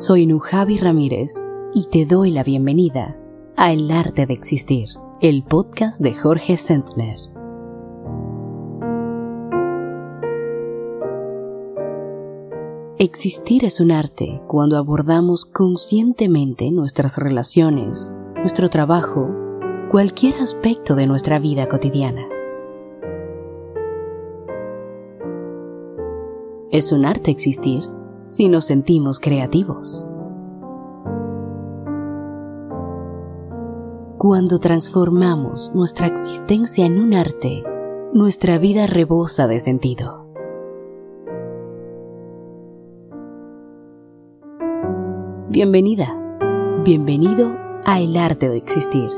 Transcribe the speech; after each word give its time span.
Soy 0.00 0.24
Nujavi 0.24 0.78
Ramírez 0.78 1.46
y 1.74 1.84
te 1.90 2.06
doy 2.06 2.30
la 2.30 2.42
bienvenida 2.42 3.18
a 3.54 3.70
El 3.70 3.90
Arte 3.90 4.24
de 4.24 4.32
Existir, 4.32 4.88
el 5.20 5.44
podcast 5.44 6.00
de 6.00 6.14
Jorge 6.14 6.56
Sentner. 6.56 7.18
Existir 12.96 13.66
es 13.66 13.78
un 13.78 13.92
arte 13.92 14.40
cuando 14.48 14.78
abordamos 14.78 15.44
conscientemente 15.44 16.70
nuestras 16.70 17.18
relaciones, 17.18 18.10
nuestro 18.36 18.70
trabajo, 18.70 19.28
cualquier 19.90 20.36
aspecto 20.36 20.94
de 20.94 21.08
nuestra 21.08 21.38
vida 21.38 21.68
cotidiana. 21.68 22.26
Es 26.70 26.90
un 26.90 27.04
arte 27.04 27.30
existir 27.30 27.82
si 28.30 28.48
nos 28.48 28.66
sentimos 28.66 29.18
creativos. 29.18 30.08
Cuando 34.18 34.60
transformamos 34.60 35.72
nuestra 35.74 36.06
existencia 36.06 36.86
en 36.86 37.00
un 37.00 37.12
arte, 37.14 37.64
nuestra 38.14 38.58
vida 38.58 38.86
rebosa 38.86 39.48
de 39.48 39.58
sentido. 39.58 40.28
Bienvenida, 45.48 46.14
bienvenido 46.84 47.50
a 47.84 47.98
El 47.98 48.16
Arte 48.16 48.48
de 48.48 48.58
Existir, 48.58 49.08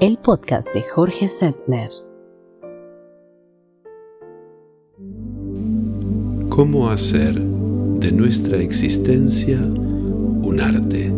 el 0.00 0.18
podcast 0.18 0.70
de 0.74 0.82
Jorge 0.82 1.30
Sentner. 1.30 1.88
¿Cómo 6.50 6.90
hacer 6.90 7.40
de 8.04 8.12
nuestra 8.12 8.60
existencia 8.60 9.58
un 9.58 10.60
arte? 10.60 11.10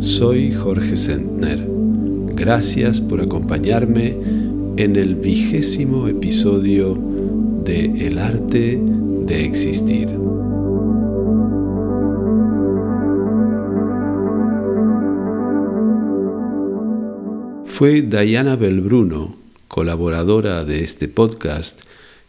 Soy 0.00 0.52
Jorge 0.52 0.96
Sentner. 0.96 1.64
Gracias 2.34 3.00
por 3.00 3.20
acompañarme 3.20 4.16
en 4.76 4.96
el 4.96 5.14
vigésimo 5.14 6.08
episodio 6.08 6.98
de 7.64 7.84
El 8.04 8.18
arte 8.18 8.80
de 8.82 9.44
existir. 9.44 10.08
Fue 17.66 18.02
Diana 18.02 18.56
Belbruno, 18.56 19.36
colaboradora 19.68 20.64
de 20.64 20.82
este 20.82 21.06
podcast, 21.06 21.80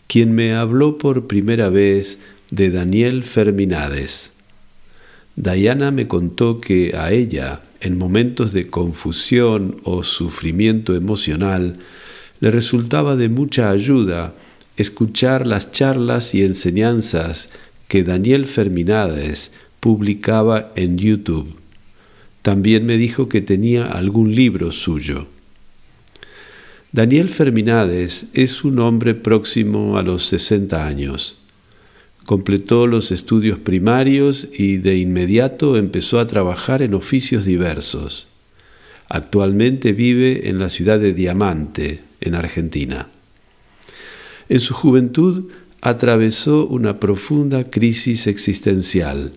quien 0.06 0.36
me 0.36 0.53
habló 0.53 1.00
por 1.00 1.25
primera 1.25 1.69
vez 1.69 2.19
de 2.52 2.69
Daniel 2.69 3.23
Ferminades. 3.23 4.33
Diana 5.38 5.89
me 5.91 6.07
contó 6.07 6.59
que 6.59 6.95
a 6.97 7.11
ella, 7.11 7.61
en 7.80 7.97
momentos 7.97 8.52
de 8.52 8.67
confusión 8.67 9.77
o 9.83 10.03
sufrimiento 10.03 10.94
emocional, 10.94 11.77
le 12.41 12.52
resultaba 12.52 13.16
de 13.16 13.29
mucha 13.29 13.72
ayuda 13.72 14.33
escuchar 14.75 15.47
las 15.47 15.72
charlas 15.72 16.35
y 16.35 16.44
enseñanzas 16.44 17.49
que 17.88 18.03
Daniel 18.03 18.45
Ferminades 18.45 19.53
publicaba 19.79 20.73
en 20.75 20.97
YouTube. 20.97 21.55
También 22.41 22.85
me 22.85 22.97
dijo 22.97 23.29
que 23.29 23.41
tenía 23.41 23.85
algún 23.85 24.35
libro 24.35 24.72
suyo. 24.72 25.27
Daniel 26.91 27.29
Ferminades 27.29 28.27
es 28.33 28.66
un 28.66 28.79
hombre 28.79 29.13
próximo 29.13 29.97
a 29.97 30.03
los 30.03 30.25
60 30.25 30.85
años. 30.85 31.41
Completó 32.25 32.88
los 32.88 33.11
estudios 33.11 33.59
primarios 33.59 34.47
y 34.53 34.78
de 34.78 34.97
inmediato 34.97 35.78
empezó 35.78 36.19
a 36.19 36.28
trabajar 36.28 36.81
en 36.81 36.94
oficios 36.94 37.46
diversos. 37.46 38.28
Actualmente 39.09 39.91
vive 39.91 40.47
en 40.50 40.59
la 40.59 40.69
ciudad 40.69 41.00
de 41.00 41.13
Diamante, 41.13 42.01
en 42.22 42.35
Argentina. 42.35 43.07
En 44.47 44.59
su 44.59 44.73
juventud 44.73 45.51
atravesó 45.81 46.68
una 46.68 47.00
profunda 47.00 47.69
crisis 47.69 48.28
existencial. 48.28 49.34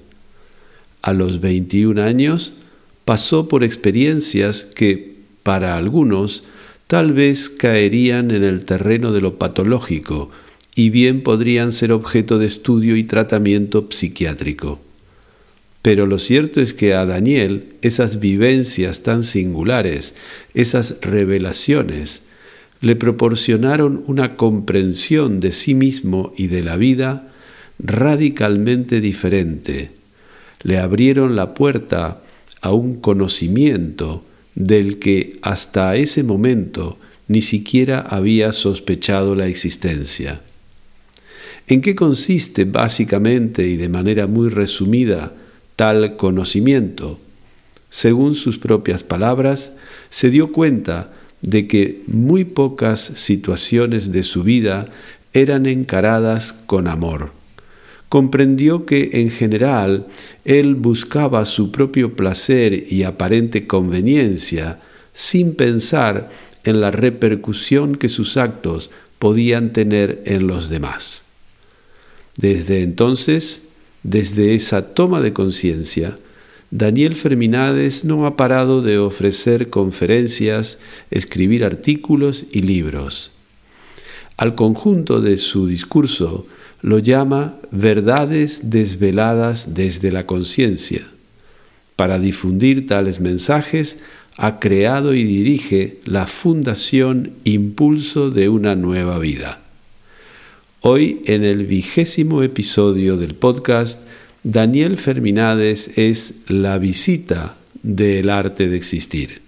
A 1.03 1.13
los 1.13 1.41
21 1.41 2.03
años 2.03 2.55
pasó 3.05 3.49
por 3.49 3.65
experiencias 3.65 4.65
que, 4.65 5.17
para 5.43 5.77
algunos, 5.77 6.45
tal 6.87 7.13
vez 7.13 7.49
caerían 7.49 8.31
en 8.31 8.45
el 8.45 8.65
terreno 8.65 9.13
de 9.13 9.21
lo 9.21 9.39
patológico 9.39 10.31
y 10.75 10.91
bien 10.91 11.23
podrían 11.23 11.73
ser 11.73 11.93
objeto 11.93 12.39
de 12.39 12.47
estudio 12.47 12.97
y 12.97 13.05
tratamiento 13.05 13.87
psiquiátrico. 13.91 14.81
Pero 15.83 16.07
lo 16.07 16.19
cierto 16.19 16.61
es 16.61 16.73
que 16.73 16.95
a 16.95 17.05
Daniel 17.05 17.67
esas 17.83 18.19
vivencias 18.19 19.03
tan 19.03 19.23
singulares, 19.23 20.15
esas 20.55 20.97
revelaciones, 21.03 22.23
le 22.81 22.97
proporcionaron 22.97 24.03
una 24.07 24.37
comprensión 24.37 25.41
de 25.41 25.53
sí 25.53 25.75
mismo 25.75 26.33
y 26.37 26.49
de 26.49 26.63
la 26.63 26.77
vida 26.77 27.29
radicalmente 27.79 29.01
diferente. 29.01 29.91
Le 30.63 30.79
abrieron 30.79 31.37
la 31.37 31.55
puerta 31.55 32.23
a 32.61 32.73
un 32.73 33.01
conocimiento 33.01 34.25
del 34.55 34.99
que 34.99 35.39
hasta 35.43 35.97
ese 35.97 36.23
momento 36.23 36.99
ni 37.29 37.43
siquiera 37.43 38.01
había 38.01 38.53
sospechado 38.53 39.35
la 39.35 39.49
existencia. 39.49 40.41
¿En 41.67 41.81
qué 41.81 41.95
consiste 41.95 42.65
básicamente 42.65 43.67
y 43.67 43.77
de 43.77 43.89
manera 43.89 44.27
muy 44.27 44.49
resumida 44.49 45.33
tal 45.77 46.17
conocimiento? 46.17 47.19
Según 47.89 48.35
sus 48.35 48.59
propias 48.59 49.03
palabras, 49.03 49.73
se 50.11 50.31
dio 50.31 50.53
cuenta 50.53 51.13
de 51.41 51.67
que 51.67 52.03
muy 52.07 52.45
pocas 52.45 53.01
situaciones 53.01 54.13
de 54.13 54.23
su 54.23 54.43
vida 54.43 54.89
eran 55.33 55.67
encaradas 55.67 56.53
con 56.53 56.87
amor 56.87 57.31
comprendió 58.15 58.87
que 58.87 59.11
en 59.15 59.29
general 59.29 60.07
él 60.45 60.77
buscaba 60.77 61.45
su 61.45 61.73
propio 61.73 62.15
placer 62.15 62.87
y 62.89 63.03
aparente 63.03 63.67
conveniencia 63.67 64.79
sin 65.13 65.57
pensar 65.57 66.31
en 66.63 66.81
la 66.81 66.93
repercusión 66.93 67.97
que 67.97 68.09
sus 68.09 68.37
actos 68.37 68.93
podían 69.19 69.73
tener 69.73 70.23
en 70.27 70.47
los 70.47 70.69
demás. 70.69 71.25
Desde 72.37 72.83
entonces, 72.83 73.63
desde 74.03 74.55
esa 74.55 74.95
toma 74.95 75.21
de 75.21 75.33
conciencia, 75.33 76.19
Daniel 76.71 77.15
Ferminades 77.15 78.05
no 78.05 78.27
ha 78.27 78.37
parado 78.37 78.83
de 78.83 78.99
ofrecer 78.99 79.71
conferencias, 79.71 80.79
escribir 81.11 81.65
artículos 81.65 82.47
y 82.51 82.63
libros. 82.63 83.33
Al 84.37 84.57
conjunto 84.57 85.21
de 85.21 85.39
su 85.39 85.69
discurso 85.69 86.47
lo 86.83 86.99
llama 86.99 87.57
verdades 87.71 88.71
desveladas 88.71 89.75
desde 89.75 90.11
la 90.11 90.27
conciencia. 90.27 91.07
Para 91.97 92.19
difundir 92.19 92.89
tales 92.89 93.21
mensajes, 93.21 93.99
ha 94.37 94.59
creado 94.59 95.15
y 95.15 95.23
dirige 95.23 95.99
la 96.05 96.27
Fundación 96.27 97.31
Impulso 97.45 98.31
de 98.31 98.49
una 98.49 98.75
Nueva 98.75 99.19
Vida. 99.21 99.64
Hoy, 100.87 101.23
en 101.25 101.45
el 101.45 101.65
vigésimo 101.65 102.43
episodio 102.43 103.17
del 103.17 103.35
podcast, 103.35 104.03
Daniel 104.43 104.99
Ferminades 104.99 105.97
es 105.97 106.35
la 106.47 106.77
visita 106.77 107.57
del 107.83 108.29
arte 108.29 108.69
de 108.69 108.77
existir. 108.77 109.41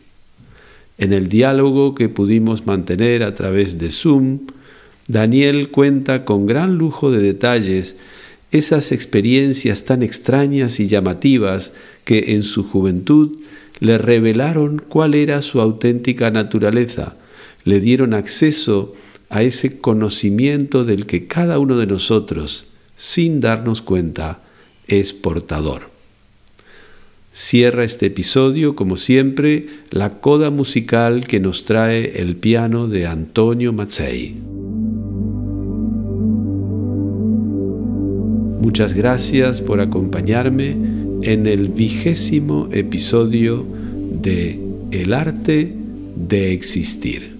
En 0.97 1.13
el 1.13 1.29
diálogo 1.29 1.95
que 1.95 2.09
pudimos 2.09 2.65
mantener 2.65 3.23
a 3.23 3.35
través 3.35 3.79
de 3.79 3.91
Zoom, 3.91 4.47
Daniel 5.09 5.71
cuenta 5.71 6.25
con 6.25 6.47
gran 6.47 6.79
lujo 6.79 7.11
de 7.11 7.21
detalles 7.21 7.97
esas 8.51 8.91
experiencias 8.91 9.85
tan 9.85 10.03
extrañas 10.03 10.81
y 10.81 10.87
llamativas 10.87 11.75
que 12.05 12.33
en 12.33 12.45
su 12.45 12.65
juventud 12.65 13.41
le 13.79 13.99
revelaron 13.99 14.83
cuál 14.89 15.15
era 15.15 15.43
su 15.43 15.61
auténtica 15.61 16.31
naturaleza, 16.31 17.15
le 17.65 17.79
dieron 17.81 18.15
acceso 18.15 18.95
a 19.03 19.06
ese 19.31 19.81
conocimiento 19.81 20.85
del 20.85 21.07
que 21.07 21.27
cada 21.27 21.59
uno 21.59 21.77
de 21.77 21.87
nosotros, 21.87 22.69
sin 22.97 23.41
darnos 23.41 23.83
cuenta, 23.83 24.41
es 24.89 25.13
portador. 25.13 25.91
Cierra 27.33 27.85
este 27.85 28.07
episodio, 28.07 28.75
como 28.77 28.97
siempre, 28.97 29.67
la 29.91 30.21
coda 30.21 30.49
musical 30.51 31.27
que 31.27 31.39
nos 31.39 31.65
trae 31.65 32.21
el 32.21 32.37
piano 32.37 32.89
de 32.89 33.07
Antonio 33.07 33.75
Mazzei. 33.75 34.37
Muchas 38.63 38.95
gracias 38.95 39.61
por 39.61 39.81
acompañarme 39.81 40.71
en 41.23 41.47
el 41.47 41.69
vigésimo 41.69 42.69
episodio 42.73 43.67
de 44.11 44.59
El 44.91 45.13
arte 45.13 45.75
de 46.17 46.53
existir. 46.53 47.36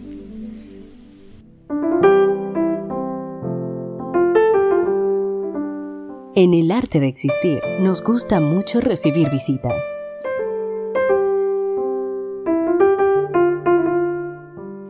En 6.39 6.53
el 6.53 6.71
arte 6.71 7.01
de 7.01 7.09
existir 7.09 7.63
nos 7.81 8.05
gusta 8.05 8.41
mucho 8.41 8.83
recibir 8.83 9.31
visitas. 9.31 9.87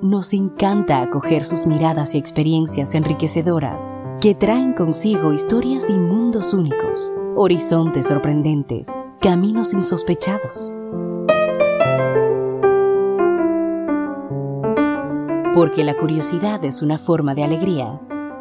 Nos 0.02 0.32
encanta 0.32 1.02
acoger 1.02 1.44
sus 1.44 1.64
miradas 1.64 2.16
y 2.16 2.18
experiencias 2.18 2.96
enriquecedoras 2.96 3.94
que 4.20 4.34
traen 4.34 4.72
consigo 4.72 5.32
historias 5.32 5.88
y 5.88 5.92
mundos 5.92 6.52
únicos, 6.52 7.14
horizontes 7.36 8.08
sorprendentes, 8.08 8.92
caminos 9.20 9.72
insospechados. 9.72 10.74
Porque 15.54 15.84
la 15.84 15.94
curiosidad 15.96 16.64
es 16.64 16.82
una 16.82 16.98
forma 16.98 17.36
de 17.36 17.44
alegría, 17.44 18.00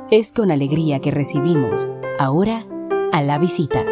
es 0.10 0.32
con 0.32 0.50
alegría 0.50 1.02
que 1.02 1.12
recibimos, 1.12 1.88
ahora, 2.18 2.66
a 3.12 3.22
la 3.22 3.38
visita. 3.38 3.86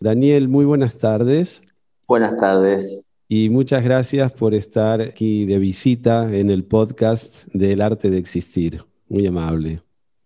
Daniel, 0.00 0.48
muy 0.48 0.64
buenas 0.64 0.98
tardes. 0.98 1.62
Buenas 2.08 2.36
tardes. 2.38 3.12
Y 3.28 3.48
muchas 3.50 3.84
gracias 3.84 4.32
por 4.32 4.54
estar 4.54 5.00
aquí 5.00 5.46
de 5.46 5.58
visita 5.58 6.34
en 6.34 6.50
el 6.50 6.64
podcast 6.64 7.44
del 7.52 7.80
arte 7.80 8.10
de 8.10 8.18
existir. 8.18 8.84
Muy 9.08 9.26
amable. 9.26 9.82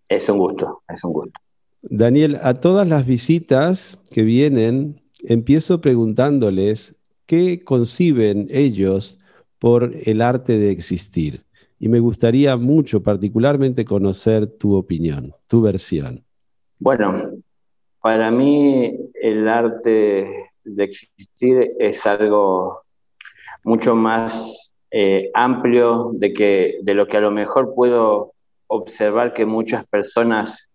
Es 0.08 0.28
un 0.28 0.38
gusto, 0.38 0.82
es 0.88 1.02
un 1.04 1.12
gusto. 1.12 1.40
Daniel, 1.82 2.38
a 2.42 2.54
todas 2.54 2.88
las 2.88 3.06
visitas 3.06 3.98
que 4.10 4.22
vienen, 4.22 5.02
empiezo 5.22 5.80
preguntándoles 5.80 6.96
qué 7.26 7.62
conciben 7.62 8.48
ellos 8.50 9.18
por 9.58 9.94
el 10.04 10.22
arte 10.22 10.56
de 10.56 10.70
existir. 10.70 11.43
Y 11.84 11.88
me 11.90 12.00
gustaría 12.00 12.56
mucho, 12.56 13.02
particularmente, 13.02 13.84
conocer 13.84 14.46
tu 14.46 14.74
opinión, 14.74 15.34
tu 15.46 15.60
versión. 15.60 16.24
Bueno, 16.78 17.32
para 18.00 18.30
mí 18.30 18.90
el 19.12 19.46
arte 19.46 20.48
de 20.64 20.82
existir 20.82 21.72
es 21.78 22.06
algo 22.06 22.84
mucho 23.64 23.94
más 23.94 24.72
eh, 24.90 25.30
amplio 25.34 26.12
de, 26.14 26.32
que, 26.32 26.78
de 26.80 26.94
lo 26.94 27.06
que 27.06 27.18
a 27.18 27.20
lo 27.20 27.30
mejor 27.30 27.74
puedo 27.74 28.32
observar 28.66 29.34
que 29.34 29.44
muchas 29.44 29.84
personas 29.86 30.70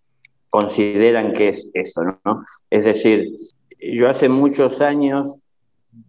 consideran 0.49 1.33
que 1.33 1.47
es 1.47 1.71
eso, 1.73 2.03
¿no? 2.23 2.45
Es 2.69 2.85
decir, 2.85 3.31
yo 3.79 4.09
hace 4.09 4.29
muchos 4.29 4.79
años 4.79 5.41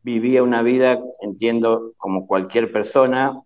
vivía 0.02 0.43
una 0.43 0.61
vida, 0.61 1.02
entiendo, 1.23 1.94
como 1.97 2.26
cualquier 2.26 2.70
persona, 2.70 3.41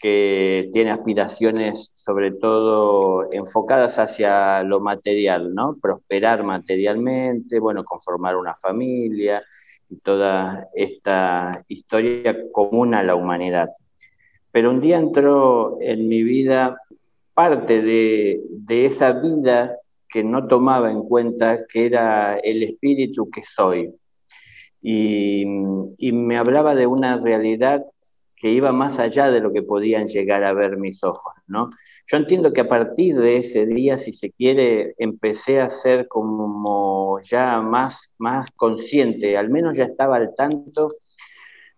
que 0.00 0.70
tiene 0.72 0.90
aspiraciones 0.90 1.92
sobre 1.94 2.30
todo 2.30 3.28
enfocadas 3.32 3.98
hacia 3.98 4.62
lo 4.62 4.80
material, 4.80 5.54
¿no? 5.54 5.76
Prosperar 5.80 6.44
materialmente, 6.44 7.58
bueno, 7.58 7.84
conformar 7.84 8.36
una 8.36 8.54
familia 8.54 9.42
y 9.90 9.96
toda 9.96 10.68
esta 10.74 11.50
historia 11.68 12.36
común 12.52 12.94
a 12.94 13.02
la 13.02 13.14
humanidad. 13.14 13.70
Pero 14.52 14.70
un 14.70 14.80
día 14.80 14.98
entró 14.98 15.76
en 15.80 16.08
mi 16.08 16.22
vida 16.22 16.80
parte 17.34 17.82
de, 17.82 18.40
esa 18.68 19.12
vida 19.12 19.76
que 20.08 20.24
no 20.24 20.46
tomaba 20.46 20.90
en 20.90 21.02
cuenta 21.02 21.66
que 21.66 21.86
era 21.86 22.38
el 22.38 22.62
espíritu 22.62 23.30
que 23.30 23.42
soy. 23.42 23.92
Y, 24.80 25.44
y 25.98 26.12
me 26.12 26.36
hablaba 26.36 26.74
de 26.74 26.86
una 26.86 27.18
realidad 27.18 27.84
que 28.40 28.50
iba 28.50 28.72
más 28.72 28.98
allá 28.98 29.30
de 29.30 29.40
lo 29.40 29.52
que 29.52 29.62
podían 29.62 30.06
llegar 30.06 30.44
a 30.44 30.52
ver 30.52 30.76
mis 30.76 31.02
ojos, 31.02 31.32
¿no? 31.46 31.70
Yo 32.06 32.16
entiendo 32.16 32.52
que 32.52 32.62
a 32.62 32.68
partir 32.68 33.16
de 33.16 33.38
ese 33.38 33.66
día, 33.66 33.98
si 33.98 34.12
se 34.12 34.30
quiere, 34.30 34.94
empecé 34.98 35.60
a 35.60 35.68
ser 35.68 36.08
como 36.08 37.20
ya 37.22 37.60
más, 37.60 38.14
más 38.18 38.50
consciente, 38.52 39.36
al 39.36 39.50
menos 39.50 39.76
ya 39.76 39.84
estaba 39.84 40.16
al 40.16 40.34
tanto 40.34 40.88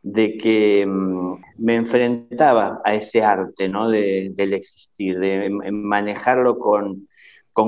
de 0.02 0.38
que 0.38 0.86
mm, 0.86 1.34
me 1.58 1.76
enfrentaba 1.76 2.80
a 2.84 2.94
ese 2.94 3.22
arte, 3.22 3.68
¿no? 3.68 3.88
De, 3.88 4.30
del 4.34 4.54
existir, 4.54 5.18
de 5.18 5.50
manejarlo 5.72 6.58
con 6.58 7.06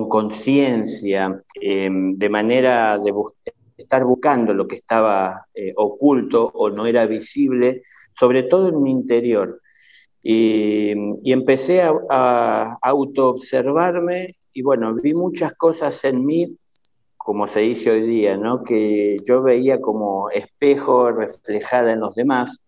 conciencia, 0.09 1.43
em, 1.61 2.17
de 2.17 2.29
manera 2.29 2.99
de 2.99 3.13
estar 3.77 4.05
buscando 4.05 4.55
lo 4.55 4.67
que 4.67 4.77
estaba 4.77 5.47
eh, 5.55 5.73
oculto 5.77 6.51
o 6.55 6.71
no 6.71 6.87
era 6.87 7.07
visible, 7.07 7.83
sobre 8.23 8.45
todo 8.45 8.69
en 8.69 8.81
mi 8.81 8.93
interior. 8.93 9.61
Y, 10.23 10.93
empecé 11.25 11.83
a, 11.83 11.93
a 12.09 12.79
autoobservarme 12.81 14.37
y 14.53 14.63
bueno, 14.63 14.95
vi 14.95 15.13
muchas 15.13 15.55
cosas 15.55 16.05
en 16.05 16.25
mí, 16.25 16.57
como 17.17 17.49
se 17.49 17.61
dice 17.61 17.91
hoy 17.91 18.03
día, 18.03 18.37
¿no? 18.37 18.63
que 18.63 19.17
yo 19.27 19.43
veía 19.43 19.81
como 19.81 20.31
espejo 20.31 21.11
reflejada 21.11 21.95
en 21.95 21.99
los 21.99 22.15
demás. 22.15 22.61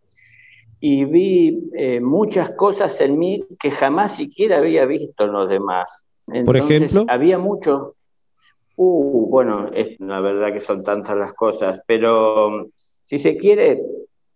Y 0.80 1.04
vi 1.04 1.70
eh, 1.76 2.00
muchas 2.00 2.50
cosas 2.56 3.00
en 3.00 3.16
mí 3.16 3.44
que 3.60 3.70
jamás 3.70 4.16
siquiera 4.16 4.58
había 4.58 4.86
visto 4.86 5.24
en 5.24 5.32
los 5.32 5.48
demás. 5.48 6.04
Por 6.44 6.56
ejemplo. 6.56 7.04
Había 7.06 7.38
mucho. 7.38 7.94
Uh, 8.74 9.28
bueno, 9.30 9.70
es, 9.72 10.00
la 10.00 10.18
verdad 10.18 10.52
que 10.52 10.60
son 10.60 10.82
tantas 10.82 11.16
las 11.16 11.32
cosas, 11.34 11.80
pero 11.86 12.70
si 12.74 13.20
se 13.20 13.36
quiere, 13.36 13.80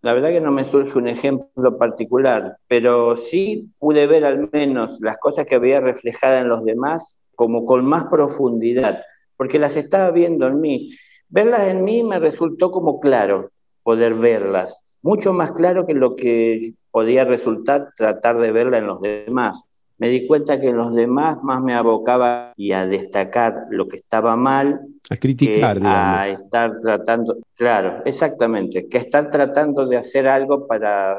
la 0.01 0.13
verdad 0.13 0.29
que 0.29 0.41
no 0.41 0.51
me 0.51 0.63
surge 0.63 0.97
un 0.97 1.07
ejemplo 1.07 1.77
particular, 1.77 2.57
pero 2.67 3.15
sí 3.15 3.69
pude 3.79 4.07
ver 4.07 4.25
al 4.25 4.49
menos 4.51 4.99
las 5.01 5.17
cosas 5.17 5.45
que 5.45 5.55
había 5.55 5.81
reflejadas 5.81 6.41
en 6.41 6.49
los 6.49 6.63
demás 6.63 7.19
como 7.35 7.65
con 7.65 7.85
más 7.85 8.05
profundidad, 8.05 9.01
porque 9.37 9.59
las 9.59 9.77
estaba 9.77 10.11
viendo 10.11 10.47
en 10.47 10.59
mí. 10.59 10.89
Verlas 11.27 11.67
en 11.67 11.83
mí 11.83 12.03
me 12.03 12.19
resultó 12.19 12.71
como 12.71 12.99
claro 12.99 13.51
poder 13.83 14.13
verlas, 14.13 14.83
mucho 15.01 15.33
más 15.33 15.51
claro 15.51 15.85
que 15.85 15.93
lo 15.93 16.15
que 16.15 16.73
podía 16.91 17.23
resultar 17.23 17.93
tratar 17.95 18.39
de 18.39 18.51
verla 18.51 18.77
en 18.77 18.87
los 18.87 19.01
demás 19.01 19.68
me 19.99 20.07
di 20.07 20.25
cuenta 20.25 20.59
que 20.59 20.71
los 20.71 20.95
demás 20.95 21.43
más 21.43 21.61
me 21.61 21.73
abocaba 21.73 22.53
y 22.55 22.71
a 22.71 22.85
destacar 22.85 23.67
lo 23.69 23.87
que 23.89 23.97
estaba 23.97 24.37
mal. 24.37 24.79
A 25.09 25.17
criticar, 25.17 25.77
digamos. 25.77 26.19
A 26.19 26.29
estar 26.29 26.79
tratando, 26.79 27.37
claro, 27.55 28.01
exactamente, 28.05 28.87
que 28.87 28.97
estar 28.97 29.29
tratando 29.29 29.85
de 29.85 29.97
hacer 29.97 30.25
algo 30.27 30.65
para 30.67 31.17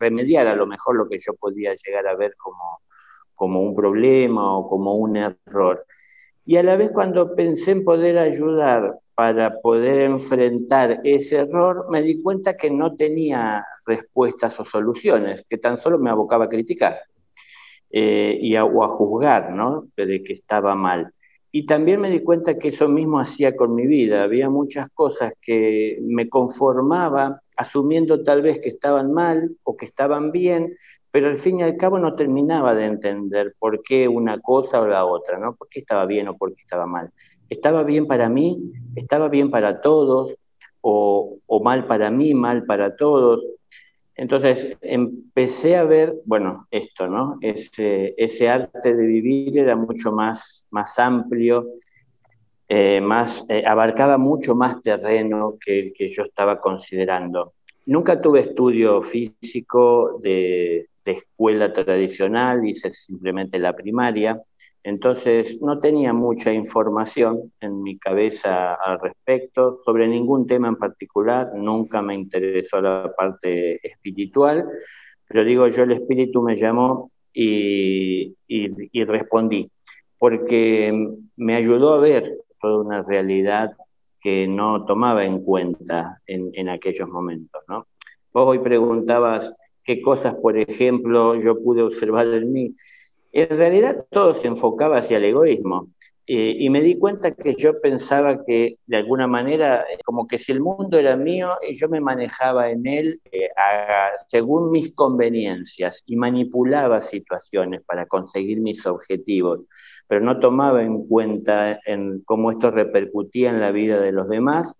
remediar 0.00 0.46
a 0.46 0.56
lo 0.56 0.66
mejor 0.66 0.96
lo 0.96 1.08
que 1.08 1.18
yo 1.18 1.34
podía 1.34 1.74
llegar 1.74 2.06
a 2.06 2.16
ver 2.16 2.34
como, 2.38 2.80
como 3.34 3.60
un 3.60 3.76
problema 3.76 4.56
o 4.56 4.66
como 4.66 4.94
un 4.94 5.16
error. 5.16 5.84
Y 6.46 6.56
a 6.56 6.62
la 6.62 6.76
vez 6.76 6.90
cuando 6.90 7.36
pensé 7.36 7.72
en 7.72 7.84
poder 7.84 8.18
ayudar 8.18 8.98
para 9.14 9.60
poder 9.60 10.00
enfrentar 10.00 11.00
ese 11.04 11.40
error, 11.40 11.86
me 11.90 12.00
di 12.00 12.22
cuenta 12.22 12.56
que 12.56 12.70
no 12.70 12.96
tenía 12.96 13.62
respuestas 13.84 14.58
o 14.58 14.64
soluciones, 14.64 15.44
que 15.50 15.58
tan 15.58 15.76
solo 15.76 15.98
me 15.98 16.08
abocaba 16.08 16.46
a 16.46 16.48
criticar. 16.48 16.98
Eh, 17.92 18.38
y 18.40 18.56
a, 18.56 18.64
o 18.64 18.84
a 18.84 18.88
juzgar, 18.88 19.52
¿no? 19.52 19.86
De 19.96 20.22
que 20.24 20.32
estaba 20.32 20.74
mal. 20.74 21.12
Y 21.50 21.66
también 21.66 22.00
me 22.00 22.08
di 22.10 22.20
cuenta 22.20 22.58
que 22.58 22.68
eso 22.68 22.88
mismo 22.88 23.20
hacía 23.20 23.54
con 23.54 23.74
mi 23.74 23.86
vida. 23.86 24.22
Había 24.22 24.48
muchas 24.48 24.88
cosas 24.94 25.34
que 25.42 25.98
me 26.00 26.28
conformaba 26.30 27.42
asumiendo 27.56 28.22
tal 28.24 28.40
vez 28.40 28.58
que 28.60 28.70
estaban 28.70 29.12
mal 29.12 29.56
o 29.62 29.76
que 29.76 29.84
estaban 29.84 30.32
bien, 30.32 30.74
pero 31.10 31.28
al 31.28 31.36
fin 31.36 31.60
y 31.60 31.62
al 31.64 31.76
cabo 31.76 31.98
no 31.98 32.14
terminaba 32.16 32.74
de 32.74 32.86
entender 32.86 33.54
por 33.58 33.82
qué 33.82 34.08
una 34.08 34.40
cosa 34.40 34.80
o 34.80 34.86
la 34.86 35.04
otra, 35.04 35.38
¿no? 35.38 35.54
¿Por 35.54 35.68
qué 35.68 35.80
estaba 35.80 36.06
bien 36.06 36.28
o 36.28 36.36
por 36.38 36.54
qué 36.54 36.62
estaba 36.62 36.86
mal? 36.86 37.10
¿Estaba 37.50 37.82
bien 37.82 38.06
para 38.06 38.30
mí? 38.30 38.72
¿Estaba 38.96 39.28
bien 39.28 39.50
para 39.50 39.82
todos? 39.82 40.34
¿O, 40.80 41.36
o 41.46 41.62
mal 41.62 41.86
para 41.86 42.10
mí, 42.10 42.32
mal 42.32 42.64
para 42.64 42.96
todos? 42.96 43.44
Entonces 44.22 44.76
empecé 44.82 45.76
a 45.76 45.82
ver, 45.82 46.14
bueno, 46.26 46.68
esto, 46.70 47.08
¿no? 47.08 47.38
Ese, 47.40 48.48
arte 48.48 48.94
de 48.94 49.04
vivir 49.04 49.58
era 49.58 49.74
mucho 49.74 50.12
más, 50.12 50.64
más 50.70 50.96
amplio, 51.00 51.66
eh, 52.68 53.00
más, 53.00 53.44
eh, 53.48 53.64
abarcaba 53.66 54.18
mucho 54.18 54.54
más 54.54 54.80
terreno 54.80 55.56
que 55.60 55.80
el 55.80 55.92
que 55.92 56.06
yo 56.06 56.22
estaba 56.22 56.60
considerando. 56.60 57.54
Nunca 57.86 58.20
tuve 58.20 58.42
estudio 58.42 59.02
físico 59.02 60.20
de 60.22 60.86
escuela 61.04 61.72
tradicional, 61.72 62.64
hice 62.64 62.94
simplemente 62.94 63.58
la 63.58 63.74
primaria. 63.74 64.40
Entonces 64.84 65.60
no 65.60 65.78
tenía 65.78 66.12
mucha 66.12 66.52
información 66.52 67.52
en 67.60 67.82
mi 67.82 67.98
cabeza 67.98 68.74
al 68.74 68.98
respecto 69.00 69.80
sobre 69.84 70.08
ningún 70.08 70.46
tema 70.46 70.68
en 70.68 70.76
particular, 70.76 71.52
nunca 71.54 72.02
me 72.02 72.14
interesó 72.14 72.80
la 72.80 73.12
parte 73.16 73.84
espiritual, 73.86 74.66
pero 75.28 75.44
digo 75.44 75.68
yo 75.68 75.84
el 75.84 75.92
espíritu 75.92 76.42
me 76.42 76.56
llamó 76.56 77.12
y, 77.32 78.34
respondí, 79.04 79.70
porque 80.18 80.92
me 81.36 81.54
ayudó 81.54 81.94
a 81.94 82.00
ver 82.00 82.38
toda 82.60 82.84
una 82.84 83.02
realidad 83.02 83.72
que 84.20 84.46
no 84.46 84.84
tomaba 84.84 85.24
en 85.24 85.42
cuenta 85.42 86.20
en, 86.26 86.50
en 86.54 86.68
aquellos 86.68 87.08
momentos. 87.08 87.62
¿no? 87.68 87.86
Vos 88.32 88.48
hoy 88.48 88.58
preguntabas 88.58 89.54
qué 89.84 90.00
cosas, 90.00 90.34
por 90.34 90.56
ejemplo, 90.58 91.34
yo 91.34 91.62
pude 91.62 91.82
observar 91.82 92.26
en 92.28 92.52
mí. 92.52 92.74
En 93.32 93.48
realidad 93.48 94.04
todo 94.10 94.34
se 94.34 94.48
enfocaba 94.48 94.98
hacia 94.98 95.16
el 95.16 95.24
egoísmo. 95.24 95.88
Eh, 96.24 96.54
y 96.60 96.70
me 96.70 96.80
di 96.80 96.98
cuenta 96.98 97.32
que 97.32 97.56
yo 97.56 97.80
pensaba 97.80 98.44
que 98.44 98.78
de 98.86 98.96
alguna 98.96 99.26
manera, 99.26 99.84
como 100.04 100.28
que 100.28 100.38
si 100.38 100.52
el 100.52 100.60
mundo 100.60 100.96
era 100.96 101.16
mío 101.16 101.50
yo 101.74 101.88
me 101.88 102.00
manejaba 102.00 102.70
en 102.70 102.86
él 102.86 103.20
eh, 103.32 103.48
según 104.28 104.70
mis 104.70 104.94
conveniencias 104.94 106.04
y 106.06 106.16
manipulaba 106.16 107.00
situaciones 107.00 107.82
para 107.84 108.06
conseguir 108.06 108.60
mis 108.60 108.86
objetivos, 108.86 109.62
pero 110.06 110.20
no 110.20 110.38
tomaba 110.38 110.84
en 110.84 111.08
cuenta 111.08 111.80
en 111.86 112.20
cómo 112.24 112.52
esto 112.52 112.70
repercutía 112.70 113.50
en 113.50 113.60
la 113.60 113.72
vida 113.72 114.00
de 114.00 114.12
los 114.12 114.28
demás 114.28 114.78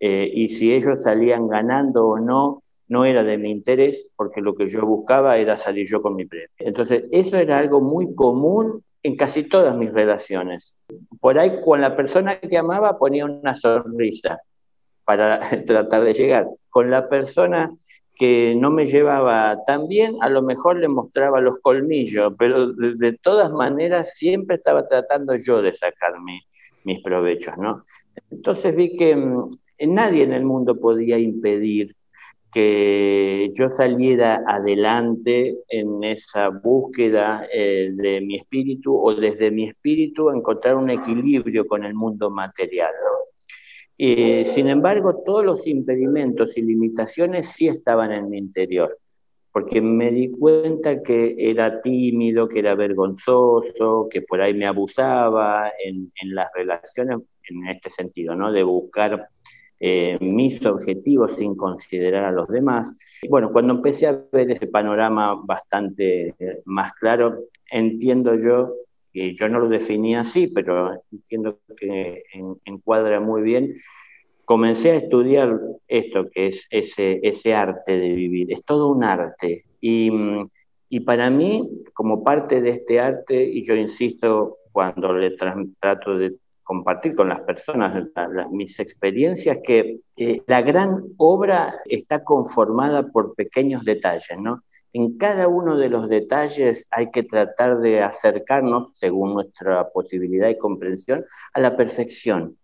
eh, 0.00 0.30
y 0.32 0.50
si 0.50 0.72
ellos 0.72 1.02
salían 1.02 1.48
ganando 1.48 2.06
o 2.06 2.18
no, 2.18 2.62
no 2.88 3.04
era 3.04 3.22
de 3.22 3.38
mi 3.38 3.50
interés 3.50 4.08
porque 4.16 4.40
lo 4.40 4.54
que 4.54 4.68
yo 4.68 4.84
buscaba 4.86 5.38
era 5.38 5.56
salir 5.56 5.88
yo 5.88 6.02
con 6.02 6.16
mi 6.16 6.26
premio. 6.26 6.48
Entonces, 6.58 7.04
eso 7.10 7.36
era 7.36 7.58
algo 7.58 7.80
muy 7.80 8.14
común 8.14 8.82
en 9.02 9.16
casi 9.16 9.44
todas 9.44 9.76
mis 9.76 9.92
relaciones. 9.92 10.78
Por 11.20 11.38
ahí 11.38 11.60
con 11.62 11.80
la 11.80 11.96
persona 11.96 12.38
que 12.38 12.58
amaba 12.58 12.98
ponía 12.98 13.26
una 13.26 13.54
sonrisa 13.54 14.40
para 15.04 15.40
tratar 15.66 16.04
de 16.04 16.14
llegar. 16.14 16.48
Con 16.70 16.90
la 16.90 17.08
persona 17.08 17.72
que 18.16 18.54
no 18.56 18.70
me 18.70 18.86
llevaba 18.86 19.64
tan 19.66 19.88
bien, 19.88 20.16
a 20.20 20.28
lo 20.28 20.42
mejor 20.42 20.78
le 20.78 20.88
mostraba 20.88 21.40
los 21.40 21.58
colmillos, 21.58 22.32
pero 22.38 22.72
de, 22.72 23.18
todas 23.20 23.50
maneras 23.52 24.14
siempre 24.14 24.56
estaba 24.56 24.86
tratando 24.86 25.34
yo 25.36 25.62
de 25.62 25.74
sacar 25.74 26.12
mis 26.84 27.02
provechos, 27.02 27.56
¿no? 27.58 27.84
Entonces 28.30 28.74
vi 28.74 28.96
que 28.96 29.16
mm, 29.16 29.50
nadie 29.88 30.22
en 30.22 30.32
el 30.32 30.44
mundo 30.44 30.78
podía 30.78 31.18
impedir 31.18 31.96
que 32.54 33.50
yo 33.52 33.68
saliera 33.68 34.44
adelante 34.46 35.58
en 35.68 36.04
esa 36.04 36.50
búsqueda 36.50 37.48
eh, 37.52 37.90
de 37.92 38.20
mi 38.20 38.36
espíritu 38.36 38.96
o 38.96 39.12
desde 39.12 39.50
mi 39.50 39.64
espíritu 39.64 40.30
encontrar 40.30 40.76
un 40.76 40.88
equilibrio 40.88 41.66
con 41.66 41.84
el 41.84 41.94
mundo 41.94 42.30
material. 42.30 42.92
sin 43.98 44.68
embargo, 44.68 45.22
todos 45.26 45.44
los 45.44 45.66
impedimentos 45.66 46.56
y 46.56 46.62
limitaciones 46.62 47.48
sí 47.48 47.66
estaban 47.68 48.12
en 48.12 48.30
mi 48.30 48.38
interior, 48.38 48.98
porque 49.52 49.80
me 49.80 50.10
di 50.12 50.30
cuenta 50.30 51.02
que 51.02 51.34
era 51.36 51.80
tímido, 51.82 52.48
que 52.48 52.60
era 52.60 52.76
vergonzoso, 52.76 54.08
que 54.08 54.22
por 54.22 54.40
ahí 54.40 54.54
me 54.54 54.66
abusaba 54.66 55.72
en, 55.84 56.12
en 56.22 56.34
las 56.34 56.48
relaciones 56.54 57.18
en 57.48 57.66
este 57.68 57.90
sentido, 57.90 58.34
¿no? 58.36 58.52
De 58.52 58.62
buscar 58.62 59.28
eh, 59.80 60.18
mis 60.20 60.64
objetivos 60.64 61.36
sin 61.36 61.56
considerar 61.56 62.24
a 62.24 62.32
los 62.32 62.48
demás. 62.48 62.92
bueno, 63.28 63.52
cuando 63.52 63.74
empecé 63.74 64.06
a 64.06 64.18
ver 64.32 64.50
ese 64.50 64.66
panorama 64.66 65.34
bastante 65.44 66.34
eh, 66.38 66.62
más 66.64 66.92
claro, 66.94 67.40
entiendo 67.70 68.36
yo, 68.36 68.74
que 69.12 69.34
yo 69.34 69.48
no 69.48 69.60
lo 69.60 69.68
definía 69.68 70.20
así, 70.20 70.46
pero 70.48 70.92
entiendo 71.12 71.60
que 71.76 72.24
encuadra 72.64 73.20
muy 73.20 73.42
bien, 73.42 73.74
comencé 74.44 74.92
a 74.92 74.96
estudiar 74.96 75.58
esto 75.88 76.28
que 76.30 76.48
es 76.48 76.66
ese, 76.70 77.20
ese 77.22 77.54
arte 77.54 77.98
de 77.98 78.14
vivir. 78.14 78.52
Es 78.52 78.64
todo 78.64 78.88
un 78.88 79.04
arte. 79.04 79.64
Y, 79.80 80.10
y 80.88 81.00
para 81.00 81.30
mí, 81.30 81.68
como 81.92 82.22
parte 82.22 82.60
de 82.60 82.70
este 82.70 83.00
arte, 83.00 83.44
y 83.44 83.64
yo 83.64 83.74
insisto 83.74 84.58
cuando 84.72 85.12
le 85.12 85.36
trato 85.80 86.18
de 86.18 86.34
compartir 86.64 87.14
con 87.14 87.28
las 87.28 87.40
personas 87.40 88.08
mis 88.50 88.80
experiencias, 88.80 89.58
que 89.62 90.00
eh, 90.16 90.42
la 90.46 90.62
gran 90.62 91.04
obra 91.18 91.80
está 91.84 92.24
conformada 92.24 93.06
por 93.08 93.34
pequeños 93.34 93.84
detalles, 93.84 94.38
¿no? 94.40 94.62
En 94.92 95.18
cada 95.18 95.48
uno 95.48 95.76
de 95.76 95.88
los 95.88 96.08
detalles 96.08 96.86
hay 96.90 97.10
que 97.10 97.24
tratar 97.24 97.80
de 97.80 98.00
acercarnos, 98.02 98.90
según 98.94 99.34
nuestra 99.34 99.88
posibilidad 99.90 100.48
y 100.48 100.58
comprensión, 100.58 101.24
a 101.52 101.60
la 101.60 101.76
perfección. 101.76 102.56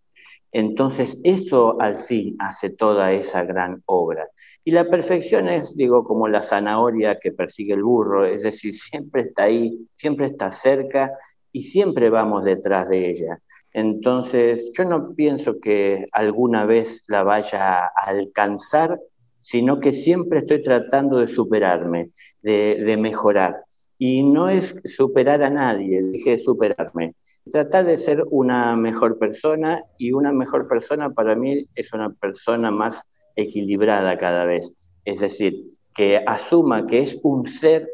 Entonces, 0.53 1.21
eso 1.23 1.81
al 1.81 1.97
fin 1.97 2.37
hace 2.39 2.71
toda 2.71 3.13
esa 3.13 3.45
gran 3.45 3.83
obra. 3.87 4.29
Y 4.65 4.73
la 4.73 4.89
perfección 4.89 5.49
es, 5.49 5.77
digo, 5.77 6.05
como 6.05 6.29
la 6.29 6.43
zanahoria 6.43 7.19
que 7.21 7.33
persigue 7.33 7.75
el 7.75 7.83
burro, 7.83 8.25
es 8.25 8.43
decir, 8.43 8.75
siempre 8.75 9.23
está 9.23 9.45
ahí, 9.45 9.89
siempre 9.97 10.27
está 10.27 10.51
cerca 10.51 11.13
y 11.53 11.63
siempre 11.65 12.11
vamos 12.11 12.45
detrás 12.45 12.89
de 12.89 13.11
ella. 13.11 13.41
Entonces, 13.73 14.73
yo 14.77 14.85
no 14.85 15.15
pienso 15.15 15.61
que 15.61 16.07
alguna 16.13 16.67
vez 16.67 17.05
la 17.07 17.23
vaya 17.23 17.85
a 17.85 17.91
alcanzar, 18.07 19.01
sino 19.41 19.81
que 19.81 19.93
siempre 19.93 20.41
estoy 20.41 20.63
tratando 20.63 21.19
de 21.19 21.29
superarme, 21.29 22.11
de, 22.43 22.97
mejorar. 22.99 23.65
Y 23.99 24.23
no 24.23 24.49
es 24.49 24.75
superar 24.85 25.43
a 25.43 25.51
nadie, 25.51 26.03
dije 26.03 26.39
superarme. 26.39 27.15
Tratar 27.51 27.87
de 27.87 27.99
ser 27.99 28.25
una 28.31 28.77
mejor 28.77 29.19
persona 29.19 29.83
y 29.99 30.13
una 30.13 30.33
mejor 30.33 30.69
persona 30.69 31.11
para 31.11 31.35
mí 31.35 31.67
es 31.75 31.93
una 31.93 32.11
persona 32.11 32.71
más 32.71 33.09
equilibrada 33.37 34.19
cada 34.19 34.45
vez. 34.45 34.75
Es 35.05 35.21
decir, 35.21 35.65
que 35.95 36.23
asuma 36.27 36.87
que 36.87 37.01
es 37.01 37.19
un 37.23 37.49
ser 37.49 37.89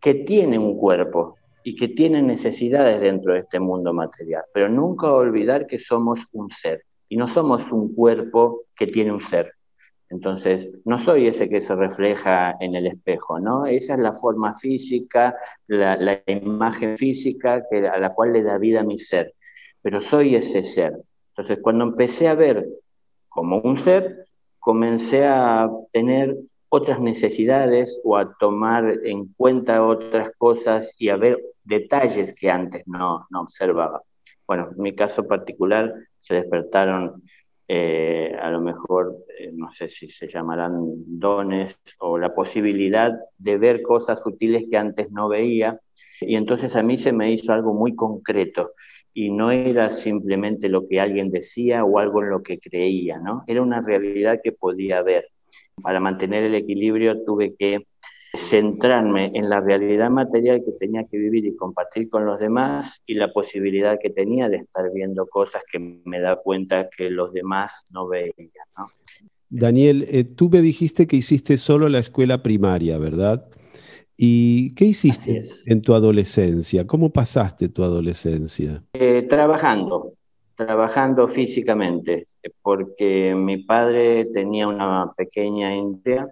que 0.00 0.14
tiene 0.14 0.58
un 0.58 0.76
cuerpo, 0.76 1.36
y 1.64 1.74
que 1.76 1.88
tienen 1.88 2.26
necesidades 2.26 3.00
dentro 3.00 3.32
de 3.32 3.40
este 3.40 3.58
mundo 3.58 3.94
material, 3.94 4.44
pero 4.52 4.68
nunca 4.68 5.10
olvidar 5.10 5.66
que 5.66 5.78
somos 5.78 6.20
un 6.32 6.50
ser 6.50 6.84
y 7.08 7.16
no 7.16 7.26
somos 7.26 7.72
un 7.72 7.94
cuerpo 7.94 8.64
que 8.76 8.86
tiene 8.86 9.12
un 9.12 9.22
ser. 9.22 9.54
Entonces, 10.10 10.68
no 10.84 10.98
soy 10.98 11.26
ese 11.26 11.48
que 11.48 11.62
se 11.62 11.74
refleja 11.74 12.54
en 12.60 12.74
el 12.74 12.86
espejo, 12.86 13.40
¿no? 13.40 13.64
Esa 13.64 13.94
es 13.94 14.00
la 14.00 14.12
forma 14.12 14.52
física, 14.54 15.34
la, 15.66 16.22
imagen 16.26 16.98
física 16.98 17.64
que, 17.68 17.88
a 17.88 17.98
la 17.98 18.12
cual 18.12 18.34
le 18.34 18.42
da 18.42 18.58
vida 18.58 18.82
mi 18.82 18.98
ser, 18.98 19.34
pero 19.80 20.02
soy 20.02 20.36
ese 20.36 20.62
ser. 20.62 20.92
Entonces, 21.30 21.60
cuando 21.62 21.84
empecé 21.84 22.28
a 22.28 22.34
ver 22.34 22.68
como 23.28 23.58
un 23.60 23.78
ser, 23.78 24.26
comencé 24.60 25.24
a 25.26 25.70
tener 25.92 26.36
otras 26.74 26.98
necesidades 26.98 28.00
o 28.02 28.16
a 28.16 28.36
tomar 28.36 28.98
en 29.04 29.32
cuenta 29.36 29.86
otras 29.86 30.32
cosas 30.36 30.94
y 30.98 31.08
a 31.08 31.16
ver 31.16 31.38
detalles 31.62 32.34
que 32.34 32.50
antes 32.50 32.82
no, 32.86 33.26
no 33.30 33.42
observaba. 33.42 34.02
Bueno, 34.44 34.70
en 34.76 34.82
mi 34.82 34.92
caso 34.94 35.24
particular 35.28 35.94
se 36.20 36.34
despertaron 36.34 37.22
eh, 37.68 38.36
a 38.42 38.50
lo 38.50 38.60
mejor, 38.60 39.24
eh, 39.38 39.50
no 39.54 39.72
sé 39.72 39.88
si 39.88 40.08
se 40.08 40.28
llamarán 40.28 40.74
dones 41.06 41.78
o 42.00 42.18
la 42.18 42.34
posibilidad 42.34 43.12
de 43.38 43.56
ver 43.56 43.80
cosas 43.80 44.20
sutiles 44.20 44.64
que 44.68 44.76
antes 44.76 45.12
no 45.12 45.28
veía. 45.28 45.80
Y 46.20 46.34
entonces 46.34 46.74
a 46.74 46.82
mí 46.82 46.98
se 46.98 47.12
me 47.12 47.32
hizo 47.32 47.52
algo 47.52 47.72
muy 47.72 47.94
concreto 47.94 48.72
y 49.12 49.30
no 49.30 49.52
era 49.52 49.90
simplemente 49.90 50.68
lo 50.68 50.88
que 50.88 51.00
alguien 51.00 51.30
decía 51.30 51.84
o 51.84 52.00
algo 52.00 52.20
en 52.22 52.30
lo 52.30 52.42
que 52.42 52.58
creía, 52.58 53.18
¿no? 53.18 53.44
Era 53.46 53.62
una 53.62 53.80
realidad 53.80 54.40
que 54.42 54.50
podía 54.50 55.02
ver. 55.02 55.28
Para 55.82 56.00
mantener 56.00 56.44
el 56.44 56.54
equilibrio 56.54 57.24
tuve 57.24 57.54
que 57.56 57.86
centrarme 58.36 59.30
en 59.34 59.48
la 59.48 59.60
realidad 59.60 60.10
material 60.10 60.62
que 60.64 60.72
tenía 60.72 61.04
que 61.04 61.18
vivir 61.18 61.46
y 61.46 61.56
compartir 61.56 62.08
con 62.08 62.26
los 62.26 62.38
demás 62.38 63.02
y 63.06 63.14
la 63.14 63.32
posibilidad 63.32 63.98
que 64.02 64.10
tenía 64.10 64.48
de 64.48 64.56
estar 64.56 64.90
viendo 64.92 65.26
cosas 65.26 65.62
que 65.70 65.78
me 66.04 66.20
da 66.20 66.36
cuenta 66.36 66.88
que 66.96 67.10
los 67.10 67.32
demás 67.32 67.86
no 67.90 68.08
veían. 68.08 68.32
Daniel, 69.48 70.06
eh, 70.10 70.24
tú 70.24 70.48
me 70.48 70.62
dijiste 70.62 71.06
que 71.06 71.16
hiciste 71.16 71.56
solo 71.56 71.88
la 71.88 72.00
escuela 72.00 72.42
primaria, 72.42 72.98
¿verdad? 72.98 73.48
¿Y 74.16 74.74
qué 74.74 74.86
hiciste 74.86 75.42
en 75.66 75.82
tu 75.82 75.94
adolescencia? 75.94 76.86
¿Cómo 76.86 77.12
pasaste 77.12 77.68
tu 77.68 77.82
adolescencia? 77.82 78.82
Eh, 78.94 79.26
trabajando, 79.28 80.12
trabajando 80.56 81.28
físicamente, 81.28 82.24
porque 82.62 83.34
mi 83.34 83.58
padre 83.58 84.26
tenía 84.26 84.68
una 84.68 85.12
pequeña 85.16 85.74
industria 85.74 86.28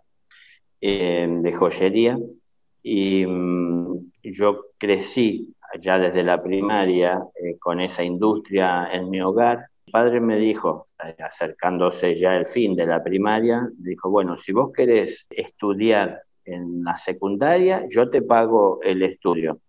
eh, 0.81 1.29
de 1.29 1.52
joyería 1.52 2.19
y 2.83 3.25
mm, 3.26 4.12
yo 4.23 4.67
crecí 4.79 5.55
ya 5.81 5.99
desde 5.99 6.23
la 6.23 6.43
primaria 6.43 7.23
eh, 7.35 7.57
con 7.59 7.81
esa 7.81 8.02
industria 8.02 8.88
en 8.93 9.09
mi 9.11 9.21
hogar. 9.21 9.67
Mi 9.87 9.93
padre 9.93 10.21
me 10.21 10.37
dijo, 10.37 10.87
eh, 11.05 11.14
acercándose 11.23 12.17
ya 12.17 12.37
el 12.37 12.47
fin 12.47 12.75
de 12.75 12.87
la 12.87 13.02
primaria, 13.02 13.69
dijo, 13.79 14.11
bueno, 14.11 14.38
si 14.38 14.52
vos 14.52 14.73
querés 14.73 15.26
estudiar 15.31 16.23
en 16.45 16.83
la 16.83 16.97
secundaria, 16.99 17.87
yo 17.88 18.11
te 18.11 18.23
pago 18.23 18.81
el 18.83 19.02
estudio. 19.02 19.61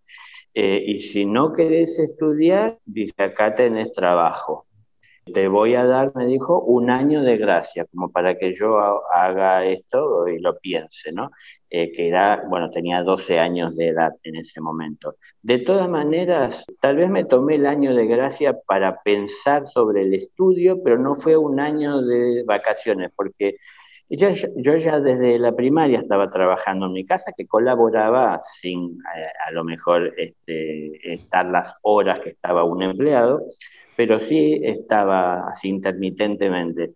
Y 0.53 0.99
si 0.99 1.25
no 1.25 1.53
querés 1.53 1.99
estudiar, 1.99 2.79
dice, 2.85 3.23
acá 3.23 3.55
tenés 3.55 3.91
trabajo. 3.93 4.67
Te 5.31 5.47
voy 5.47 5.73
a 5.75 5.85
dar, 5.85 6.11
me 6.15 6.25
dijo, 6.25 6.61
un 6.61 6.89
año 6.89 7.23
de 7.23 7.37
gracia, 7.37 7.85
como 7.85 8.11
para 8.11 8.37
que 8.37 8.53
yo 8.53 8.77
haga 9.09 9.63
esto 9.65 10.27
y 10.27 10.39
lo 10.39 10.57
piense, 10.59 11.13
¿no? 11.13 11.31
Eh, 11.69 11.93
que 11.93 12.09
era, 12.09 12.43
bueno, 12.49 12.69
tenía 12.69 13.03
12 13.03 13.39
años 13.39 13.75
de 13.77 13.87
edad 13.87 14.11
en 14.23 14.35
ese 14.35 14.59
momento. 14.59 15.15
De 15.41 15.59
todas 15.59 15.89
maneras, 15.89 16.65
tal 16.81 16.97
vez 16.97 17.09
me 17.09 17.23
tomé 17.23 17.55
el 17.55 17.65
año 17.65 17.95
de 17.95 18.05
gracia 18.05 18.59
para 18.67 19.01
pensar 19.01 19.65
sobre 19.65 20.01
el 20.01 20.13
estudio, 20.13 20.83
pero 20.83 20.97
no 20.97 21.15
fue 21.15 21.37
un 21.37 21.61
año 21.61 22.01
de 22.01 22.43
vacaciones, 22.43 23.09
porque 23.15 23.55
yo, 24.17 24.77
ya 24.77 24.99
desde 24.99 25.39
la 25.39 25.55
primaria 25.55 25.99
estaba 25.99 26.29
trabajando 26.29 26.85
en 26.85 26.93
mi 26.93 27.05
casa, 27.05 27.33
que 27.35 27.47
colaboraba 27.47 28.39
sin 28.43 28.99
eh, 29.15 29.27
a 29.47 29.51
lo 29.51 29.63
mejor 29.63 30.13
este, 30.17 31.13
estar 31.13 31.47
las 31.47 31.73
horas 31.81 32.19
que 32.19 32.29
estaba 32.29 32.63
un 32.63 32.83
empleado, 32.83 33.45
pero 33.95 34.19
sí 34.19 34.57
estaba 34.61 35.47
así 35.49 35.69
intermitentemente. 35.69 36.93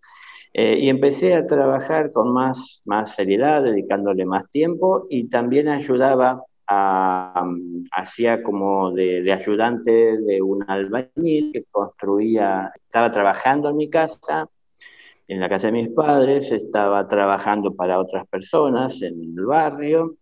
Eh, 0.52 0.78
y 0.78 0.88
empecé 0.88 1.34
a 1.34 1.46
trabajar 1.46 2.12
con 2.12 2.32
más, 2.32 2.82
más 2.84 3.14
seriedad, 3.14 3.62
dedicándole 3.62 4.24
más 4.24 4.48
tiempo 4.48 5.06
y 5.10 5.28
también 5.28 5.68
ayudaba 5.68 6.42
hacía 6.70 8.42
como 8.42 8.92
de, 8.92 9.22
de, 9.22 9.32
ayudante 9.32 10.18
de 10.18 10.42
un 10.42 10.62
albañil 10.68 11.50
que 11.50 11.64
construía, 11.70 12.70
estaba 12.76 13.10
trabajando 13.10 13.70
en 13.70 13.76
mi 13.78 13.88
casa, 13.88 14.46
en 15.28 15.40
la 15.40 15.48
casa 15.48 15.68
de 15.68 15.74
mis 15.74 15.90
padres, 15.90 16.50
estaba 16.52 17.06
trabajando 17.06 17.74
para 17.74 18.00
otras 18.00 18.26
personas 18.28 19.02
en 19.02 19.22
el 19.22 19.44
barrio 19.44 20.16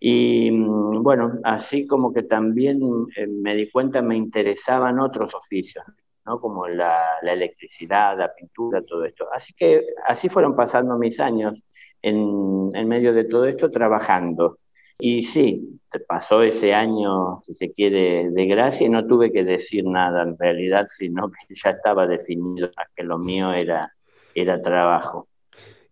y 0.00 0.50
mm, 0.50 1.02
bueno, 1.02 1.38
así 1.44 1.86
como 1.86 2.12
que 2.12 2.22
también 2.22 2.80
eh, 3.16 3.26
me 3.26 3.54
di 3.54 3.70
cuenta 3.70 4.02
me 4.02 4.16
interesaban 4.16 5.00
otros 5.00 5.34
oficios, 5.34 5.84
¿no? 6.26 6.40
como 6.40 6.66
la, 6.68 7.18
la, 7.22 7.32
electricidad, 7.32 8.16
la 8.18 8.32
pintura, 8.34 8.82
todo 8.82 9.04
esto. 9.04 9.26
Así 9.32 9.54
que 9.54 9.84
así 10.06 10.28
fueron 10.28 10.54
pasando 10.56 10.96
mis 10.98 11.20
años 11.20 11.62
en, 12.02 12.70
en 12.74 12.88
medio 12.88 13.12
de 13.12 13.24
todo 13.24 13.44
esto 13.46 13.70
trabajando. 13.70 14.58
Y 15.00 15.22
sí, 15.24 15.80
pasó 16.08 16.42
ese 16.42 16.74
año, 16.74 17.40
si 17.44 17.54
se 17.54 17.72
quiere, 17.72 18.30
de 18.30 18.46
gracia 18.46 18.86
y 18.86 18.90
no 18.90 19.06
tuve 19.06 19.32
que 19.32 19.44
decir 19.44 19.84
nada 19.84 20.22
en 20.22 20.36
realidad, 20.38 20.86
sino 20.88 21.30
que 21.30 21.54
ya 21.54 21.70
estaba 21.70 22.06
definido 22.06 22.70
que 22.96 23.04
lo 23.04 23.18
mío 23.18 23.52
era 23.52 23.92
era 24.40 24.60
trabajo. 24.62 25.28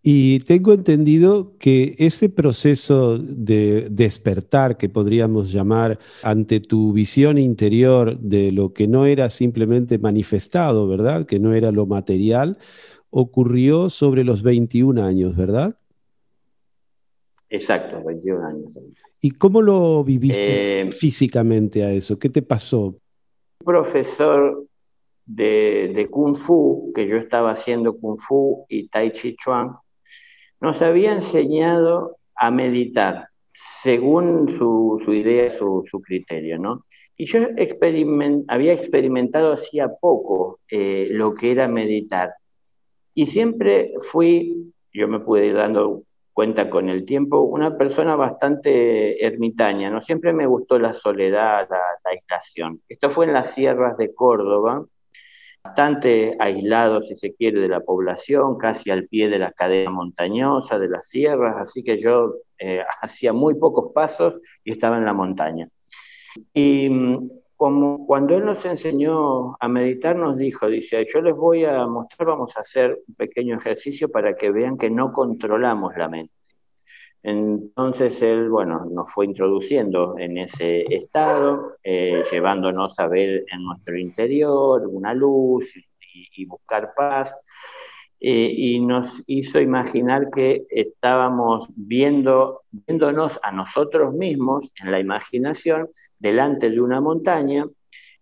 Y 0.09 0.39
tengo 0.41 0.71
entendido 0.71 1.57
que 1.59 1.95
ese 1.97 2.29
proceso 2.29 3.17
de 3.17 3.87
despertar, 3.89 4.77
que 4.77 4.87
podríamos 4.87 5.51
llamar 5.51 5.99
ante 6.23 6.61
tu 6.61 6.93
visión 6.93 7.37
interior 7.37 8.17
de 8.17 8.53
lo 8.53 8.71
que 8.71 8.87
no 8.87 9.05
era 9.05 9.29
simplemente 9.29 9.97
manifestado, 9.97 10.87
¿verdad? 10.87 11.25
Que 11.25 11.39
no 11.39 11.53
era 11.53 11.71
lo 11.71 11.85
material, 11.85 12.57
ocurrió 13.09 13.89
sobre 13.89 14.23
los 14.23 14.43
21 14.43 15.03
años, 15.03 15.35
¿verdad? 15.35 15.75
Exacto, 17.49 18.01
21 18.05 18.45
años. 18.45 18.79
¿Y 19.21 19.31
cómo 19.31 19.61
lo 19.61 20.03
viviste 20.03 20.81
eh, 20.81 20.91
físicamente 20.91 21.83
a 21.83 21.91
eso? 21.91 22.19
¿Qué 22.19 22.29
te 22.29 22.41
pasó? 22.41 22.95
Profesor 23.63 24.66
de, 25.27 26.07
Kung 26.09 26.35
Fu, 26.35 26.91
que 26.95 27.07
yo 27.07 27.17
estaba 27.17 27.51
haciendo 27.51 27.97
Kung 27.97 28.17
Fu 28.17 28.65
y 28.69 28.87
Tai 28.87 29.11
Chi 29.11 29.35
Chuan, 29.35 29.75
nos 30.59 30.81
había 30.81 31.11
enseñado 31.13 32.17
a 32.35 32.49
meditar 32.49 33.27
según 33.53 34.49
su, 34.49 35.01
idea, 35.07 35.51
su, 35.51 35.83
su, 35.89 36.01
criterio, 36.01 36.57
¿no? 36.57 36.85
Y 37.15 37.25
yo 37.25 37.39
había 38.47 38.73
experimentado 38.73 39.53
hacía 39.53 39.89
poco 39.99 40.59
eh, 40.69 41.07
lo 41.09 41.33
que 41.33 41.51
era 41.51 41.67
meditar. 41.67 42.33
Y 43.15 43.25
siempre 43.25 43.93
fui, 43.97 44.71
yo 44.93 45.07
me 45.07 45.19
pude 45.19 45.47
ir 45.47 45.55
dando 45.55 46.03
cuenta 46.33 46.69
con 46.69 46.89
el 46.89 47.03
tiempo, 47.03 47.41
una 47.41 47.75
persona 47.75 48.15
bastante 48.15 49.25
ermitaña, 49.25 49.89
¿no? 49.89 50.01
Siempre 50.01 50.33
me 50.33 50.45
gustó 50.45 50.77
la 50.77 50.93
soledad, 50.93 51.67
la, 51.67 51.77
la 52.05 52.11
aislación. 52.11 52.81
Esto 52.87 53.09
fue 53.09 53.25
en 53.25 53.33
las 53.33 53.55
sierras 53.55 53.97
de 53.97 54.13
Córdoba, 54.13 54.85
bastante 55.67 56.35
aislado, 56.39 57.01
si 57.01 57.15
se 57.15 57.33
quiere, 57.35 57.59
de 57.59 57.67
la 57.67 57.81
población, 57.81 58.57
casi 58.57 58.89
al 58.89 59.07
pie 59.07 59.29
de 59.29 59.39
la 59.39 59.51
cadena 59.51 59.91
montañosa, 59.91 60.79
de 60.79 60.89
las 60.89 61.09
sierras, 61.09 61.57
así 61.57 61.83
que 61.83 61.97
yo 61.97 62.35
eh, 62.57 62.83
hacía 63.01 63.33
muy 63.33 63.55
pocos 63.55 63.91
pasos 63.93 64.35
y 64.63 64.71
estaba 64.71 64.97
en 64.97 65.05
la 65.05 65.13
montaña. 65.13 65.67
Y 66.53 66.89
mm, 66.89 67.29
como 67.55 68.05
cuando 68.05 68.37
él 68.37 68.45
nos 68.45 68.65
enseñó 68.65 69.55
a 69.59 69.67
meditar, 69.67 70.15
nos 70.15 70.37
dijo, 70.37 70.67
dice, 70.67 71.05
yo 71.11 71.21
les 71.21 71.35
voy 71.35 71.65
a 71.65 71.85
mostrar, 71.87 72.27
vamos 72.27 72.55
a 72.57 72.61
hacer 72.61 72.99
un 73.07 73.15
pequeño 73.15 73.55
ejercicio 73.57 74.09
para 74.09 74.35
que 74.35 74.51
vean 74.51 74.77
que 74.77 74.89
no 74.89 75.11
controlamos 75.11 75.97
la 75.97 76.07
mente. 76.07 76.36
Entonces 77.27 78.21
él, 78.21 78.49
bueno, 78.49 78.85
nos 78.89 79.11
fue 79.11 79.25
introduciendo 79.25 80.17
en 80.17 80.37
ese 80.37 80.85
estado, 80.95 81.75
eh, 81.83 82.23
llevándonos 82.31 82.97
a 82.99 83.07
ver 83.09 83.43
en 83.51 83.63
nuestro 83.65 83.97
interior 83.97 84.87
una 84.87 85.13
luz 85.13 85.73
y, 86.37 86.45
buscar 86.45 86.93
paz, 86.95 87.35
eh, 88.21 88.49
y 88.55 88.79
nos 88.79 89.25
hizo 89.27 89.59
imaginar 89.59 90.29
que 90.33 90.63
estábamos 90.69 91.67
viendo, 91.75 92.61
viéndonos 92.71 93.37
a 93.43 93.51
nosotros 93.51 94.13
mismos 94.13 94.71
en 94.81 94.91
la 94.91 95.01
imaginación 95.01 95.89
delante 96.17 96.69
de 96.69 96.79
una 96.79 97.01
montaña 97.01 97.65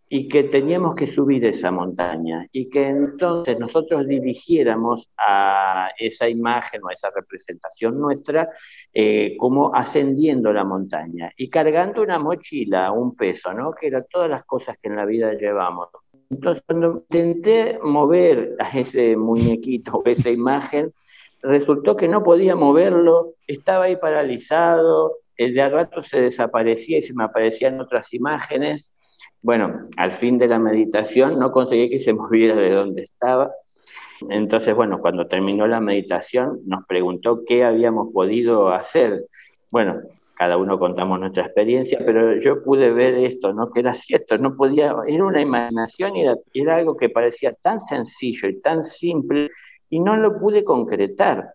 y 0.07 0.27
que 0.27 0.43
teníamos 0.43 0.93
que 0.93 1.07
subir 1.07 1.45
esa 1.45 1.71
montaña 1.71 2.47
y 2.51 2.69
que 2.69 2.87
entonces 2.87 3.57
nosotros 3.57 4.07
dirigiéramos 4.07 5.09
a 5.17 5.89
esa 5.97 6.29
imagen 6.29 6.83
o 6.83 6.89
a 6.89 6.93
esa 6.93 7.09
representación 7.09 7.99
nuestra 7.99 8.49
eh, 8.93 9.35
como 9.37 9.73
ascendiendo 9.73 10.53
la 10.53 10.63
montaña 10.63 11.31
y 11.35 11.49
cargando 11.49 12.03
una 12.03 12.19
mochila, 12.19 12.91
un 12.91 13.15
peso, 13.15 13.51
¿no? 13.53 13.73
que 13.73 13.87
eran 13.87 14.05
todas 14.09 14.29
las 14.29 14.43
cosas 14.45 14.77
que 14.81 14.89
en 14.89 14.95
la 14.95 15.05
vida 15.05 15.33
llevamos. 15.33 15.89
Entonces 16.29 16.63
cuando 16.67 17.05
intenté 17.09 17.79
mover 17.81 18.55
a 18.59 18.77
ese 18.77 19.15
muñequito, 19.17 20.01
esa 20.05 20.29
imagen, 20.29 20.93
resultó 21.41 21.95
que 21.95 22.07
no 22.07 22.23
podía 22.23 22.55
moverlo, 22.55 23.33
estaba 23.47 23.85
ahí 23.85 23.95
paralizado, 23.95 25.17
de 25.37 25.61
a 25.61 25.69
rato 25.69 26.01
se 26.01 26.21
desaparecía 26.21 26.99
y 26.99 27.01
se 27.01 27.13
me 27.13 27.25
aparecían 27.25 27.81
otras 27.81 28.13
imágenes 28.13 28.94
bueno, 29.45 29.83
al 29.97 30.11
fin 30.11 30.39
de 30.39 30.47
la 30.47 30.57
meditación 30.57 31.37
no 31.37 31.51
conseguí 31.51 31.87
que 31.87 31.99
se 31.99 32.13
moviera 32.21 32.55
de 32.55 32.71
donde 32.71 33.03
estaba. 33.03 33.51
Entonces, 34.29 34.73
bueno, 34.73 34.99
cuando 34.99 35.27
terminó 35.27 35.67
la 35.67 35.79
meditación 35.79 36.61
nos 36.65 36.83
preguntó 36.87 37.43
qué 37.45 37.63
habíamos 37.63 38.11
podido 38.11 38.69
hacer. 38.69 39.27
Bueno, 39.69 40.01
cada 40.35 40.57
uno 40.57 40.79
contamos 40.79 41.19
nuestra 41.19 41.45
experiencia, 41.45 41.99
pero 42.03 42.39
yo 42.39 42.63
pude 42.63 42.91
ver 42.91 43.13
esto, 43.13 43.53
¿no? 43.53 43.69
Que 43.69 43.81
era 43.81 43.93
cierto, 44.07 44.39
no 44.39 44.55
podía, 44.55 44.95
era 45.07 45.23
una 45.23 45.41
imaginación 45.41 46.15
y 46.15 46.23
era, 46.23 46.35
era 46.51 46.77
algo 46.77 46.97
que 46.97 47.09
parecía 47.09 47.53
tan 47.53 47.79
sencillo 47.79 48.49
y 48.49 48.59
tan 48.61 48.83
simple 48.83 49.51
y 49.91 49.99
no 49.99 50.17
lo 50.17 50.39
pude 50.39 50.63
concretar 50.63 51.53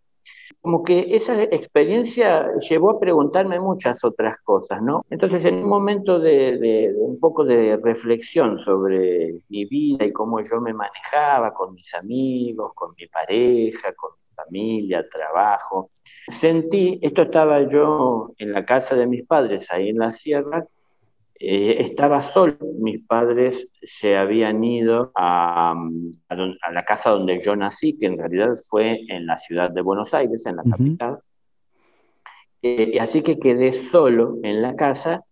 como 0.60 0.82
que 0.82 1.16
esa 1.16 1.42
experiencia 1.42 2.52
llevó 2.68 2.90
a 2.90 3.00
preguntarme 3.00 3.58
muchas 3.60 4.04
otras 4.04 4.38
cosas, 4.42 4.82
¿no? 4.82 5.04
Entonces, 5.08 5.44
en 5.46 5.56
un 5.56 5.68
momento 5.68 6.18
de, 6.18 6.94
un 6.98 7.18
poco 7.18 7.44
de 7.44 7.78
reflexión 7.82 8.58
sobre 8.64 9.40
mi 9.48 9.64
vida 9.64 10.04
y 10.04 10.12
cómo 10.12 10.40
yo 10.42 10.60
me 10.60 10.74
manejaba 10.74 11.54
con 11.54 11.74
mis 11.74 11.94
amigos, 11.94 12.72
con 12.74 12.94
mi 12.98 13.06
pareja, 13.06 13.92
con 13.94 14.10
mi 14.12 14.34
familia, 14.34 15.06
trabajo, 15.08 15.90
sentí, 16.28 16.98
esto 17.02 17.22
estaba 17.22 17.68
yo 17.68 18.32
en 18.36 18.52
la 18.52 18.64
casa 18.64 18.96
de 18.96 19.06
mis 19.06 19.26
padres, 19.26 19.70
ahí 19.72 19.88
en 19.88 19.98
la 19.98 20.12
sierra, 20.12 20.66
eh, 21.42 21.78
estaba 21.80 22.20
solo, 22.20 22.58
mis 22.78 23.02
padres 23.06 23.70
se 23.82 24.14
habían 24.14 24.62
ido 24.62 25.10
a, 25.14 25.74
la 26.28 26.84
casa 26.84 27.10
donde 27.10 27.40
yo 27.40 27.56
nací, 27.56 27.96
que 27.98 28.06
en 28.06 28.18
realidad 28.18 28.54
fue 28.68 29.00
en 29.08 29.26
la 29.26 29.38
ciudad 29.38 29.70
de 29.70 29.80
Buenos 29.80 30.12
Aires, 30.12 30.44
en 30.44 30.56
la 30.56 30.64
capital. 30.64 31.18
Eh, 32.60 32.98
así 33.00 33.22
que 33.22 33.38
quedé 33.38 33.72
solo 33.72 34.36
en 34.42 34.60
la 34.60 34.76
casa 34.76 35.24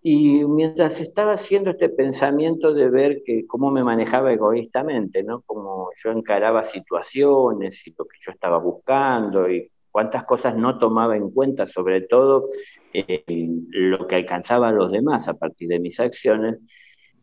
y 0.00 0.44
mientras 0.44 1.00
estaba 1.00 1.32
haciendo 1.32 1.70
este 1.70 1.88
pensamiento 1.88 2.72
de 2.72 2.88
ver 2.88 3.22
que 3.26 3.44
cómo 3.48 3.72
me 3.72 3.82
manejaba 3.82 4.32
egoístamente, 4.32 5.24
¿no? 5.24 5.42
Cómo 5.44 5.90
yo 5.96 6.12
encaraba 6.12 6.62
situaciones 6.62 7.84
y 7.84 7.94
lo 7.98 8.04
que 8.04 8.18
yo 8.20 8.30
estaba 8.30 8.58
buscando 8.58 9.50
y 9.50 9.68
cuántas 9.98 10.22
cosas 10.22 10.54
no 10.54 10.78
tomaba 10.78 11.16
en 11.16 11.28
cuenta, 11.30 11.66
sobre 11.66 12.02
todo 12.02 12.46
eh, 12.92 13.24
lo 13.70 14.06
que 14.06 14.14
alcanzaba 14.14 14.68
a 14.68 14.72
los 14.72 14.92
demás 14.92 15.26
a 15.26 15.34
partir 15.34 15.68
de 15.68 15.80
mis 15.80 15.98
acciones, 15.98 16.60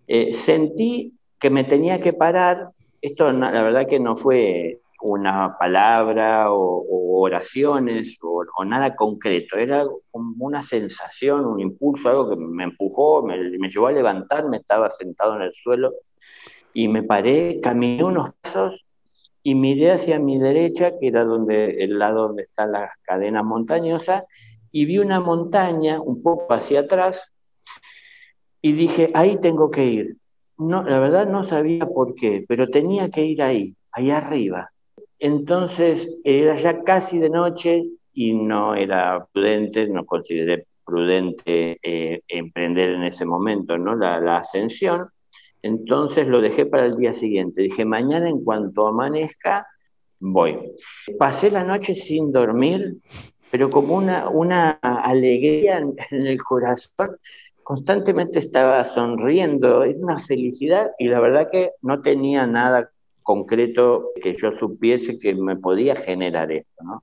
eh, 0.08 0.34
sentí 0.34 1.14
que 1.40 1.50
me 1.50 1.64
tenía 1.64 2.02
que 2.02 2.12
parar. 2.12 2.72
Esto 3.02 3.32
la 3.32 3.64
verdad 3.64 3.88
que 3.88 4.02
no 4.02 4.18
fue 4.18 4.82
una 5.02 5.56
palabra 5.58 6.52
o, 6.52 7.22
oraciones 7.22 8.18
o, 8.22 8.66
nada 8.66 8.94
concreto, 8.94 9.56
era 9.56 9.86
como 10.12 10.46
una 10.46 10.62
sensación, 10.62 11.46
un 11.46 11.62
impulso, 11.62 12.10
algo 12.10 12.30
que 12.30 12.36
me 12.36 12.66
empujó, 12.66 13.24
me, 13.26 13.38
me 13.58 13.70
llevó 13.70 13.88
a 13.88 13.94
levantarme, 13.94 14.58
estaba 14.58 14.90
sentado 14.90 15.38
en 15.38 15.44
el 15.44 15.54
suelo 15.54 15.94
y 16.74 16.90
me 16.90 17.04
paré, 17.04 17.62
caminé 17.62 18.04
unos 18.04 18.34
pasos 18.42 18.85
y 19.48 19.54
miré 19.54 19.92
hacia 19.92 20.18
mi 20.18 20.40
derecha, 20.40 20.98
que 20.98 21.08
era 21.08 21.24
donde, 21.24 21.78
el 21.84 22.00
lado 22.00 22.30
donde 22.30 22.44
está 22.44 22.66
la 22.66 22.90
cadena 23.04 23.44
montañosa, 23.44 24.26
y 24.72 24.86
vi 24.86 24.98
una 24.98 25.20
montaña 25.20 26.02
un 26.02 26.24
poco 26.24 26.52
hacia 26.52 26.80
atrás 26.80 27.32
y 28.60 28.72
dije, 28.72 29.12
ahí 29.14 29.38
tengo 29.40 29.70
que 29.70 29.86
ir. 29.86 30.18
No, 30.58 30.82
la 30.82 30.98
verdad 30.98 31.28
no 31.28 31.46
sabía 31.46 31.86
por 31.86 32.16
qué, 32.16 32.44
pero 32.48 32.70
tenía 32.70 33.12
que 33.12 33.24
ir 33.24 33.44
ahí, 33.44 33.76
ahí 33.92 34.10
arriba. 34.10 34.72
entonces 35.20 36.18
era 36.24 36.56
ya 36.56 36.84
casi 36.84 37.20
de 37.20 37.30
noche 37.30 37.84
y 38.14 38.34
no 38.34 38.74
era 38.74 39.28
prudente, 39.32 39.88
no 39.88 40.08
consideré 40.08 40.66
prudente 40.84 41.78
eh, 41.84 42.22
emprender 42.28 42.96
en 42.96 43.04
ese 43.04 43.26
momento 43.26 43.78
¿no? 43.78 43.94
la, 43.96 44.38
ascensión. 44.38 45.08
Entonces 45.66 46.28
lo 46.28 46.42
dejé 46.42 46.68
para 46.68 46.86
el 46.86 46.94
día 46.94 47.12
siguiente. 47.12 47.64
Dije, 47.64 47.86
mañana 47.86 48.30
en 48.30 48.44
cuanto 48.44 48.86
amanezca, 48.86 49.66
voy. 50.20 50.60
Pasé 51.18 51.50
la 51.50 51.64
noche 51.64 51.96
sin 51.96 52.32
dormir, 52.32 52.98
pero 53.50 53.72
como 53.72 53.96
una, 53.96 54.70
alegría 54.84 55.80
en, 55.80 55.96
el 56.12 56.38
corazón. 56.44 57.18
Constantemente 57.64 58.38
estaba 58.38 58.84
sonriendo, 58.84 59.84
era 59.84 59.98
una 59.98 60.20
felicidad 60.20 60.92
y 61.00 61.08
la 61.08 61.20
verdad 61.20 61.50
que 61.52 61.72
no 61.82 62.00
tenía 62.00 62.46
nada 62.46 62.92
concreto 63.24 64.12
que 64.22 64.36
yo 64.36 64.52
supiese 64.60 65.18
que 65.18 65.34
me 65.34 65.56
podía 65.56 65.96
generar 65.96 66.52
esto, 66.52 66.84
¿no? 66.84 67.02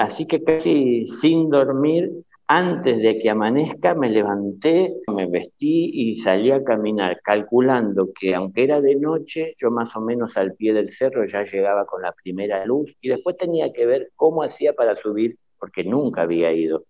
Así 0.00 0.26
que 0.26 0.42
casi 0.42 1.06
sin 1.06 1.48
dormir, 1.48 2.10
antes 2.46 3.00
de 3.00 3.18
que 3.18 3.30
amanezca, 3.30 3.94
me 3.94 4.10
levanté, 4.10 4.94
me 5.08 5.26
vestí 5.26 5.90
y 5.94 6.16
salí 6.16 6.50
a 6.50 6.62
caminar, 6.62 7.20
calculando 7.22 8.10
que 8.18 8.34
aunque 8.34 8.64
era 8.64 8.80
de 8.80 8.96
noche, 8.96 9.54
yo 9.56 9.70
más 9.70 9.96
o 9.96 10.00
menos 10.00 10.36
al 10.36 10.54
pie 10.54 10.74
del 10.74 10.90
cerro 10.90 11.24
ya 11.24 11.44
llegaba 11.44 11.86
con 11.86 12.02
la 12.02 12.12
primera 12.12 12.64
luz 12.66 12.94
y 13.00 13.08
después 13.08 13.36
tenía 13.36 13.72
que 13.72 13.86
ver 13.86 14.10
cómo 14.16 14.42
hacía 14.42 14.74
para 14.74 14.94
subir, 14.96 15.38
porque 15.58 15.84
nunca 15.84 16.22
había 16.22 16.52
ido. 16.52 16.84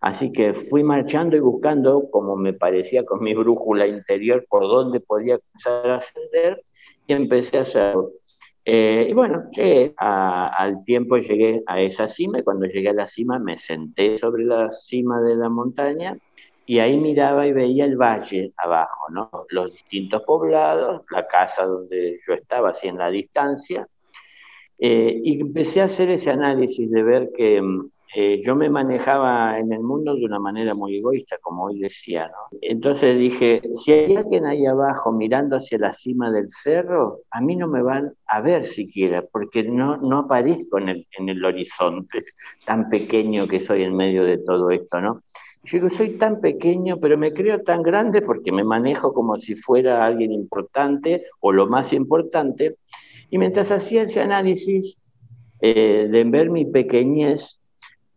Así 0.00 0.32
que 0.32 0.54
fui 0.54 0.84
marchando 0.84 1.36
y 1.36 1.40
buscando, 1.40 2.08
como 2.10 2.36
me 2.36 2.52
parecía 2.52 3.04
con 3.04 3.20
mi 3.22 3.34
brújula 3.34 3.86
interior, 3.86 4.46
por 4.48 4.62
dónde 4.62 5.00
podía 5.00 5.34
empezar 5.34 5.90
a 5.90 5.96
ascender 5.96 6.62
y 7.06 7.12
empecé 7.12 7.58
a 7.58 7.62
hacerlo. 7.62 8.12
Eh, 8.70 9.06
y 9.08 9.14
bueno, 9.14 9.50
llegué 9.50 9.94
al 9.96 10.84
tiempo, 10.84 11.16
llegué 11.16 11.62
a 11.66 11.80
esa 11.80 12.06
cima 12.06 12.40
y 12.40 12.42
cuando 12.42 12.66
llegué 12.66 12.90
a 12.90 12.92
la 12.92 13.06
cima 13.06 13.38
me 13.38 13.56
senté 13.56 14.18
sobre 14.18 14.44
la 14.44 14.70
cima 14.72 15.22
de 15.22 15.36
la 15.36 15.48
montaña 15.48 16.18
y 16.66 16.78
ahí 16.78 16.98
miraba 16.98 17.46
y 17.46 17.54
veía 17.54 17.86
el 17.86 17.96
valle 17.96 18.52
abajo, 18.58 19.06
¿no? 19.10 19.30
los 19.48 19.72
distintos 19.72 20.22
poblados, 20.24 21.00
la 21.10 21.26
casa 21.26 21.64
donde 21.64 22.20
yo 22.26 22.34
estaba, 22.34 22.68
así 22.68 22.88
en 22.88 22.98
la 22.98 23.08
distancia, 23.08 23.88
eh, 24.78 25.18
y 25.24 25.40
empecé 25.40 25.80
a 25.80 25.84
hacer 25.84 26.10
ese 26.10 26.30
análisis 26.30 26.90
de 26.90 27.02
ver 27.02 27.30
que 27.34 27.62
mm, 27.62 27.90
eh, 28.14 28.40
yo 28.42 28.56
me 28.56 28.70
manejaba 28.70 29.58
en 29.58 29.72
el 29.72 29.80
mundo 29.80 30.14
de 30.14 30.24
una 30.24 30.38
manera 30.38 30.74
muy 30.74 30.96
egoísta, 30.96 31.36
como 31.42 31.64
hoy 31.64 31.78
decía, 31.78 32.28
¿no? 32.28 32.58
Entonces 32.62 33.18
dije, 33.18 33.60
si 33.74 33.92
hay 33.92 34.16
alguien 34.16 34.46
ahí 34.46 34.64
abajo 34.64 35.12
mirando 35.12 35.56
hacia 35.56 35.78
la 35.78 35.92
cima 35.92 36.30
del 36.30 36.48
cerro, 36.48 37.20
a 37.30 37.40
mí 37.42 37.54
no 37.54 37.68
me 37.68 37.82
van 37.82 38.14
a 38.26 38.40
ver 38.40 38.62
siquiera, 38.62 39.22
porque 39.30 39.62
no, 39.62 39.98
no 39.98 40.20
aparezco 40.20 40.78
en 40.78 40.88
el, 40.88 41.06
en 41.18 41.28
el 41.28 41.44
horizonte 41.44 42.24
tan 42.64 42.88
pequeño 42.88 43.46
que 43.46 43.60
soy 43.60 43.82
en 43.82 43.94
medio 43.94 44.24
de 44.24 44.38
todo 44.38 44.70
esto, 44.70 45.00
¿no? 45.00 45.22
Yo 45.64 45.78
digo, 45.78 45.90
soy 45.90 46.16
tan 46.16 46.40
pequeño, 46.40 46.98
pero 47.00 47.18
me 47.18 47.34
creo 47.34 47.62
tan 47.62 47.82
grande 47.82 48.22
porque 48.22 48.52
me 48.52 48.64
manejo 48.64 49.12
como 49.12 49.38
si 49.38 49.54
fuera 49.54 50.06
alguien 50.06 50.32
importante 50.32 51.24
o 51.40 51.52
lo 51.52 51.66
más 51.66 51.92
importante. 51.92 52.76
Y 53.28 53.36
mientras 53.36 53.70
hacía 53.70 54.02
ese 54.02 54.22
análisis 54.22 54.98
eh, 55.60 56.08
de 56.10 56.24
ver 56.24 56.50
mi 56.50 56.64
pequeñez, 56.64 57.57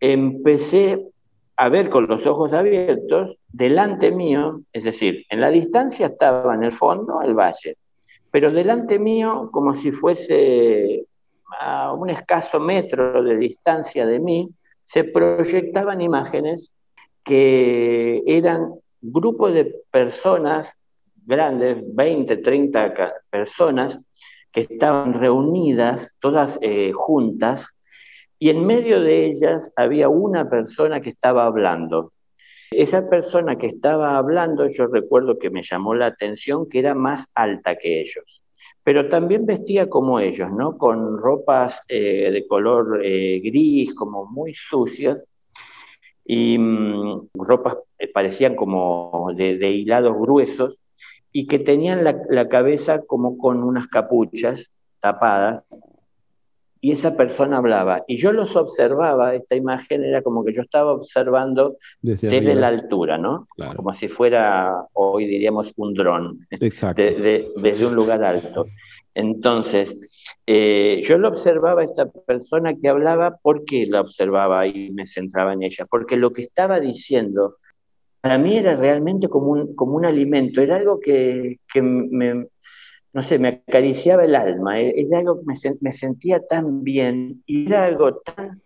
empecé 0.01 1.07
a 1.55 1.69
ver 1.69 1.89
con 1.89 2.07
los 2.07 2.25
ojos 2.25 2.51
abiertos, 2.53 3.37
delante 3.47 4.11
mío, 4.11 4.61
es 4.73 4.83
decir, 4.83 5.25
en 5.29 5.39
la 5.39 5.49
distancia 5.49 6.07
estaba 6.07 6.55
en 6.55 6.63
el 6.63 6.71
fondo 6.71 7.21
el 7.21 7.35
valle, 7.35 7.77
pero 8.31 8.51
delante 8.51 8.97
mío, 8.97 9.49
como 9.51 9.75
si 9.75 9.91
fuese 9.91 11.05
a 11.59 11.93
un 11.93 12.09
escaso 12.09 12.59
metro 12.59 13.21
de 13.23 13.37
distancia 13.37 14.05
de 14.05 14.19
mí, 14.19 14.49
se 14.81 15.03
proyectaban 15.03 16.01
imágenes 16.01 16.73
que 17.23 18.23
eran 18.25 18.73
grupos 18.99 19.53
de 19.53 19.75
personas 19.91 20.75
grandes, 21.25 21.77
20, 21.93 22.37
30 22.37 23.13
personas, 23.29 23.99
que 24.51 24.61
estaban 24.61 25.13
reunidas, 25.13 26.15
todas 26.19 26.57
eh, 26.61 26.91
juntas, 26.93 27.75
y 28.41 28.49
en 28.49 28.65
medio 28.65 28.99
de 29.01 29.27
ellas 29.27 29.71
había 29.75 30.09
una 30.09 30.49
persona 30.49 30.99
que 30.99 31.09
estaba 31.09 31.45
hablando. 31.45 32.11
Esa 32.71 33.07
persona 33.07 33.55
que 33.59 33.67
estaba 33.67 34.17
hablando, 34.17 34.67
yo 34.67 34.87
recuerdo 34.87 35.37
que 35.37 35.51
me 35.51 35.61
llamó 35.61 35.93
la 35.93 36.07
atención 36.07 36.67
que 36.67 36.79
era 36.79 36.95
más 36.95 37.31
alta 37.35 37.75
que 37.75 38.01
ellos, 38.01 38.41
pero 38.83 39.07
también 39.09 39.45
vestía 39.45 39.87
como 39.89 40.19
ellos, 40.19 40.49
¿no? 40.51 40.75
Con 40.79 41.19
ropas 41.19 41.83
eh, 41.87 42.31
de 42.31 42.47
color 42.47 43.05
eh, 43.05 43.41
gris, 43.43 43.93
como 43.93 44.25
muy 44.25 44.55
sucias, 44.55 45.19
y 46.25 46.57
mm, 46.57 47.29
ropas 47.35 47.77
eh, 47.99 48.07
parecían 48.07 48.55
como 48.55 49.29
de, 49.35 49.69
hilados 49.69 50.17
gruesos, 50.17 50.81
y 51.31 51.45
que 51.45 51.59
tenían 51.59 52.03
la 52.03 52.49
cabeza 52.49 53.03
como 53.03 53.37
con 53.37 53.63
unas 53.63 53.87
capuchas 53.87 54.71
tapadas, 54.99 55.63
y 56.81 56.91
esa 56.91 57.15
persona 57.15 57.57
hablaba. 57.57 58.03
Y 58.07 58.17
yo 58.17 58.31
los 58.31 58.55
observaba, 58.55 59.35
esta 59.35 59.55
imagen 59.55 60.03
era 60.03 60.23
como 60.23 60.43
que 60.43 60.51
yo 60.51 60.63
estaba 60.63 60.91
observando 60.91 61.77
desde, 62.01 62.55
la 62.55 62.67
altura, 62.67 63.19
¿no? 63.19 63.47
Como 63.75 63.93
si 63.93 64.07
fuera, 64.07 64.73
hoy 64.93 65.27
diríamos, 65.27 65.71
un 65.77 65.93
dron, 65.93 66.47
desde 66.49 67.85
un 67.85 67.95
lugar 67.95 68.23
alto. 68.23 68.65
Entonces, 69.13 69.95
eh, 70.47 71.01
yo 71.03 71.17
lo 71.19 71.27
observaba 71.27 71.81
a 71.81 71.85
esta 71.85 72.09
persona 72.09 72.75
que 72.75 72.89
hablaba, 72.89 73.37
¿por 73.37 73.63
qué 73.63 73.85
la 73.85 74.01
observaba 74.01 74.65
y 74.65 74.89
me 74.91 75.05
centraba 75.05 75.53
en 75.53 75.63
ella? 75.63 75.85
Porque 75.85 76.17
lo 76.17 76.31
que 76.33 76.41
estaba 76.41 76.79
diciendo 76.79 77.57
para 78.21 78.37
mí 78.37 78.55
era 78.55 78.75
realmente 78.75 79.27
como 79.27 79.51
un, 79.51 79.75
como 79.75 79.95
un 79.97 80.05
alimento, 80.05 80.61
era 80.61 80.77
algo 80.77 80.99
que, 80.99 81.59
que 81.71 81.81
me, 81.81 82.47
no 83.13 83.23
sé, 83.23 83.39
me 83.39 83.63
acariciaba 83.67 84.23
el 84.25 84.35
alma, 84.35 84.79
e-, 84.79 84.93
era 85.01 85.19
algo 85.19 85.39
que 85.39 85.77
me, 85.81 85.93
sentía 85.93 86.45
tan 86.45 86.83
bien 86.83 87.43
y 87.45 87.67
era 87.67 87.85
algo 87.85 88.15
tan, 88.15 88.61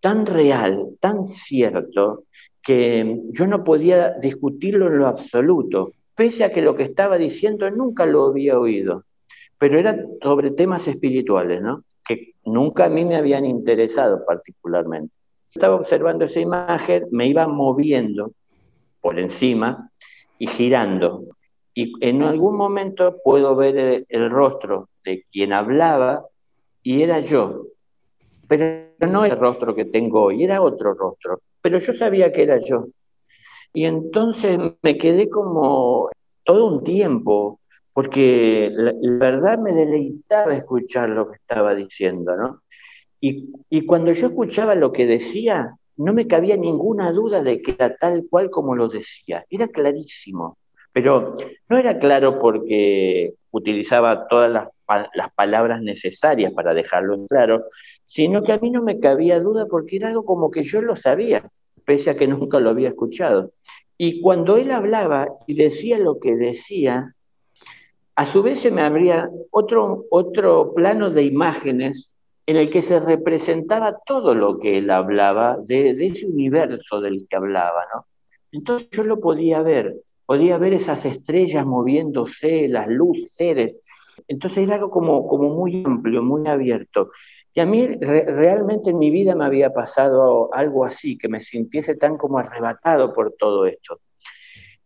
tan 0.00 0.26
real, 0.26 0.96
tan 1.00 1.26
cierto, 1.26 2.24
que 2.62 3.20
yo 3.30 3.46
no 3.46 3.64
podía 3.64 4.10
discutirlo 4.20 4.86
en 4.86 4.98
lo 4.98 5.08
absoluto, 5.08 5.92
pese 6.14 6.44
a 6.44 6.52
que 6.52 6.62
lo 6.62 6.76
que 6.76 6.84
estaba 6.84 7.18
diciendo 7.18 7.68
nunca 7.70 8.06
lo 8.06 8.26
había 8.26 8.58
oído, 8.58 9.04
pero 9.58 9.78
era 9.78 9.96
sobre 10.22 10.52
temas 10.52 10.86
espirituales, 10.86 11.60
¿no? 11.60 11.84
que 12.04 12.34
nunca 12.44 12.86
a 12.86 12.88
mí 12.88 13.04
me 13.04 13.16
habían 13.16 13.44
interesado 13.44 14.24
particularmente. 14.26 15.14
Estaba 15.52 15.76
observando 15.76 16.24
esa 16.24 16.40
imagen, 16.40 17.06
me 17.10 17.28
iba 17.28 17.46
moviendo 17.46 18.32
por 19.00 19.18
encima 19.18 19.90
y 20.38 20.46
girando 20.46 21.26
y 21.74 21.92
en 22.00 22.22
algún 22.22 22.56
momento 22.56 23.18
puedo 23.22 23.56
ver 23.56 24.04
el, 24.08 24.30
rostro 24.30 24.88
de 25.04 25.24
quien 25.32 25.52
hablaba 25.52 26.26
y 26.82 27.02
era 27.02 27.20
yo, 27.20 27.66
pero 28.46 28.88
no 29.08 29.24
el 29.24 29.38
rostro 29.38 29.74
que 29.74 29.86
tengo 29.86 30.24
hoy, 30.24 30.44
era 30.44 30.60
otro 30.60 30.94
rostro, 30.94 31.40
pero 31.60 31.78
yo 31.78 31.94
sabía 31.94 32.32
que 32.32 32.42
era 32.42 32.58
yo. 32.58 32.88
Y 33.72 33.86
entonces 33.86 34.58
me 34.82 34.98
quedé 34.98 35.30
como 35.30 36.10
todo 36.44 36.66
un 36.66 36.84
tiempo, 36.84 37.60
porque 37.94 38.70
la, 38.72 38.92
verdad 39.00 39.58
me 39.58 39.72
deleitaba 39.72 40.54
escuchar 40.54 41.08
lo 41.08 41.30
que 41.30 41.36
estaba 41.36 41.74
diciendo, 41.74 42.36
¿no? 42.36 42.62
Y, 43.18 43.50
y 43.70 43.86
cuando 43.86 44.12
yo 44.12 44.26
escuchaba 44.26 44.74
lo 44.74 44.92
que 44.92 45.06
decía, 45.06 45.76
no 45.96 46.12
me 46.12 46.26
cabía 46.26 46.56
ninguna 46.56 47.12
duda 47.12 47.42
de 47.42 47.62
que 47.62 47.72
era 47.72 47.96
tal 47.96 48.26
cual 48.28 48.50
como 48.50 48.74
lo 48.74 48.88
decía, 48.88 49.46
era 49.48 49.68
clarísimo. 49.68 50.58
Pero 50.92 51.34
no 51.68 51.78
era 51.78 51.98
claro 51.98 52.38
porque 52.38 53.34
utilizaba 53.50 54.26
todas 54.28 54.50
las, 54.50 54.68
palabras 55.34 55.80
necesarias 55.80 56.52
para 56.52 56.74
dejarlo 56.74 57.24
claro, 57.26 57.64
sino 58.04 58.42
que 58.42 58.52
a 58.52 58.58
mí 58.58 58.70
no 58.70 58.82
me 58.82 59.00
cabía 59.00 59.40
duda 59.40 59.64
porque 59.66 59.96
era 59.96 60.08
algo 60.08 60.26
como 60.26 60.50
que 60.50 60.64
yo 60.64 60.82
lo 60.82 60.96
sabía, 60.96 61.48
pese 61.86 62.10
a 62.10 62.16
que 62.16 62.26
nunca 62.28 62.60
lo 62.60 62.70
había 62.70 62.90
escuchado. 62.90 63.52
Y 63.96 64.20
cuando 64.20 64.56
él 64.56 64.70
hablaba 64.70 65.28
y 65.46 65.54
decía 65.54 65.98
lo 65.98 66.18
que 66.18 66.36
decía, 66.36 67.14
a 68.16 68.26
su 68.26 68.42
vez 68.42 68.60
se 68.60 68.70
me 68.70 68.82
abría 68.82 69.30
otro, 69.50 70.04
otro 70.10 70.74
plano 70.74 71.08
de 71.08 71.24
imágenes 71.24 72.14
en 72.44 72.56
el 72.56 72.70
que 72.70 72.82
se 72.82 73.00
representaba 73.00 73.98
todo 74.04 74.34
lo 74.34 74.58
que 74.58 74.78
él 74.78 74.90
hablaba, 74.90 75.56
de, 75.64 75.94
de 75.94 76.06
ese 76.06 76.26
universo 76.26 77.00
del 77.00 77.26
que 77.28 77.36
hablaba, 77.36 77.86
¿no? 77.94 78.06
Entonces 78.50 78.90
yo 78.90 79.04
lo 79.04 79.20
podía 79.20 79.62
ver 79.62 79.96
podía 80.26 80.58
ver 80.58 80.74
esas 80.74 81.06
estrellas 81.06 81.66
moviéndose, 81.66 82.68
las 82.68 82.88
luces. 82.88 83.76
Entonces 84.28 84.64
era 84.64 84.76
algo 84.76 84.90
como, 84.90 85.26
como 85.26 85.50
muy 85.50 85.82
amplio, 85.84 86.22
muy 86.22 86.46
abierto. 86.48 87.10
Y 87.54 87.60
a 87.60 87.66
mí 87.66 87.86
realmente 87.86 88.90
en 88.90 88.98
mi 88.98 89.10
vida 89.10 89.34
me 89.34 89.44
había 89.44 89.70
pasado 89.70 90.52
algo 90.54 90.84
así, 90.84 91.18
que 91.18 91.28
me 91.28 91.40
sintiese 91.40 91.96
tan 91.96 92.16
como 92.16 92.38
arrebatado 92.38 93.12
por 93.12 93.34
todo 93.38 93.66
esto. 93.66 94.00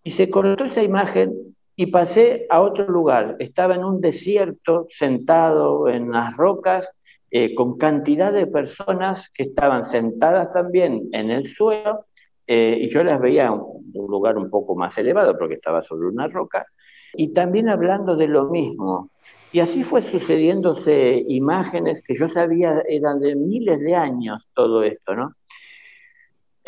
Y 0.03 0.11
se 0.13 0.31
cortó 0.31 0.65
esa 0.65 0.83
imagen 0.83 1.33
y 1.77 1.87
pasé 1.87 2.47
a 2.51 2.61
otro 2.61 2.89
lugar. 2.89 3.37
Estaba 3.39 3.75
en 3.75 3.85
un 3.85 4.01
desierto, 4.01 4.87
sentado 4.89 5.89
en 5.89 6.11
las 6.11 6.37
rocas, 6.37 6.91
eh, 7.31 7.55
con 7.55 7.77
cantidad 7.77 8.33
de 8.33 8.47
personas 8.47 9.31
que 9.31 9.43
estaban 9.43 9.85
sentadas 9.85 10.51
también 10.53 11.09
en 11.13 11.31
el 11.31 11.47
suelo, 11.47 12.07
eh, 12.47 12.79
y 12.81 12.89
yo 12.89 13.03
las 13.03 13.21
veía 13.21 13.53
un 13.99 14.11
lugar 14.11 14.39
un 14.39 14.51
poco 14.51 14.75
más 14.75 14.97
elevado 14.99 15.37
porque 15.39 15.55
estaba 15.55 15.83
sobre 15.83 16.09
una 16.09 16.29
roca, 16.29 16.67
y 17.15 17.29
también 17.29 17.69
hablando 17.69 18.17
de 18.17 18.29
lo 18.29 18.49
mismo. 18.51 19.11
Y 19.53 19.61
así 19.61 19.83
fue 19.83 20.03
sucediéndose 20.03 21.25
imágenes 21.29 22.03
que 22.03 22.15
yo 22.15 22.29
sabía 22.29 22.83
eran 22.89 23.21
de 23.21 23.37
miles 23.37 23.81
de 23.81 23.95
años 23.95 24.49
todo 24.55 24.83
esto, 24.83 25.15
¿no? 25.15 25.33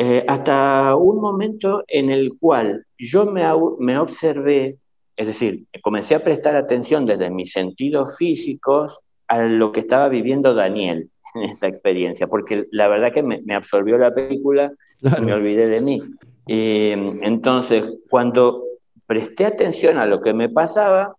Eh, 0.00 0.24
hasta 0.28 0.94
un 0.94 1.20
momento 1.20 1.82
en 1.88 2.10
el 2.10 2.38
cual 2.38 2.86
yo 2.96 3.26
me, 3.26 3.42
me 3.80 3.98
observé, 3.98 4.78
es 5.16 5.26
decir, 5.26 5.66
comencé 5.82 6.14
a 6.14 6.22
prestar 6.22 6.54
atención 6.54 7.04
desde 7.04 7.30
mis 7.30 7.50
sentidos 7.50 8.16
físicos 8.16 9.00
a 9.26 9.42
lo 9.42 9.72
que 9.72 9.80
estaba 9.80 10.08
viviendo 10.08 10.54
Daniel 10.54 11.10
en 11.34 11.42
esa 11.50 11.66
experiencia, 11.66 12.28
porque 12.28 12.66
la 12.70 12.86
verdad 12.86 13.12
que 13.12 13.24
me, 13.24 13.42
absorbió 13.54 13.98
la 13.98 14.14
película 14.14 14.72
y 15.00 15.20
me 15.20 15.34
olvidé 15.34 15.66
de 15.66 15.80
mí. 15.80 16.00
Entonces, 16.48 17.84
cuando 18.08 18.64
presté 19.06 19.46
atención 19.46 19.98
a 19.98 20.06
lo 20.06 20.20
que 20.22 20.32
me 20.32 20.48
pasaba, 20.48 21.16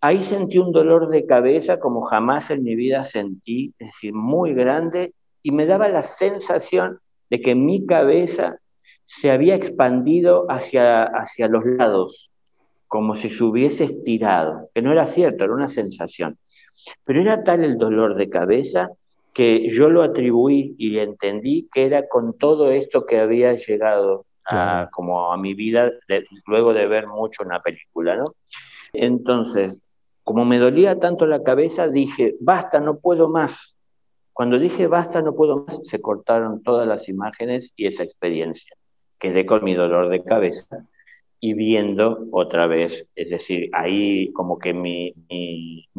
ahí 0.00 0.22
sentí 0.22 0.58
un 0.58 0.72
dolor 0.72 1.08
de 1.08 1.26
cabeza 1.26 1.78
como 1.78 2.00
jamás 2.02 2.50
en 2.50 2.62
mi 2.62 2.76
vida 2.76 3.02
sentí, 3.04 3.74
es 3.78 3.88
decir, 3.88 4.12
muy 4.14 4.54
grande, 4.54 5.14
y 5.42 5.50
me 5.50 5.66
daba 5.66 5.88
la 5.88 6.02
sensación 6.02 7.00
de 7.30 7.40
que 7.40 7.54
mi 7.54 7.86
cabeza 7.86 8.58
se 9.04 9.30
había 9.30 9.54
expandido 9.54 10.46
hacia, 10.48 11.04
hacia 11.04 11.48
los 11.48 11.64
lados, 11.64 12.30
como 12.86 13.16
si 13.16 13.30
se 13.30 13.42
hubiese 13.42 13.84
estirado, 13.84 14.70
que 14.74 14.82
no 14.82 14.92
era 14.92 15.06
cierto, 15.06 15.44
era 15.44 15.54
una 15.54 15.68
sensación. 15.68 16.38
Pero 17.04 17.20
era 17.20 17.42
tal 17.42 17.64
el 17.64 17.78
dolor 17.78 18.14
de 18.14 18.30
cabeza 18.30 18.90
que 19.34 19.68
yo 19.68 19.88
lo 19.88 20.02
atribuí 20.02 20.74
y 20.78 20.98
entendí 20.98 21.68
que 21.72 21.86
era 21.86 22.08
con 22.08 22.36
todo 22.36 22.70
esto 22.70 23.06
que 23.06 23.18
había 23.18 23.54
llegado 23.54 24.26
como 24.92 25.32
a 25.32 25.36
mi 25.36 25.54
vida 25.54 25.90
luego 26.46 26.72
de 26.72 26.86
ver 26.86 27.06
mucho 27.06 27.42
una 27.42 27.60
película, 27.60 28.16
¿no? 28.16 28.34
Entonces, 28.92 29.82
como 30.24 30.44
me 30.44 30.58
dolía 30.58 30.98
tanto 30.98 31.26
la 31.26 31.42
cabeza, 31.42 31.88
dije, 31.88 32.34
basta, 32.40 32.80
no 32.80 32.98
puedo 32.98 33.28
más. 33.28 33.76
Cuando 34.32 34.58
dije 34.58 34.86
basta, 34.86 35.20
no 35.20 35.34
puedo 35.34 35.64
más, 35.66 35.80
se 35.82 36.00
cortaron 36.00 36.62
todas 36.62 36.86
las 36.86 37.08
imágenes 37.08 37.72
y 37.76 37.86
esa 37.86 38.04
experiencia. 38.04 38.76
Quedé 39.18 39.44
con 39.44 39.64
mi 39.64 39.74
dolor 39.74 40.08
de 40.08 40.22
cabeza 40.22 40.86
y 41.40 41.54
viendo 41.54 42.26
otra 42.30 42.66
vez, 42.66 43.06
es 43.14 43.30
decir, 43.30 43.70
ahí 43.72 44.32
como 44.32 44.58
que 44.58 44.74
mi, 44.74 45.14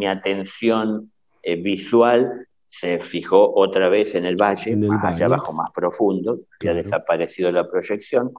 atención 0.07 1.11
eh, 1.43 1.55
visual 1.55 2.47
se 2.69 2.99
fijó 2.99 3.53
otra 3.55 3.89
vez 3.89 4.15
en 4.15 4.25
el 4.25 4.35
valle, 4.35 4.77
allá 5.03 5.25
abajo 5.25 5.53
más 5.53 5.69
profundo, 5.73 6.39
que 6.59 6.69
ha 6.69 6.73
desaparecido 6.73 7.51
la 7.51 7.69
proyección, 7.69 8.31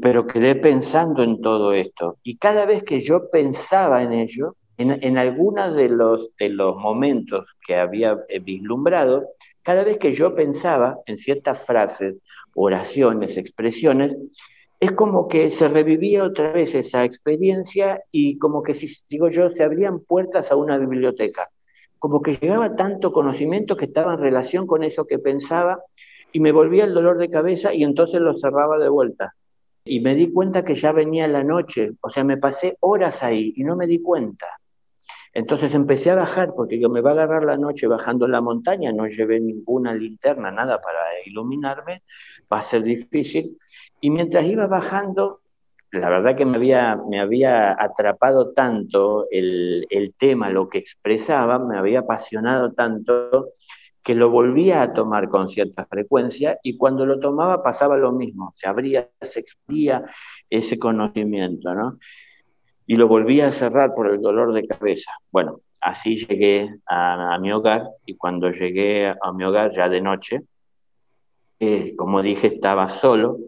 pero 0.00 0.26
quedé 0.26 0.54
pensando 0.54 1.22
en 1.22 1.40
todo 1.40 1.72
esto. 1.72 2.18
Y 2.22 2.36
cada 2.38 2.66
vez 2.66 2.82
que 2.82 3.00
yo 3.00 3.30
pensaba 3.30 4.02
en 4.02 4.12
ello, 4.12 4.56
en, 4.78 5.18
algunos 5.18 5.76
de 5.76 5.90
los, 5.90 6.30
de 6.38 6.48
los 6.48 6.76
momentos 6.76 7.44
que 7.66 7.76
había 7.76 8.16
eh, 8.28 8.38
vislumbrado, 8.38 9.28
cada 9.62 9.84
vez 9.84 9.98
que 9.98 10.12
yo 10.12 10.34
pensaba 10.34 10.96
en 11.04 11.18
ciertas 11.18 11.66
frases, 11.66 12.16
oraciones, 12.54 13.36
expresiones, 13.36 14.16
es 14.80 14.92
como 14.92 15.28
que 15.28 15.50
se 15.50 15.68
revivía 15.68 16.24
otra 16.24 16.52
vez 16.52 16.74
esa 16.74 17.04
experiencia 17.04 18.02
y 18.10 18.38
como 18.38 18.62
que, 18.62 18.72
si 18.72 18.88
digo 19.10 19.28
yo, 19.28 19.50
se 19.50 19.62
abrían 19.62 20.00
puertas 20.00 20.50
a 20.50 20.56
una 20.56 20.78
biblioteca. 20.78 21.50
Como 22.00 22.20
que 22.20 22.34
llegaba 22.34 22.74
tanto 22.74 23.12
conocimiento 23.12 23.76
que 23.76 23.84
estaba 23.84 24.14
en 24.14 24.20
relación 24.20 24.66
con 24.66 24.82
eso 24.82 25.04
que 25.04 25.20
pensaba 25.20 25.84
y 26.32 26.40
me 26.40 26.50
volvía 26.50 26.84
el 26.84 26.94
dolor 26.94 27.18
de 27.18 27.30
cabeza 27.30 27.72
y 27.72 27.84
entonces 27.84 28.20
lo 28.20 28.36
cerraba 28.36 28.78
de 28.78 28.88
vuelta. 28.88 29.36
Y 29.84 30.00
me 30.00 30.14
di 30.14 30.32
cuenta 30.32 30.64
que 30.64 30.74
ya 30.74 30.92
venía 30.92 31.28
la 31.28 31.44
noche, 31.44 31.92
o 32.00 32.10
sea, 32.10 32.24
me 32.24 32.38
pasé 32.38 32.76
horas 32.80 33.22
ahí 33.22 33.52
y 33.54 33.64
no 33.64 33.76
me 33.76 33.86
di 33.86 34.02
cuenta. 34.02 34.46
Entonces 35.32 35.74
empecé 35.74 36.10
a 36.10 36.16
bajar, 36.16 36.54
porque 36.56 36.80
yo 36.80 36.88
me 36.88 37.02
va 37.02 37.10
a 37.10 37.12
agarrar 37.12 37.44
la 37.44 37.56
noche 37.56 37.86
bajando 37.86 38.26
la 38.26 38.40
montaña, 38.40 38.92
no 38.92 39.06
llevé 39.06 39.38
ninguna 39.38 39.94
linterna, 39.94 40.50
nada 40.50 40.80
para 40.80 41.00
iluminarme, 41.24 42.02
va 42.52 42.58
a 42.58 42.62
ser 42.62 42.82
difícil. 42.82 43.56
Y 44.00 44.10
mientras 44.10 44.44
iba 44.46 44.66
bajando, 44.66 45.39
la 45.92 46.08
verdad 46.08 46.36
que 46.36 46.44
me 46.44 46.56
había, 46.56 46.96
me 47.08 47.20
había 47.20 47.72
atrapado 47.82 48.52
tanto 48.52 49.26
el, 49.30 49.86
el 49.90 50.14
tema, 50.14 50.50
lo 50.50 50.68
que 50.68 50.78
expresaba, 50.78 51.58
me 51.58 51.78
había 51.78 52.00
apasionado 52.00 52.72
tanto 52.72 53.50
que 54.02 54.14
lo 54.14 54.30
volvía 54.30 54.82
a 54.82 54.92
tomar 54.92 55.28
con 55.28 55.50
cierta 55.50 55.84
frecuencia 55.86 56.58
y 56.62 56.76
cuando 56.76 57.04
lo 57.04 57.20
tomaba 57.20 57.62
pasaba 57.62 57.96
lo 57.96 58.12
mismo, 58.12 58.54
se 58.56 58.66
abría, 58.68 59.08
se 59.20 59.40
expandía 59.40 60.04
ese 60.48 60.78
conocimiento, 60.78 61.74
¿no? 61.74 61.98
y 62.90 62.96
lo 62.96 63.06
volví 63.06 63.40
a 63.40 63.52
cerrar 63.52 63.94
por 63.94 64.10
el 64.12 64.20
dolor 64.20 64.52
de 64.52 64.66
cabeza. 64.66 65.12
Bueno, 65.30 65.60
así 65.80 66.16
llegué 66.16 66.74
a, 66.88 67.38
mi 67.40 67.52
hogar 67.52 67.84
y 68.04 68.16
cuando 68.16 68.50
llegué 68.50 69.06
a 69.06 69.32
mi 69.32 69.44
hogar 69.44 69.70
ya 69.72 69.88
de 69.88 70.00
noche, 70.00 70.42
eh, 71.60 71.94
como 71.94 72.20
dije, 72.20 72.48
estaba 72.48 72.88
solo 72.88 73.38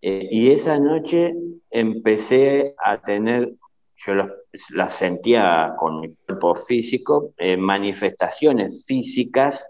eh, 0.00 0.28
y 0.30 0.52
esa 0.52 0.78
noche 0.78 1.34
empecé 1.72 2.74
a 2.78 3.00
tener, 3.00 3.54
yo 4.06 4.14
la 4.70 4.90
sentía 4.90 5.74
con 5.78 6.00
mi 6.00 6.14
cuerpo 6.14 6.54
físico, 6.54 7.32
eh, 7.38 7.56
manifestaciones 7.56 8.84
físicas 8.86 9.66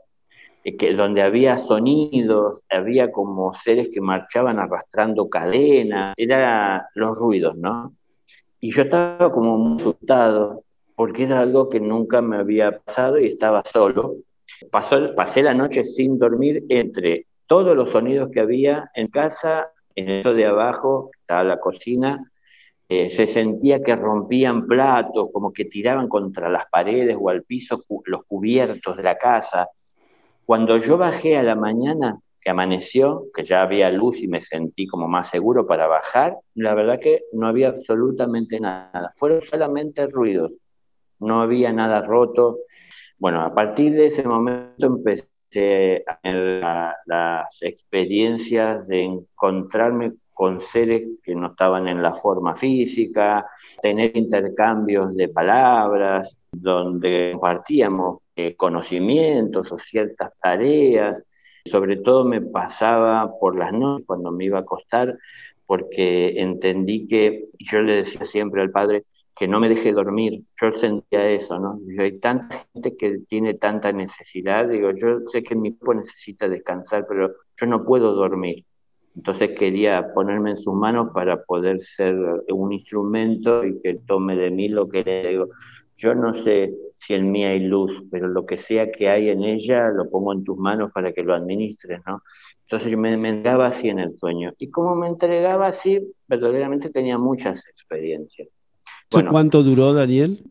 que, 0.64 0.94
donde 0.94 1.22
había 1.22 1.56
sonidos, 1.56 2.62
había 2.70 3.10
como 3.10 3.54
seres 3.54 3.88
que 3.92 4.00
marchaban 4.00 4.58
arrastrando 4.58 5.28
cadenas, 5.28 6.14
eran 6.16 6.82
los 6.94 7.18
ruidos, 7.18 7.56
¿no? 7.56 7.94
Y 8.60 8.70
yo 8.70 8.82
estaba 8.82 9.32
como 9.32 9.58
muy 9.58 9.80
asustado, 9.80 10.62
porque 10.94 11.24
era 11.24 11.40
algo 11.40 11.68
que 11.68 11.80
nunca 11.80 12.20
me 12.20 12.36
había 12.36 12.78
pasado 12.78 13.18
y 13.18 13.26
estaba 13.26 13.64
solo. 13.64 14.16
Pasó, 14.70 15.14
pasé 15.16 15.42
la 15.42 15.54
noche 15.54 15.84
sin 15.84 16.18
dormir 16.18 16.64
entre 16.68 17.26
todos 17.46 17.76
los 17.76 17.90
sonidos 17.90 18.30
que 18.30 18.40
había 18.40 18.90
en 18.94 19.08
casa, 19.08 19.72
en 19.96 20.08
eso 20.08 20.32
de 20.32 20.46
abajo, 20.46 21.10
estaba 21.32 21.44
la 21.44 21.60
cocina, 21.60 22.30
eh, 22.88 23.08
se 23.08 23.26
sentía 23.26 23.82
que 23.82 23.96
rompían 23.96 24.66
platos, 24.66 25.30
como 25.32 25.50
que 25.50 25.64
tiraban 25.64 26.08
contra 26.08 26.50
las 26.50 26.66
paredes 26.66 27.16
o 27.18 27.30
al 27.30 27.42
piso 27.42 27.82
los 28.04 28.24
cubiertos 28.24 28.98
de 28.98 29.02
la 29.02 29.16
casa. 29.16 29.70
Cuando 30.44 30.76
yo 30.76 30.98
bajé 30.98 31.38
a 31.38 31.42
la 31.42 31.54
mañana, 31.54 32.18
que 32.38 32.50
amaneció, 32.50 33.28
que 33.34 33.44
ya 33.44 33.62
había 33.62 33.90
luz 33.90 34.22
y 34.22 34.28
me 34.28 34.42
sentí 34.42 34.86
como 34.86 35.08
más 35.08 35.30
seguro 35.30 35.66
para 35.66 35.86
bajar, 35.86 36.36
la 36.54 36.74
verdad 36.74 37.00
que 37.00 37.22
no 37.32 37.46
había 37.46 37.68
absolutamente 37.68 38.60
nada. 38.60 39.14
Fueron 39.16 39.40
solamente 39.40 40.06
ruidos, 40.08 40.52
no 41.18 41.40
había 41.40 41.72
nada 41.72 42.02
roto. 42.02 42.58
Bueno, 43.16 43.40
a 43.40 43.54
partir 43.54 43.92
de 43.92 44.06
ese 44.06 44.24
momento 44.24 44.86
empecé 44.86 46.04
a 46.24 46.94
las 47.06 47.62
experiencias 47.62 48.86
de 48.88 49.04
encontrarme 49.04 50.12
con 50.32 50.60
seres 50.62 51.02
que 51.22 51.34
no 51.34 51.48
estaban 51.48 51.88
en 51.88 52.02
la 52.02 52.14
forma 52.14 52.54
física, 52.54 53.46
tener 53.80 54.16
intercambios 54.16 55.14
de 55.16 55.28
palabras, 55.28 56.38
donde 56.50 57.30
compartíamos 57.32 58.20
eh, 58.36 58.54
conocimientos 58.56 59.70
o 59.72 59.78
ciertas 59.78 60.32
tareas 60.40 61.22
sobre 61.64 61.96
todo 61.96 62.24
me 62.24 62.40
pasaba 62.40 63.38
por 63.38 63.56
las 63.56 63.72
noches 63.72 64.06
cuando 64.06 64.32
me 64.32 64.44
iba 64.46 64.58
a 64.58 64.62
acostar, 64.62 65.16
porque 65.66 66.40
entendí 66.40 67.06
que, 67.06 67.46
yo 67.58 67.82
le 67.82 67.96
decía 67.96 68.24
siempre 68.24 68.62
al 68.62 68.70
padre, 68.70 69.04
que 69.36 69.48
no 69.48 69.60
me 69.60 69.68
deje 69.68 69.92
dormir. 69.92 70.42
Yo 70.60 70.72
sentía 70.72 71.28
eso, 71.30 71.58
¿no? 71.58 71.78
hay 71.98 72.18
tanta 72.18 72.66
gente 72.72 72.96
que 72.96 73.18
tiene 73.28 73.54
tanta 73.54 73.92
necesidad, 73.92 74.68
digo, 74.68 74.90
yo 74.92 75.20
sé 75.28 75.42
que 75.42 75.54
mi 75.54 75.76
cuerpo 75.76 76.00
necesita 76.00 76.48
descansar, 76.48 77.06
pero 77.08 77.32
yo 77.56 77.66
no 77.66 77.84
puedo 77.84 78.12
dormir. 78.14 78.64
Entonces 79.14 79.50
quería 79.58 80.12
ponerme 80.14 80.52
en 80.52 80.58
sus 80.58 80.74
manos 80.74 81.10
para 81.12 81.42
poder 81.44 81.82
ser 81.82 82.14
un 82.48 82.72
instrumento 82.72 83.64
y 83.64 83.80
que 83.80 83.94
tome 84.06 84.36
de 84.36 84.50
mí 84.50 84.68
lo 84.68 84.88
que 84.88 85.02
le 85.02 85.28
digo. 85.28 85.48
Yo 85.96 86.14
no 86.14 86.32
sé 86.32 86.74
si 86.98 87.14
en 87.14 87.30
mí 87.30 87.44
hay 87.44 87.60
luz, 87.60 88.04
pero 88.10 88.28
lo 88.28 88.46
que 88.46 88.58
sea 88.58 88.90
que 88.90 89.08
hay 89.08 89.28
en 89.28 89.42
ella 89.44 89.88
lo 89.88 90.08
pongo 90.08 90.32
en 90.32 90.44
tus 90.44 90.56
manos 90.56 90.90
para 90.92 91.12
que 91.12 91.22
lo 91.22 91.34
administres, 91.34 92.00
¿no? 92.06 92.22
Entonces 92.64 92.90
yo 92.90 92.98
me, 92.98 93.12
entregaba 93.12 93.66
así 93.66 93.88
en 93.88 93.98
el 93.98 94.14
sueño. 94.14 94.52
Y 94.58 94.70
como 94.70 94.94
me 94.94 95.08
entregaba 95.08 95.66
así, 95.66 96.00
verdaderamente 96.26 96.90
tenía 96.90 97.18
muchas 97.18 97.66
experiencias. 97.66 98.48
¿Cuánto 99.10 99.62
duró, 99.62 99.92
Daniel? 99.92 100.42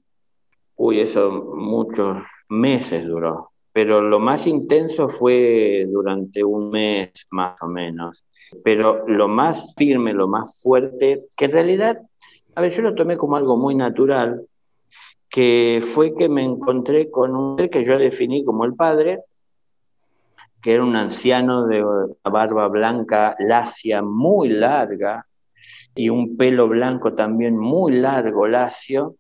Uy, 0.76 1.00
eso 1.00 1.32
muchos 1.56 2.18
meses 2.48 3.08
duró. 3.08 3.51
Pero 3.74 4.02
lo 4.02 4.20
más 4.20 4.48
intenso 4.48 5.08
fue 5.08 5.86
durante 5.90 6.44
un 6.44 6.70
mes 6.72 7.12
más 7.32 7.62
o 7.62 7.68
menos. 7.68 8.26
Pero 8.64 9.08
lo 9.08 9.28
más 9.28 9.74
firme, 9.76 10.14
lo 10.14 10.28
más 10.28 10.62
fuerte, 10.62 11.26
que 11.38 11.46
en 11.46 11.52
realidad, 11.52 12.02
a 12.56 12.62
ver, 12.62 12.74
yo 12.74 12.82
lo 12.82 12.96
tomé 12.96 13.18
como 13.18 13.38
algo 13.38 13.56
muy 13.56 13.76
natural, 13.76 14.46
que 15.30 15.82
fue 15.82 16.14
que 16.14 16.28
me 16.28 16.44
encontré 16.44 17.10
con 17.10 17.36
un 17.36 17.58
ser 17.58 17.70
que 17.70 17.86
yo 17.86 17.98
definí 17.98 18.44
como 18.44 18.66
el 18.66 18.76
padre, 18.76 19.22
que 20.62 20.74
era 20.74 20.84
un 20.84 20.96
anciano 20.96 21.66
de 21.66 21.84
barba 22.24 22.68
blanca 22.68 23.36
lacia 23.40 24.02
muy 24.02 24.50
larga 24.50 25.26
y 25.96 26.10
un 26.10 26.38
pelo 26.38 26.68
blanco 26.68 27.14
también 27.14 27.58
muy 27.58 27.94
largo, 27.94 28.48
lacio, 28.48 29.16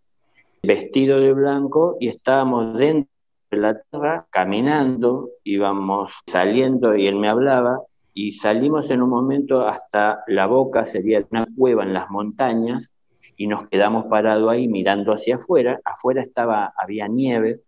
vestido 0.62 1.20
de 1.20 1.34
blanco 1.34 1.98
y 2.00 2.10
estábamos 2.10 2.78
dentro 2.78 3.06
de 3.06 3.11
la 3.52 3.82
tierra 3.82 4.28
caminando, 4.30 5.30
íbamos 5.44 6.14
saliendo 6.26 6.96
y 6.96 7.08
él 7.08 7.16
me 7.16 7.28
hablaba 7.28 7.82
y 8.14 8.34
salimos 8.34 8.92
en 8.92 9.02
un 9.02 9.10
momento 9.10 9.68
hasta 9.68 10.24
la 10.28 10.48
boca, 10.48 10.86
sería 10.86 11.26
una 11.30 11.46
cueva 11.58 11.84
en 11.84 11.94
las 11.94 12.10
montañas 12.10 12.94
y 13.36 13.48
nos 13.48 13.68
quedamos 13.68 14.06
parados 14.06 14.50
ahí 14.52 14.68
mirando 14.68 15.14
hacia 15.14 15.36
afuera, 15.36 15.80
afuera 15.84 16.22
estaba, 16.22 16.74
había 16.78 17.08
nieve 17.08 17.62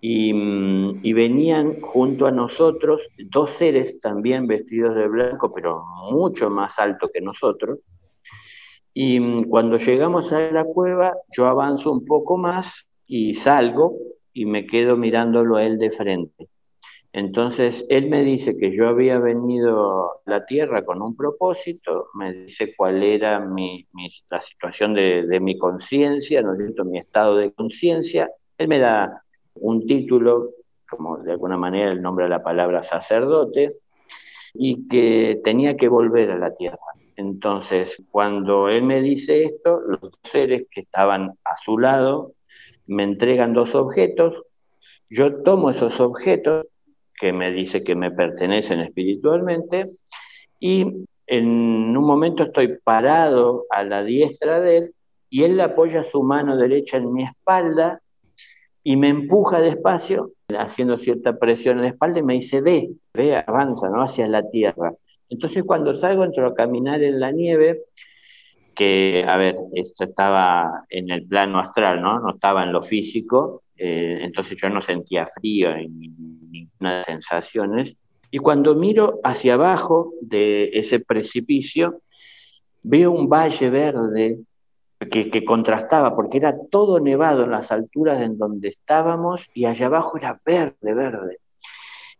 y, 0.00 0.32
mm, 0.32 1.00
y, 1.02 1.12
venían 1.12 1.80
junto 1.80 2.26
a 2.26 2.30
nosotros 2.30 3.06
dos 3.18 3.50
seres 3.50 3.98
también 3.98 4.46
vestidos 4.46 4.94
de 4.94 5.08
blanco, 5.08 5.52
pero 5.52 5.84
mucho 6.10 6.48
más 6.48 6.78
alto 6.78 7.10
que 7.12 7.20
nosotros, 7.20 7.80
y 8.94 9.20
mm, 9.20 9.44
cuando 9.44 9.76
llegamos 9.76 10.32
a 10.32 10.50
la 10.50 10.64
cueva, 10.64 11.14
yo 11.34 11.46
avanzo 11.46 11.92
un 11.92 12.04
poco 12.04 12.36
más 12.36 12.86
y 13.06 13.34
salgo 13.34 13.96
y 14.32 14.46
me 14.46 14.66
quedo 14.66 14.96
mirándolo 14.96 15.56
a 15.56 15.64
él 15.64 15.78
de 15.78 15.90
frente. 15.90 16.48
Entonces, 17.12 17.86
él 17.88 18.08
me 18.08 18.22
dice 18.22 18.56
que 18.56 18.74
yo 18.74 18.88
había 18.88 19.18
venido 19.18 20.12
a 20.12 20.12
la 20.26 20.46
Tierra 20.46 20.84
con 20.84 21.02
un 21.02 21.16
propósito, 21.16 22.08
me 22.14 22.32
dice 22.32 22.72
cuál 22.76 23.02
era 23.02 23.40
mi, 23.40 23.88
la 24.30 24.40
situación 24.40 24.94
de, 24.94 25.40
mi 25.40 25.58
conciencia, 25.58 26.40
¿no 26.40 26.54
es 26.54 26.84
mi 26.84 26.98
estado 26.98 27.36
de 27.36 27.52
conciencia. 27.52 28.30
Él 28.56 28.68
me 28.68 28.78
da 28.78 29.24
un 29.54 29.86
título, 29.86 30.50
como 30.88 31.18
de 31.18 31.32
alguna 31.32 31.56
manera 31.56 31.90
el 31.90 32.00
nombre 32.00 32.26
de 32.26 32.30
la 32.30 32.44
palabra 32.44 32.84
sacerdote, 32.84 33.76
y 34.54 34.86
que 34.86 35.40
tenía 35.42 35.76
que 35.76 35.88
volver 35.88 36.30
a 36.30 36.38
la 36.38 36.54
Tierra. 36.54 36.78
Entonces, 37.16 38.04
cuando 38.10 38.68
él 38.68 38.84
me 38.84 39.02
dice 39.02 39.44
esto, 39.44 39.80
los 39.80 40.12
seres 40.22 40.66
que 40.70 40.82
estaban 40.82 41.32
a 41.44 41.56
su 41.62 41.76
lado 41.76 42.34
me 42.90 43.04
entregan 43.04 43.54
dos 43.54 43.76
objetos, 43.76 44.34
yo 45.08 45.42
tomo 45.42 45.70
esos 45.70 46.00
objetos 46.00 46.66
que 47.14 47.32
me 47.32 47.52
dice 47.52 47.84
que 47.84 47.94
me 47.94 48.10
pertenecen 48.10 48.80
espiritualmente 48.80 49.86
y 50.58 51.04
en 51.28 51.96
un 51.96 52.04
momento 52.04 52.42
estoy 52.42 52.78
parado 52.82 53.64
a 53.70 53.84
la 53.84 54.02
diestra 54.02 54.60
de 54.60 54.76
él 54.78 54.94
y 55.28 55.44
él 55.44 55.60
apoya 55.60 56.02
su 56.02 56.24
mano 56.24 56.56
derecha 56.56 56.96
en 56.96 57.12
mi 57.12 57.22
espalda 57.22 58.00
y 58.82 58.96
me 58.96 59.08
empuja 59.08 59.60
despacio, 59.60 60.32
haciendo 60.58 60.98
cierta 60.98 61.38
presión 61.38 61.76
en 61.76 61.82
la 61.82 61.88
espalda 61.90 62.18
y 62.18 62.22
me 62.24 62.34
dice, 62.34 62.60
ve, 62.60 62.90
ve, 63.14 63.36
avanza, 63.36 63.88
¿no? 63.88 64.02
Hacia 64.02 64.26
la 64.26 64.50
tierra. 64.50 64.94
Entonces 65.28 65.62
cuando 65.62 65.94
salgo 65.94 66.24
entro 66.24 66.48
a 66.48 66.54
caminar 66.54 67.04
en 67.04 67.20
la 67.20 67.30
nieve, 67.30 67.82
que, 68.80 69.26
a 69.28 69.36
ver, 69.36 69.58
esto 69.74 70.04
estaba 70.04 70.86
en 70.88 71.10
el 71.10 71.26
plano 71.26 71.58
astral, 71.58 72.00
¿no? 72.00 72.18
No 72.18 72.30
estaba 72.30 72.62
en 72.62 72.72
lo 72.72 72.80
físico, 72.80 73.64
eh, 73.76 74.20
entonces 74.22 74.56
yo 74.58 74.70
no 74.70 74.80
sentía 74.80 75.26
frío 75.26 75.76
ni 75.76 76.08
ninguna 76.50 77.04
sensaciones. 77.04 77.98
Y 78.30 78.38
cuando 78.38 78.74
miro 78.74 79.20
hacia 79.22 79.52
abajo 79.52 80.14
de 80.22 80.70
ese 80.72 80.98
precipicio, 80.98 82.00
veo 82.82 83.10
un 83.10 83.28
valle 83.28 83.68
verde 83.68 84.38
que, 85.10 85.30
que, 85.30 85.44
contrastaba, 85.44 86.16
porque 86.16 86.38
era 86.38 86.56
todo 86.70 87.00
nevado 87.00 87.44
en 87.44 87.50
las 87.50 87.70
alturas 87.72 88.22
en 88.22 88.38
donde 88.38 88.68
estábamos 88.68 89.46
y 89.52 89.66
allá 89.66 89.88
abajo 89.88 90.16
era 90.16 90.40
verde, 90.42 90.94
verde. 90.94 91.36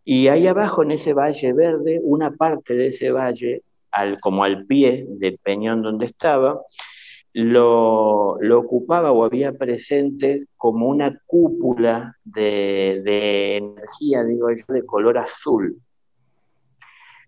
Y 0.05 0.27
ahí 0.27 0.45
abajo 0.45 0.83
en 0.83 0.91
ese 0.91 1.15
valle 1.15 1.53
verde, 1.53 1.99
una 2.03 2.29
parte 2.29 2.75
de 2.75 2.89
ese 2.89 3.09
valle, 3.11 3.63
al, 3.91 4.19
como 4.19 4.43
al 4.43 4.65
pie 4.65 5.05
del 5.07 5.37
peñón 5.37 5.81
donde 5.81 6.05
estaba, 6.05 6.61
lo, 7.33 8.37
lo, 8.41 8.59
ocupaba 8.59 9.11
o 9.11 9.23
había 9.23 9.53
presente 9.53 10.45
como 10.57 10.87
una 10.87 11.19
cúpula 11.25 12.17
de, 12.23 13.01
de, 13.03 13.57
energía, 13.57 14.23
digo 14.23 14.49
yo, 14.49 14.73
de 14.73 14.85
color 14.85 15.17
azul. 15.17 15.77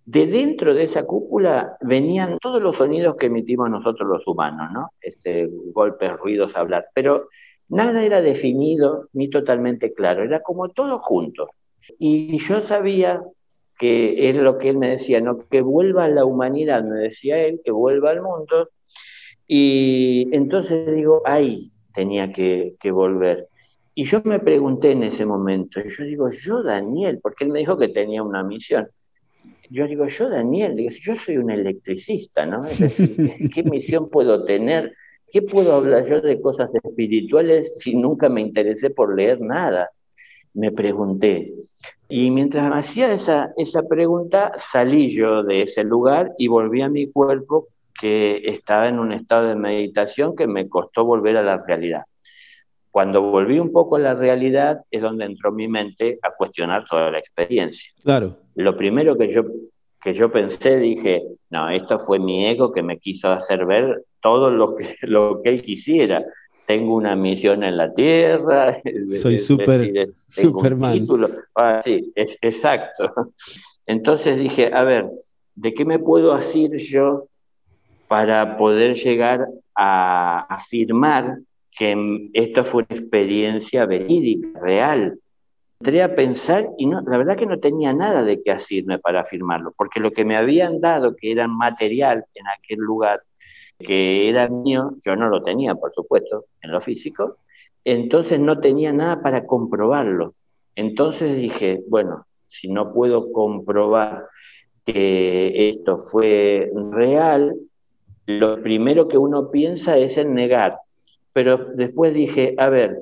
De 0.06 0.28
dentro 0.28 0.74
de 0.74 0.84
esa 0.84 1.06
cúpula 1.06 1.78
venían 1.80 2.38
todos 2.40 2.62
los 2.62 2.76
sonidos 2.76 3.16
que 3.16 3.28
emitimos 3.28 3.70
nosotros 3.70 4.10
los 4.10 4.28
humanos, 4.28 4.70
¿no? 4.74 4.90
Este, 5.00 5.48
golpes, 5.72 6.12
ruidos, 6.18 6.58
hablar, 6.58 6.88
pero 6.94 7.30
nada 7.70 8.04
era 8.04 8.22
definido 8.22 9.08
ni 9.14 9.30
totalmente 9.30 9.94
claro, 9.94 10.24
era 10.24 10.42
como 10.42 10.70
todo 10.70 11.00
junto. 11.00 11.48
Y 11.98 12.38
yo 12.40 12.62
sabía 12.62 13.22
que 13.84 14.30
es 14.30 14.38
lo 14.38 14.58
que 14.58 14.70
él 14.70 14.78
me 14.78 14.92
decía, 14.92 15.20
¿no? 15.20 15.40
que 15.50 15.62
vuelva 15.62 16.06
a 16.06 16.08
la 16.08 16.24
humanidad, 16.24 16.86
me 16.86 16.96
decía 17.02 17.44
él, 17.44 17.60
que 17.66 17.72
vuelva 17.72 18.12
al 18.12 18.22
mundo. 18.22 18.70
Y 19.46 20.34
entonces 20.34 20.96
digo, 20.96 21.22
ahí 21.26 21.70
tenía 21.94 22.32
que, 22.32 22.78
volver. 22.92 23.50
Y 23.94 24.06
yo 24.06 24.22
me 24.24 24.40
pregunté 24.40 24.92
en 24.92 25.04
ese 25.04 25.26
momento, 25.26 25.82
yo 25.84 26.06
digo, 26.06 26.30
yo 26.30 26.64
Daniel, 26.64 27.20
porque 27.22 27.44
él 27.44 27.52
me 27.52 27.60
dijo 27.60 27.78
que 27.78 27.90
tenía 27.90 28.24
una 28.24 28.42
misión. 28.42 28.88
Yo 29.70 29.86
digo, 29.86 30.08
yo 30.08 30.30
Daniel, 30.30 30.78
yo 30.90 31.16
soy 31.16 31.36
un 31.36 31.52
electricista, 31.52 32.46
¿no? 32.46 32.64
Es 32.64 32.80
decir, 32.80 33.50
¿qué 33.54 33.64
misión 33.64 34.10
puedo 34.10 34.46
tener? 34.46 34.94
¿Qué 35.30 35.42
puedo 35.42 35.76
hablar 35.76 36.06
yo 36.06 36.22
de 36.22 36.40
cosas 36.40 36.70
espirituales 36.74 37.74
si 37.80 37.98
nunca 37.98 38.30
me 38.30 38.40
interesé 38.40 38.92
por 38.92 39.14
leer 39.14 39.42
nada? 39.42 39.90
Me 40.54 40.72
pregunté. 40.72 41.54
Y 42.16 42.30
mientras 42.30 42.70
me 42.70 42.78
hacía 42.78 43.12
esa, 43.12 43.54
esa 43.58 43.88
pregunta, 43.88 44.52
salí 44.56 45.10
yo 45.10 45.42
de 45.42 45.64
ese 45.64 45.84
lugar 45.84 46.32
y 46.38 46.48
volví 46.48 46.84
a 46.84 46.88
mi 46.88 47.08
cuerpo 47.08 47.70
que 48.00 48.40
estaba 48.46 48.88
en 48.88 49.00
un 49.00 49.14
estado 49.14 49.48
de 49.48 49.56
meditación 49.56 50.36
que 50.36 50.46
me 50.46 50.70
costó 50.70 51.06
volver 51.06 51.38
a 51.38 51.42
la 51.42 51.66
realidad. 51.66 52.04
Cuando 52.92 53.24
volví 53.24 53.58
un 53.58 53.72
poco 53.72 53.96
a 53.96 54.00
la 54.00 54.14
realidad 54.14 54.82
es 54.92 55.02
donde 55.02 55.26
entró 55.26 55.52
mi 55.52 55.68
mente 55.68 56.20
a 56.22 56.30
cuestionar 56.36 56.86
toda 56.88 57.10
la 57.10 57.18
experiencia. 57.18 57.90
Claro. 58.04 58.38
Lo 58.54 58.78
primero 58.78 59.18
que 59.18 59.30
yo, 59.30 59.46
que 60.00 60.14
yo 60.14 60.32
pensé, 60.32 60.78
dije, 60.78 61.24
no, 61.50 61.68
esto 61.72 61.98
fue 61.98 62.20
mi 62.20 62.46
ego 62.46 62.72
que 62.72 62.84
me 62.84 63.00
quiso 63.00 63.32
hacer 63.32 63.66
ver 63.66 64.04
todo 64.22 64.52
lo 64.52 64.76
que, 64.76 64.98
lo 65.02 65.42
que 65.42 65.50
él 65.50 65.64
quisiera 65.64 66.24
tengo 66.74 66.96
una 66.96 67.16
misión 67.16 67.64
en 67.64 67.78
la 67.78 67.94
tierra. 67.94 68.82
Soy 69.22 69.38
súper 69.38 70.10
Superman. 70.28 71.08
Ah, 71.56 71.82
sí, 71.84 72.12
es, 72.16 72.38
exacto. 72.42 73.14
Entonces 73.86 74.40
dije, 74.40 74.72
a 74.74 74.84
ver, 74.84 75.08
¿de 75.54 75.74
qué 75.74 75.86
me 75.86 76.00
puedo 76.00 76.34
hacer 76.34 76.78
yo 76.78 77.28
para 78.08 78.58
poder 78.58 78.96
llegar 78.96 79.48
a 79.76 80.40
afirmar 80.50 81.38
que 81.78 82.30
esto 82.34 82.64
fue 82.64 82.86
una 82.90 83.00
experiencia 83.00 83.86
verídica, 83.86 84.60
real? 84.60 85.20
Entré 85.80 86.02
a 86.02 86.16
pensar 86.16 86.70
y 86.78 86.86
no, 86.88 87.02
la 87.02 87.18
verdad 87.18 87.38
que 87.38 87.46
no 87.46 87.60
tenía 87.60 87.94
nada 87.94 88.24
de 88.24 88.42
qué 88.42 88.52
hacerme 88.52 88.98
para 89.00 89.22
afirmarlo, 89.22 89.74
porque 89.78 90.00
lo 90.00 90.12
que 90.12 90.26
me 90.26 90.38
habían 90.38 90.80
dado, 90.80 91.16
que 91.16 91.32
era 91.32 91.48
material 91.48 92.26
en 92.34 92.46
aquel 92.48 92.80
lugar, 92.80 93.22
que 93.84 94.30
era 94.30 94.48
mío, 94.50 94.96
yo 95.06 95.16
no 95.16 95.30
lo 95.30 95.44
tenía, 95.44 95.76
por 95.76 95.94
supuesto, 95.94 96.46
en 96.62 96.72
lo 96.72 96.82
físico, 96.82 97.38
entonces 97.86 98.40
no 98.40 98.60
tenía 98.60 98.92
nada 98.92 99.22
para 99.22 99.46
comprobarlo. 99.46 100.34
Entonces 100.76 101.38
dije, 101.38 101.82
bueno, 101.88 102.26
si 102.48 102.70
no 102.70 102.94
puedo 102.94 103.32
comprobar 103.32 104.26
que 104.86 105.70
esto 105.70 105.98
fue 105.98 106.72
real, 106.92 107.56
lo 108.26 108.62
primero 108.62 109.08
que 109.08 109.18
uno 109.18 109.52
piensa 109.52 109.98
es 109.98 110.18
en 110.18 110.34
negar. 110.34 110.78
Pero 111.34 111.58
después 111.76 112.14
dije, 112.14 112.56
a 112.58 112.70
ver, 112.70 113.00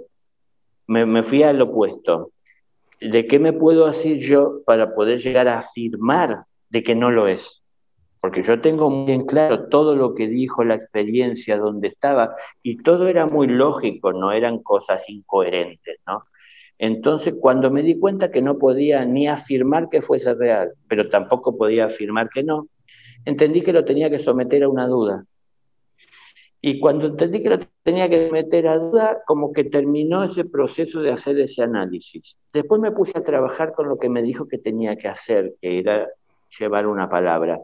me, 0.87 1.05
me 1.05 1.23
fui 1.23 1.43
al 1.43 1.61
opuesto. 1.61 2.31
¿De 2.99 3.25
qué 3.25 3.39
me 3.39 3.53
puedo 3.53 3.85
hacer 3.85 4.17
yo 4.17 4.61
para 4.65 4.93
poder 4.93 5.19
llegar 5.19 5.47
a 5.47 5.59
afirmar 5.59 6.45
de 6.69 6.83
que 6.83 6.95
no 6.95 7.11
lo 7.11 7.27
es? 7.27 7.60
Porque 8.21 8.43
yo 8.43 8.61
tengo 8.61 8.89
muy 8.91 9.07
bien 9.07 9.25
claro 9.25 9.67
todo 9.67 9.95
lo 9.95 10.13
que 10.13 10.27
dijo 10.27 10.63
la 10.63 10.75
experiencia 10.75 11.57
donde 11.57 11.87
estaba 11.87 12.35
y 12.61 12.77
todo 12.77 13.07
era 13.07 13.25
muy 13.25 13.47
lógico, 13.47 14.13
no 14.13 14.31
eran 14.31 14.59
cosas 14.61 15.09
incoherentes, 15.09 15.99
¿no? 16.05 16.25
Entonces, 16.77 17.35
cuando 17.39 17.69
me 17.69 17.83
di 17.83 17.99
cuenta 17.99 18.31
que 18.31 18.41
no 18.41 18.57
podía 18.57 19.05
ni 19.05 19.27
afirmar 19.27 19.89
que 19.89 20.01
fuese 20.01 20.33
real, 20.33 20.73
pero 20.87 21.09
tampoco 21.09 21.57
podía 21.57 21.85
afirmar 21.85 22.29
que 22.29 22.43
no, 22.43 22.67
entendí 23.25 23.61
que 23.61 23.73
lo 23.73 23.85
tenía 23.85 24.09
que 24.09 24.19
someter 24.19 24.63
a 24.63 24.69
una 24.69 24.87
duda. 24.87 25.25
Y 26.59 26.79
cuando 26.79 27.07
entendí 27.07 27.41
que 27.41 27.49
lo 27.49 27.59
tenía 27.83 28.07
que 28.07 28.27
someter 28.27 28.67
a 28.67 28.77
duda, 28.77 29.21
como 29.25 29.51
que 29.51 29.63
terminó 29.63 30.23
ese 30.23 30.45
proceso 30.45 31.01
de 31.01 31.11
hacer 31.11 31.39
ese 31.39 31.63
análisis. 31.63 32.37
Después 32.53 32.79
me 32.79 32.91
puse 32.91 33.17
a 33.17 33.23
trabajar 33.23 33.73
con 33.73 33.89
lo 33.89 33.97
que 33.97 34.09
me 34.09 34.21
dijo 34.21 34.47
que 34.47 34.59
tenía 34.59 34.95
que 34.95 35.07
hacer, 35.07 35.55
que 35.59 35.79
era 35.79 36.07
llevar 36.59 36.85
una 36.85 37.09
palabra. 37.09 37.59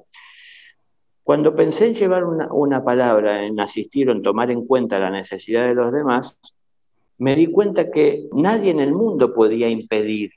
Cuando 1.27 1.53
pensé 1.53 1.87
en 1.87 1.95
llevar 1.95 2.23
una, 2.23 2.85
palabra, 2.85 3.45
en 3.45 3.59
asistir 3.59 4.07
o 4.07 4.13
en 4.13 4.21
tomar 4.21 4.49
en 4.49 4.65
cuenta 4.65 4.97
la 4.97 5.09
necesidad 5.09 5.67
de 5.67 5.75
los 5.75 5.91
demás, 5.91 6.37
me 7.17 7.35
di 7.35 7.47
cuenta 7.47 7.91
que 7.91 8.29
nadie 8.31 8.71
en 8.71 8.79
el 8.79 8.93
mundo 8.93 9.33
podía 9.33 9.67
impedir 9.67 10.31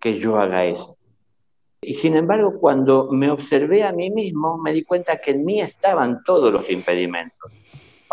que 0.00 0.16
yo 0.16 0.38
haga 0.38 0.64
eso. 0.64 0.96
Y 1.82 1.92
sin 1.92 2.16
embargo, 2.16 2.58
cuando 2.58 3.12
me 3.12 3.30
observé 3.30 3.82
a 3.82 3.92
mí 3.92 4.10
mismo, 4.10 4.56
me 4.56 4.72
di 4.72 4.82
cuenta 4.82 5.18
que 5.18 5.32
en 5.32 5.44
mí 5.44 5.60
estaban 5.60 6.24
todos 6.24 6.50
los 6.50 6.70
impedimentos 6.70 7.52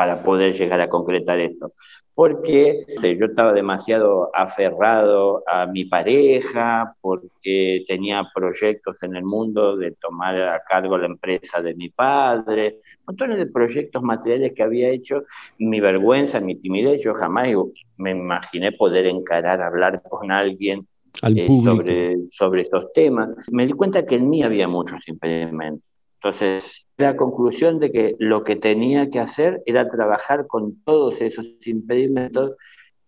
para 0.01 0.23
poder 0.23 0.51
llegar 0.55 0.81
a 0.81 0.89
concretar 0.89 1.39
esto. 1.39 1.73
Porque 2.15 2.87
yo 3.19 3.27
estaba 3.27 3.53
demasiado 3.53 4.31
aferrado 4.33 5.43
a 5.45 5.67
mi 5.67 5.85
pareja, 5.85 6.95
porque 7.01 7.83
tenía 7.87 8.27
proyectos 8.33 9.03
en 9.03 9.15
el 9.15 9.23
mundo 9.23 9.77
de 9.77 9.91
tomar 9.91 10.41
a 10.41 10.63
cargo 10.67 10.97
la 10.97 11.05
empresa 11.05 11.61
de 11.61 11.75
mi 11.75 11.89
padre, 11.89 12.79
montones 13.05 13.37
de 13.37 13.45
proyectos 13.45 14.01
materiales 14.01 14.53
que 14.55 14.63
había 14.63 14.89
hecho, 14.89 15.21
mi 15.59 15.79
vergüenza, 15.79 16.39
mi 16.39 16.55
timidez, 16.55 17.03
yo 17.03 17.13
jamás 17.13 17.49
me 17.97 18.09
imaginé 18.09 18.71
poder 18.71 19.05
encarar, 19.05 19.61
hablar 19.61 20.01
con 20.09 20.31
alguien 20.31 20.87
eh, 21.21 21.47
sobre, 21.63 22.25
sobre 22.31 22.63
estos 22.63 22.91
temas. 22.91 23.29
Me 23.51 23.67
di 23.67 23.73
cuenta 23.73 24.03
que 24.03 24.15
en 24.15 24.31
mí 24.31 24.41
había 24.41 24.67
muchos 24.67 25.07
impedimentos. 25.07 25.90
Entonces, 26.23 26.85
la 26.97 27.17
conclusión 27.17 27.79
de 27.79 27.91
que 27.91 28.15
lo 28.19 28.43
que 28.43 28.55
tenía 28.55 29.09
que 29.09 29.19
hacer 29.19 29.63
era 29.65 29.89
trabajar 29.89 30.45
con 30.45 30.83
todos 30.83 31.19
esos 31.19 31.55
impedimentos 31.65 32.57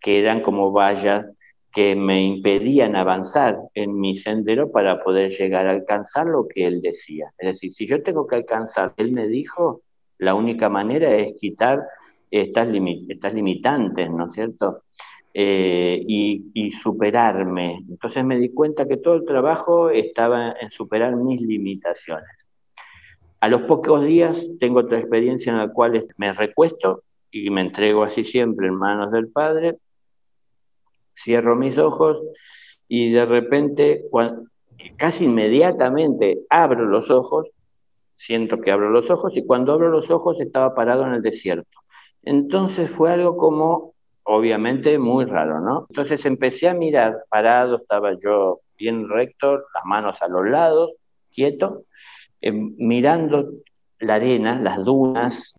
que 0.00 0.18
eran 0.18 0.42
como 0.42 0.72
vallas 0.72 1.26
que 1.72 1.94
me 1.94 2.24
impedían 2.24 2.96
avanzar 2.96 3.58
en 3.74 3.98
mi 4.00 4.16
sendero 4.16 4.72
para 4.72 5.02
poder 5.02 5.30
llegar 5.30 5.68
a 5.68 5.70
alcanzar 5.70 6.26
lo 6.26 6.48
que 6.48 6.66
él 6.66 6.82
decía. 6.82 7.32
Es 7.38 7.46
decir, 7.46 7.72
si 7.72 7.86
yo 7.86 8.02
tengo 8.02 8.26
que 8.26 8.36
alcanzar, 8.36 8.94
él 8.96 9.12
me 9.12 9.28
dijo, 9.28 9.82
la 10.18 10.34
única 10.34 10.68
manera 10.68 11.14
es 11.14 11.34
quitar 11.40 11.84
estas, 12.32 12.66
limitantes, 12.68 14.10
¿no 14.10 14.26
es 14.26 14.34
cierto? 14.34 14.82
Eh, 15.32 16.02
y, 16.04 16.70
superarme. 16.72 17.84
Entonces 17.88 18.24
me 18.24 18.38
di 18.38 18.52
cuenta 18.52 18.88
que 18.88 18.96
todo 18.96 19.14
el 19.14 19.24
trabajo 19.24 19.90
estaba 19.90 20.54
en 20.60 20.70
superar 20.70 21.14
mis 21.14 21.40
limitaciones. 21.40 22.43
A 23.44 23.48
los 23.48 23.60
pocos 23.64 24.02
días 24.02 24.48
tengo 24.58 24.80
otra 24.80 24.98
experiencia 24.98 25.52
en 25.52 25.58
la 25.58 25.68
cual 25.68 26.08
me 26.16 26.32
recuesto 26.32 27.02
y 27.30 27.50
me 27.50 27.60
entrego 27.60 28.02
así 28.02 28.24
siempre 28.24 28.68
en 28.68 28.74
manos 28.74 29.12
del 29.12 29.28
Padre, 29.28 29.76
cierro 31.14 31.54
mis 31.54 31.76
ojos 31.76 32.22
y 32.88 33.12
de 33.12 33.26
repente, 33.26 34.04
casi 34.96 35.26
inmediatamente 35.26 36.38
abro 36.48 36.86
los 36.86 37.10
ojos, 37.10 37.48
siento 38.16 38.62
que 38.62 38.72
abro 38.72 38.88
los 38.88 39.10
ojos 39.10 39.36
y 39.36 39.44
cuando 39.44 39.74
abro 39.74 39.90
los 39.90 40.10
ojos 40.10 40.40
estaba 40.40 40.74
parado 40.74 41.06
en 41.06 41.12
el 41.12 41.20
desierto. 41.20 41.80
Entonces 42.22 42.90
fue 42.90 43.12
algo 43.12 43.36
como 43.36 43.92
obviamente 44.22 44.98
muy 44.98 45.26
raro, 45.26 45.60
¿no? 45.60 45.84
Entonces 45.90 46.24
empecé 46.24 46.70
a 46.70 46.72
mirar 46.72 47.26
parado, 47.28 47.76
estaba 47.76 48.16
yo 48.18 48.60
bien 48.78 49.06
recto, 49.06 49.58
las 49.74 49.84
manos 49.84 50.22
a 50.22 50.28
los 50.28 50.48
lados, 50.48 50.92
quieto, 51.30 51.84
eh, 52.44 52.52
mirando 52.52 53.50
la 54.00 54.16
arena, 54.16 54.60
las 54.60 54.84
dunas, 54.84 55.54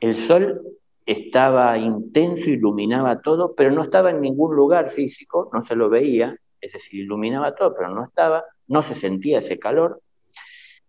el 0.00 0.14
sol 0.14 0.62
estaba 1.04 1.76
intenso, 1.78 2.50
iluminaba 2.50 3.20
todo, 3.20 3.54
pero 3.56 3.72
no 3.72 3.82
estaba 3.82 4.10
en 4.10 4.20
ningún 4.20 4.54
lugar 4.54 4.88
físico, 4.88 5.50
no 5.52 5.64
se 5.64 5.74
lo 5.74 5.88
veía, 5.88 6.36
es 6.60 6.74
decir, 6.74 7.00
iluminaba 7.00 7.54
todo, 7.54 7.74
pero 7.74 7.88
no 7.90 8.04
estaba, 8.04 8.44
no 8.68 8.82
se 8.82 8.94
sentía 8.94 9.38
ese 9.38 9.58
calor. 9.58 10.00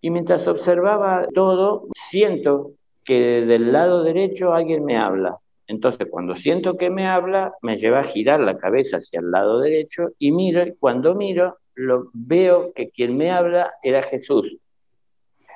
Y 0.01 0.11
mientras 0.11 0.47
observaba 0.47 1.25
todo, 1.33 1.87
siento 1.95 2.73
que 3.03 3.41
del 3.41 3.71
lado 3.71 4.03
derecho 4.03 4.53
alguien 4.53 4.85
me 4.85 4.97
habla, 4.97 5.39
entonces, 5.65 6.07
cuando 6.09 6.35
siento 6.35 6.77
que 6.77 6.89
me 6.89 7.07
habla, 7.07 7.53
me 7.61 7.77
lleva 7.77 7.99
a 7.99 8.03
girar 8.03 8.39
la 8.39 8.57
cabeza 8.57 8.97
hacia 8.97 9.19
el 9.19 9.29
lado 9.29 9.59
derecho 9.59 10.09
y 10.17 10.31
miro, 10.31 10.63
y 10.63 10.73
cuando 10.75 11.13
miro, 11.13 11.57
lo, 11.75 12.09
veo 12.13 12.73
que 12.73 12.89
quien 12.89 13.15
me 13.15 13.31
habla 13.31 13.73
era 13.83 14.01
Jesús. 14.01 14.57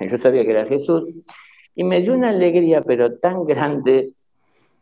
Yo 0.00 0.18
sabía 0.18 0.44
que 0.44 0.50
era 0.50 0.66
Jesús. 0.66 1.04
Y 1.74 1.84
me 1.84 2.00
dio 2.00 2.14
una 2.14 2.30
alegría, 2.30 2.82
pero 2.82 3.18
tan 3.18 3.44
grande, 3.44 4.10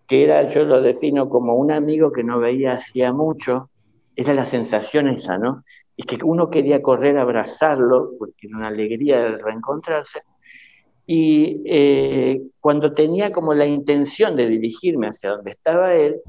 que 0.07 0.25
era, 0.25 0.49
yo 0.49 0.65
lo 0.65 0.83
defino 0.83 1.29
como 1.29 1.55
un 1.55 1.71
amigo 1.71 2.13
que 2.13 2.23
no 2.23 2.39
veía 2.39 2.75
hacía 2.75 3.13
mucho. 3.13 3.71
Era 4.15 4.35
la 4.35 4.45
sensación 4.45 5.09
esa, 5.09 5.39
¿no? 5.39 5.65
Y 5.97 6.03
que 6.03 6.19
uno 6.23 6.51
quería 6.51 6.83
correr 6.83 7.17
a 7.17 7.23
abrazarlo, 7.23 8.11
porque 8.19 8.47
era 8.47 8.59
una 8.59 8.69
alegría 8.69 9.27
el 9.27 9.41
reencontrarse. 9.41 10.21
Y 11.07 11.63
eh, 11.65 12.43
cuando 12.61 12.93
tenía 12.93 13.33
como 13.33 13.55
la 13.55 13.67
intención 13.67 14.37
de 14.37 14.49
dirigirme 14.49 15.09
hacia 15.09 15.31
donde 15.31 15.51
estaba 15.51 15.95
él, 15.95 16.21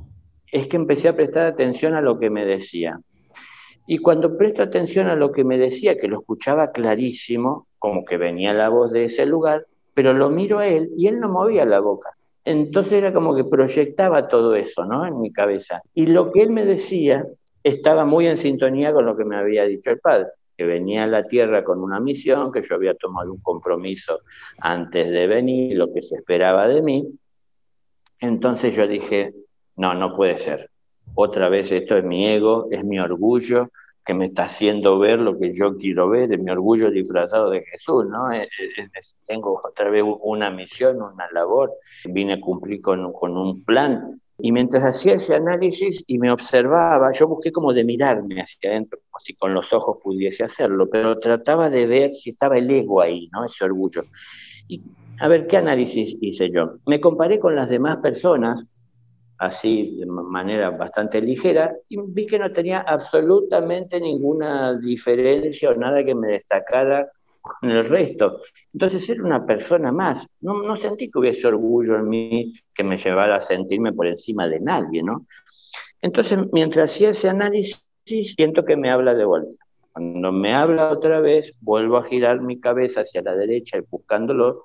es 0.52 0.68
que 0.68 0.78
empecé 0.78 1.10
a 1.10 1.16
prestar 1.16 1.46
atención 1.48 1.94
a 1.94 2.02
lo 2.02 2.20
que 2.20 2.30
me 2.30 2.46
decía. 2.46 3.00
Y 3.86 3.98
cuando 3.98 4.38
presto 4.38 4.64
atención 4.64 5.08
a 5.10 5.16
lo 5.16 5.32
que 5.32 5.44
me 5.44 5.58
decía, 5.58 5.98
que 5.98 6.08
lo 6.08 6.20
escuchaba 6.20 6.72
clarísimo, 6.72 7.68
como 7.84 8.06
que 8.06 8.16
venía 8.16 8.54
la 8.54 8.70
voz 8.70 8.94
de 8.94 9.04
ese 9.04 9.26
lugar, 9.26 9.68
pero 9.94 10.14
lo 10.14 10.30
miro 10.30 10.60
a 10.60 10.68
él 10.68 10.92
y 10.96 11.08
él 11.08 11.20
no 11.20 11.28
movía 11.28 11.66
la 11.66 11.82
boca. 11.82 12.12
Entonces 12.46 12.94
era 12.94 13.12
como 13.12 13.36
que 13.36 13.44
proyectaba 13.44 14.30
todo 14.30 14.56
eso, 14.56 14.86
¿no? 14.86 15.06
En 15.06 15.20
mi 15.20 15.34
cabeza. 15.34 15.82
Y 15.94 16.08
lo 16.08 16.32
que 16.32 16.44
él 16.44 16.52
me 16.52 16.64
decía 16.64 17.26
estaba 17.62 18.06
muy 18.06 18.28
en 18.28 18.38
sintonía 18.38 18.94
con 18.94 19.06
lo 19.06 19.18
que 19.18 19.26
me 19.26 19.36
había 19.36 19.66
dicho 19.66 19.90
el 19.90 20.00
padre 20.00 20.28
que 20.56 20.64
venía 20.64 21.04
a 21.04 21.08
la 21.08 21.28
Tierra 21.28 21.66
con 21.66 21.82
una 21.82 22.00
misión, 22.00 22.54
que 22.54 22.64
yo 22.64 22.76
había 22.76 22.94
tomado 22.94 23.34
un 23.34 23.42
compromiso 23.42 24.20
antes 24.62 25.12
de 25.12 25.28
venir, 25.28 25.76
lo 25.76 25.94
que 25.94 26.02
se 26.02 26.16
esperaba 26.16 26.70
de 26.70 26.82
mí. 26.82 27.06
Entonces 28.18 28.78
yo 28.78 28.88
dije, 28.88 29.34
no, 29.76 29.94
no 29.94 30.16
puede 30.16 30.38
ser. 30.38 30.70
Otra 31.16 31.50
vez 31.50 31.70
esto 31.74 31.98
es 31.98 32.06
mi 32.06 32.28
ego, 32.28 32.70
es 32.72 32.86
mi 32.86 32.98
orgullo 32.98 33.68
que 34.06 34.14
me 34.14 34.26
está 34.26 34.44
haciendo 34.44 35.00
ver 35.00 35.20
lo 35.20 35.38
que 35.40 35.54
yo 35.54 35.78
quiero 35.78 36.10
ver, 36.10 36.32
es 36.34 36.40
mi 36.40 36.52
orgullo 36.52 36.92
disfrazado 36.92 37.50
de 37.50 37.64
Jesús, 37.64 38.06
¿no? 38.06 38.28
tengo 39.26 39.62
otra 39.64 39.90
vez 39.90 40.04
una 40.22 40.52
misión, 40.52 41.02
una 41.02 41.30
labor, 41.32 41.72
vine 42.06 42.34
a 42.34 42.42
cumplir 42.42 42.82
con, 42.82 43.14
con 43.14 43.38
un 43.38 43.64
plan 43.64 44.20
y 44.40 44.52
mientras 44.52 44.84
hacía 44.84 45.14
ese 45.14 45.36
análisis 45.36 46.04
y 46.08 46.18
me 46.18 46.32
observaba, 46.32 47.12
yo 47.14 47.28
busqué 47.28 47.52
como 47.52 47.72
de 47.72 47.84
mirarme 47.84 48.42
hacia 48.42 48.72
adentro, 48.72 49.00
como 49.10 49.22
si 49.22 49.36
con 49.36 49.54
los 49.54 49.72
ojos 49.72 50.00
pudiese 50.04 50.44
hacerlo, 50.44 50.90
pero 50.90 51.20
trataba 51.20 51.70
de 51.70 51.86
ver 51.86 52.16
si 52.16 52.32
estaba 52.32 52.58
el 52.58 52.70
ego 52.70 53.02
ahí, 53.02 53.30
¿no? 53.32 53.46
Ese 53.46 53.64
orgullo. 53.64 54.04
Y 54.68 54.82
a 55.20 55.28
ver, 55.28 55.48
¿qué 55.48 55.58
análisis 55.58 56.18
hice 56.20 56.50
yo? 56.50 56.74
Me 56.88 57.00
comparé 57.00 57.40
con 57.40 57.56
las 57.56 57.70
demás 57.70 57.98
personas, 57.98 58.66
así 59.46 59.98
de 60.00 60.06
manera 60.06 60.70
bastante 60.72 61.22
ligera, 61.22 61.76
y 61.90 61.98
vi 62.00 62.26
que 62.26 62.40
no 62.40 62.52
tenía 62.52 62.82
absolutamente 62.82 64.00
ninguna 64.00 64.78
diferencia 64.78 65.72
o 65.72 65.76
nada 65.76 66.04
que 66.04 66.16
me 66.16 66.30
destacara 66.30 67.10
con 67.42 67.70
el 67.70 67.86
resto. 67.86 68.42
Entonces 68.74 69.10
era 69.10 69.24
una 69.24 69.46
persona 69.46 69.92
más. 69.92 70.26
No, 70.42 70.62
no 70.64 70.76
sentí 70.78 71.12
que 71.12 71.20
hubiese 71.20 71.48
orgullo 71.48 71.96
en 71.98 72.08
mí 72.08 72.54
que 72.74 72.84
me 72.84 72.98
llevara 72.98 73.36
a 73.36 73.42
sentirme 73.42 73.92
por 73.92 74.08
encima 74.08 74.48
de 74.48 74.60
nadie, 74.60 75.04
¿no? 75.04 75.26
Entonces, 76.02 76.38
mientras 76.52 76.92
hacía 76.92 77.12
ese 77.12 77.30
análisis, 77.30 77.84
siento 78.06 78.66
que 78.66 78.76
me 78.76 78.90
habla 78.90 79.14
de 79.14 79.26
vuelta. 79.26 79.56
Cuando 79.92 80.32
me 80.32 80.54
habla 80.54 80.90
otra 80.92 81.20
vez, 81.20 81.54
vuelvo 81.62 81.98
a 81.98 82.04
girar 82.04 82.42
mi 82.42 82.60
cabeza 82.60 83.02
hacia 83.02 83.22
la 83.22 83.36
derecha 83.36 83.80
buscándolo, 83.90 84.64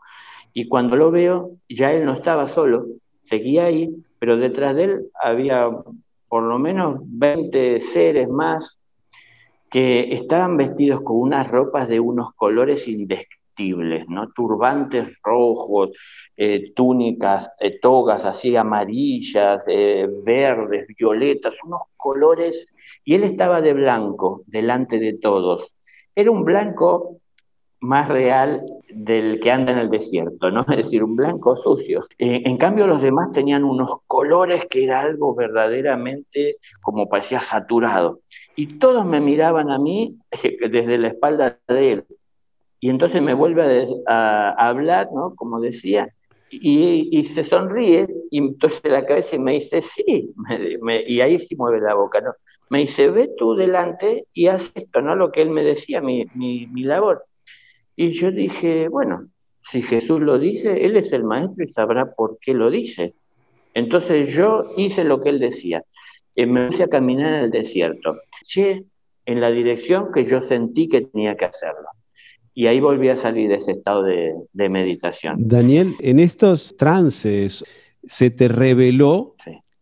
y 0.52 0.66
cuando 0.66 0.96
lo 0.96 1.10
veo, 1.10 1.52
ya 1.68 1.92
él 1.92 2.04
no 2.06 2.12
estaba 2.12 2.46
solo, 2.48 2.86
seguía 3.24 3.66
ahí, 3.66 3.94
pero 4.18 4.36
detrás 4.36 4.76
de 4.76 4.84
él 4.84 5.10
había 5.20 5.68
por 6.28 6.42
lo 6.42 6.58
menos 6.58 7.00
20 7.04 7.80
seres 7.80 8.28
más 8.28 8.78
que 9.70 10.12
estaban 10.12 10.56
vestidos 10.56 11.00
con 11.02 11.18
unas 11.20 11.48
ropas 11.48 11.88
de 11.88 12.00
unos 12.00 12.32
colores 12.34 12.88
indescriptibles, 12.88 14.08
¿no? 14.08 14.30
Turbantes 14.32 15.12
rojos, 15.22 15.90
eh, 16.36 16.72
túnicas, 16.74 17.50
eh, 17.60 17.78
togas 17.80 18.24
así 18.24 18.56
amarillas, 18.56 19.64
eh, 19.68 20.08
verdes, 20.24 20.86
violetas, 20.96 21.54
unos 21.64 21.82
colores, 21.96 22.66
y 23.04 23.14
él 23.14 23.24
estaba 23.24 23.60
de 23.60 23.74
blanco 23.74 24.42
delante 24.46 24.98
de 24.98 25.14
todos. 25.14 25.72
Era 26.14 26.30
un 26.30 26.44
blanco 26.44 27.20
más 27.80 28.08
real 28.08 28.62
del 28.90 29.40
que 29.40 29.50
anda 29.50 29.72
en 29.72 29.78
el 29.78 29.90
desierto, 29.90 30.50
¿no? 30.50 30.62
Es 30.68 30.76
decir, 30.76 31.04
un 31.04 31.16
blanco 31.16 31.56
sucio. 31.56 32.02
Eh, 32.18 32.42
en 32.44 32.56
cambio, 32.56 32.86
los 32.86 33.02
demás 33.02 33.32
tenían 33.32 33.64
unos 33.64 33.98
colores 34.06 34.66
que 34.66 34.84
era 34.84 35.00
algo 35.00 35.34
verdaderamente 35.34 36.56
como 36.80 37.08
parecía 37.08 37.40
saturado. 37.40 38.20
Y 38.56 38.78
todos 38.78 39.04
me 39.06 39.20
miraban 39.20 39.70
a 39.70 39.78
mí 39.78 40.16
desde 40.70 40.98
la 40.98 41.08
espalda 41.08 41.58
de 41.68 41.92
él. 41.92 42.04
Y 42.80 42.90
entonces 42.90 43.22
me 43.22 43.34
vuelve 43.34 43.86
a, 44.06 44.50
hablar, 44.50 45.08
¿no? 45.12 45.34
Como 45.34 45.60
decía, 45.60 46.08
y, 46.50 47.22
se 47.24 47.42
sonríe, 47.42 48.08
y 48.30 48.38
entonces 48.38 48.82
la 48.84 49.04
cabeza 49.04 49.36
y 49.36 49.40
me 49.40 49.52
dice, 49.54 49.82
sí, 49.82 50.32
y 51.06 51.20
ahí 51.20 51.38
sí 51.38 51.56
mueve 51.56 51.80
la 51.80 51.94
boca, 51.94 52.20
¿no? 52.20 52.32
Me 52.70 52.80
dice, 52.80 53.10
ve 53.10 53.30
tú 53.36 53.54
delante 53.54 54.26
y 54.32 54.48
haz 54.48 54.70
esto, 54.74 55.00
¿no? 55.00 55.16
Lo 55.16 55.32
que 55.32 55.42
él 55.42 55.50
me 55.50 55.64
decía, 55.64 56.00
mi, 56.00 56.26
mi, 56.34 56.66
mi 56.66 56.82
labor. 56.82 57.24
Y 58.00 58.12
yo 58.12 58.30
dije, 58.30 58.86
bueno, 58.88 59.26
si 59.68 59.82
Jesús 59.82 60.20
lo 60.20 60.38
dice, 60.38 60.86
Él 60.86 60.96
es 60.96 61.12
el 61.12 61.24
maestro 61.24 61.64
y 61.64 61.66
sabrá 61.66 62.14
por 62.14 62.38
qué 62.40 62.54
lo 62.54 62.70
dice. 62.70 63.14
Entonces 63.74 64.32
yo 64.32 64.70
hice 64.76 65.02
lo 65.02 65.20
que 65.20 65.30
Él 65.30 65.40
decía. 65.40 65.82
Y 66.32 66.46
me 66.46 66.68
puse 66.68 66.84
a 66.84 66.88
caminar 66.88 67.34
en 67.34 67.44
el 67.46 67.50
desierto. 67.50 68.16
Che, 68.46 68.84
en 69.26 69.40
la 69.40 69.50
dirección 69.50 70.12
que 70.14 70.24
yo 70.24 70.40
sentí 70.42 70.88
que 70.88 71.00
tenía 71.00 71.36
que 71.36 71.46
hacerlo. 71.46 71.88
y 72.54 72.68
ahí 72.68 72.78
volví 72.78 73.08
a 73.08 73.16
salir 73.16 73.48
de 73.48 73.56
ese 73.56 73.72
estado 73.72 74.04
de, 74.04 74.68
meditación. 74.68 75.48
Daniel, 75.48 75.94
en 75.98 76.20
estos 76.20 76.76
trances 76.76 77.64
se 78.04 78.30
te 78.30 78.46
reveló 78.46 79.34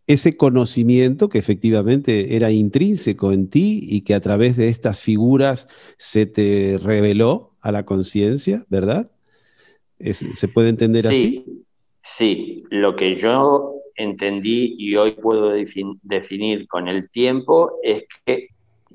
ese 0.07 0.37
conocimiento 0.37 1.29
que 1.29 1.37
efectivamente 1.37 2.35
era 2.35 2.49
intrínseco 2.49 3.31
en 3.31 3.47
ti 3.47 3.79
y 3.83 4.01
que 4.01 4.15
a 4.15 4.21
través 4.21 4.55
de 4.57 4.69
estas 4.69 5.01
figuras 5.01 5.67
se 5.97 6.25
te 6.25 6.77
reveló 6.81 7.56
a 7.67 7.71
la 7.71 7.83
conciencia, 7.83 8.65
¿verdad? 8.69 9.11
¿Se 9.99 10.47
puede 10.47 10.69
entender 10.69 11.05
así? 11.07 11.63
Sí, 12.01 12.63
lo 12.69 12.95
que 12.95 13.15
yo 13.17 13.81
entendí 13.95 14.75
y 14.77 14.95
hoy 14.95 15.11
puedo 15.11 15.51
definir 16.03 16.67
con 16.67 16.87
el 16.87 17.09
tiempo 17.09 17.73
es 17.83 18.05
que 18.25 18.47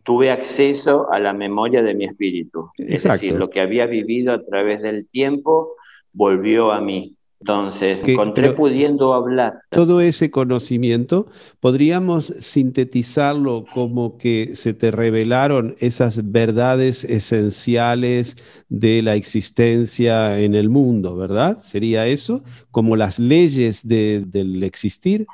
tuve 0.03 0.31
acceso 0.31 1.13
a 1.13 1.19
la 1.19 1.33
memoria 1.33 1.83
de 1.83 1.95
mi 1.95 2.07
espíritu. 2.07 2.71
Es 2.79 3.03
decir, 3.03 3.35
lo 3.35 3.51
que 3.51 3.61
había 3.61 3.87
vivido 3.87 4.33
a 4.33 4.43
través 4.43 4.81
del 4.81 5.07
tiempo 5.09 5.75
volvió 6.13 6.73
a 6.73 6.81
mí. 6.81 7.17
Entonces, 7.43 8.01
encontré 8.07 8.53
pudiendo 8.53 9.15
hablar. 9.15 9.63
Todo 9.69 10.01
ese 10.01 10.31
conocimiento, 10.31 11.27
podríamos 11.59 12.33
sintetizarlo 12.39 13.65
como 13.75 14.17
que 14.17 14.51
se 14.55 14.75
te 14.75 14.93
revelaron 14.93 15.75
esas 15.81 16.31
verdades 16.31 17.03
esenciales 17.03 18.37
de 18.69 19.03
la 19.03 19.17
existencia 19.17 20.39
en 20.39 20.55
el 20.55 20.71
mundo, 20.71 21.17
¿verdad? 21.17 21.61
¿Sería 21.63 22.07
eso? 22.07 22.45
Como 22.71 22.95
las 22.95 23.19
leyes 23.19 23.89
del 23.89 24.63
existir. 24.63 25.27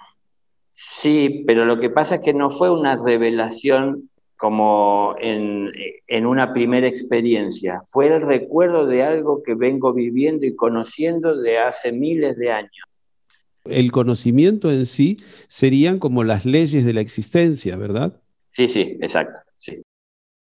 Sí, 0.72 1.44
pero 1.46 1.66
lo 1.66 1.78
que 1.78 1.90
pasa 1.90 2.14
es 2.14 2.20
que 2.22 2.32
no 2.32 2.48
fue 2.48 2.70
una 2.70 2.96
revelación 2.96 4.08
como 4.38 5.16
en, 5.18 6.26
una 6.26 6.52
primera 6.52 6.86
experiencia. 6.86 7.82
Fue 7.86 8.06
el 8.06 8.22
recuerdo 8.22 8.86
de 8.86 9.02
algo 9.02 9.42
que 9.42 9.54
vengo 9.54 9.92
viviendo 9.92 10.46
y 10.46 10.54
conociendo 10.54 11.36
de 11.36 11.58
hace 11.58 11.90
miles 11.90 12.36
de 12.36 12.52
años. 12.52 12.86
El 13.64 13.90
conocimiento 13.90 14.70
en 14.70 14.86
sí 14.86 15.18
serían 15.48 15.98
como 15.98 16.22
las 16.22 16.46
leyes 16.46 16.84
de 16.84 16.92
la 16.94 17.00
existencia, 17.00 17.76
¿verdad? 17.76 18.12
Sí, 18.52 18.68
sí, 18.68 18.96
exacto. 19.00 19.40
Sí. 19.56 19.82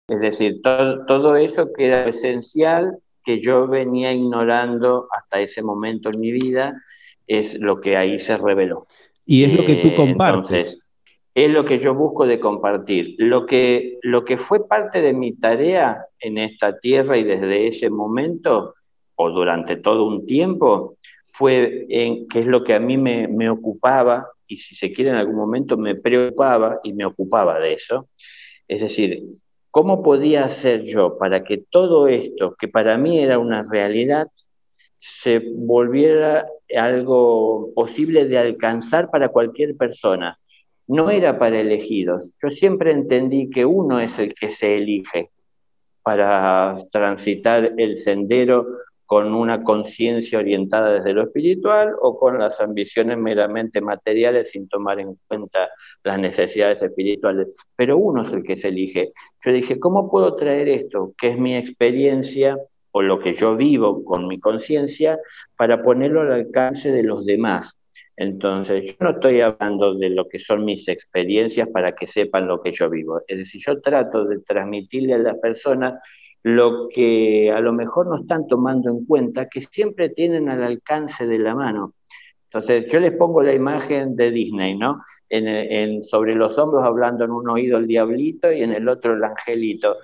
Es 0.08 0.20
decir, 0.20 0.60
todo, 0.62 1.06
todo 1.06 1.36
eso 1.36 1.72
que 1.72 1.86
era 1.86 2.04
esencial, 2.04 2.98
que 3.24 3.40
yo 3.40 3.66
venía 3.66 4.12
ignorando 4.12 5.08
hasta 5.16 5.40
ese 5.40 5.62
momento 5.62 6.10
en 6.10 6.20
mi 6.20 6.32
vida, 6.32 6.80
es 7.26 7.58
lo 7.58 7.80
que 7.80 7.96
ahí 7.96 8.18
se 8.18 8.36
reveló. 8.36 8.84
Y 9.24 9.44
es 9.44 9.54
lo 9.54 9.64
que 9.64 9.76
tú 9.76 9.88
eh, 9.88 9.94
compartes 9.94 10.86
es 11.34 11.50
lo 11.50 11.64
que 11.64 11.78
yo 11.78 11.94
busco 11.94 12.26
de 12.26 12.40
compartir. 12.40 13.14
Lo 13.18 13.46
que, 13.46 13.98
lo 14.02 14.24
que 14.24 14.36
fue 14.36 14.66
parte 14.66 15.00
de 15.00 15.12
mi 15.12 15.32
tarea 15.32 16.06
en 16.18 16.38
esta 16.38 16.78
tierra 16.78 17.18
y 17.18 17.24
desde 17.24 17.68
ese 17.68 17.90
momento, 17.90 18.74
o 19.14 19.30
durante 19.30 19.76
todo 19.76 20.06
un 20.06 20.26
tiempo, 20.26 20.96
fue 21.32 21.86
en, 21.88 22.26
que 22.28 22.40
es 22.40 22.46
lo 22.46 22.64
que 22.64 22.74
a 22.74 22.80
mí 22.80 22.96
me, 22.96 23.28
me 23.28 23.48
ocupaba, 23.48 24.26
y 24.46 24.56
si 24.56 24.74
se 24.74 24.92
quiere 24.92 25.10
en 25.10 25.16
algún 25.16 25.36
momento 25.36 25.76
me 25.76 25.94
preocupaba 25.94 26.80
y 26.82 26.92
me 26.92 27.04
ocupaba 27.04 27.60
de 27.60 27.74
eso. 27.74 28.08
Es 28.66 28.80
decir, 28.80 29.22
¿cómo 29.70 30.02
podía 30.02 30.44
hacer 30.44 30.84
yo 30.84 31.16
para 31.16 31.44
que 31.44 31.58
todo 31.58 32.08
esto, 32.08 32.56
que 32.58 32.66
para 32.66 32.98
mí 32.98 33.20
era 33.20 33.38
una 33.38 33.62
realidad, 33.62 34.26
se 34.98 35.42
volviera 35.56 36.46
algo 36.76 37.72
posible 37.74 38.26
de 38.26 38.38
alcanzar 38.38 39.10
para 39.10 39.28
cualquier 39.28 39.76
persona? 39.76 40.38
No 40.90 41.08
era 41.08 41.38
para 41.38 41.60
elegidos. 41.60 42.32
Yo 42.42 42.50
siempre 42.50 42.90
entendí 42.90 43.48
que 43.48 43.64
uno 43.64 44.00
es 44.00 44.18
el 44.18 44.34
que 44.34 44.50
se 44.50 44.76
elige 44.76 45.30
para 46.02 46.74
transitar 46.90 47.74
el 47.76 47.96
sendero 47.96 48.66
con 49.06 49.32
una 49.32 49.62
conciencia 49.62 50.40
orientada 50.40 50.94
desde 50.94 51.12
lo 51.12 51.22
espiritual 51.22 51.94
o 52.00 52.18
con 52.18 52.40
las 52.40 52.60
ambiciones 52.60 53.18
meramente 53.18 53.80
materiales 53.80 54.50
sin 54.50 54.68
tomar 54.68 54.98
en 54.98 55.16
cuenta 55.28 55.68
las 56.02 56.18
necesidades 56.18 56.82
espirituales. 56.82 57.56
Pero 57.76 57.96
uno 57.96 58.22
es 58.22 58.32
el 58.32 58.42
que 58.42 58.56
se 58.56 58.68
elige. 58.68 59.12
Yo 59.44 59.52
dije, 59.52 59.78
¿cómo 59.78 60.10
puedo 60.10 60.34
traer 60.34 60.68
esto, 60.68 61.12
que 61.16 61.28
es 61.28 61.38
mi 61.38 61.54
experiencia 61.56 62.58
o 62.90 63.02
lo 63.02 63.20
que 63.20 63.32
yo 63.32 63.54
vivo 63.54 64.04
con 64.04 64.26
mi 64.26 64.40
conciencia, 64.40 65.20
para 65.56 65.84
ponerlo 65.84 66.22
al 66.22 66.32
alcance 66.32 66.90
de 66.90 67.04
los 67.04 67.24
demás? 67.24 67.79
Entonces, 68.20 68.84
yo 68.84 68.96
no 69.00 69.10
estoy 69.12 69.40
hablando 69.40 69.94
de 69.94 70.10
lo 70.10 70.28
que 70.28 70.38
son 70.38 70.62
mis 70.62 70.86
experiencias 70.88 71.66
para 71.68 71.92
que 71.92 72.06
sepan 72.06 72.46
lo 72.46 72.60
que 72.60 72.70
yo 72.70 72.90
vivo. 72.90 73.18
Es 73.26 73.38
decir, 73.38 73.62
yo 73.66 73.80
trato 73.80 74.26
de 74.26 74.40
transmitirle 74.40 75.14
a 75.14 75.18
las 75.18 75.38
personas 75.38 75.94
lo 76.42 76.88
que 76.90 77.50
a 77.50 77.60
lo 77.60 77.72
mejor 77.72 78.08
no 78.08 78.20
están 78.20 78.46
tomando 78.46 78.90
en 78.90 79.06
cuenta, 79.06 79.48
que 79.48 79.62
siempre 79.62 80.10
tienen 80.10 80.50
al 80.50 80.62
alcance 80.62 81.26
de 81.26 81.38
la 81.38 81.54
mano. 81.54 81.94
Entonces, 82.44 82.88
yo 82.92 83.00
les 83.00 83.12
pongo 83.12 83.42
la 83.42 83.54
imagen 83.54 84.14
de 84.16 84.30
Disney, 84.30 84.76
¿no? 84.76 85.02
En, 85.30 86.02
sobre 86.02 86.34
los 86.34 86.58
hombros 86.58 86.84
hablando 86.84 87.24
en 87.24 87.30
un 87.30 87.48
oído 87.48 87.78
el 87.78 87.86
diablito 87.86 88.52
y 88.52 88.62
en 88.62 88.72
el 88.72 88.86
otro 88.90 89.14
el 89.14 89.24
angelito. 89.24 89.96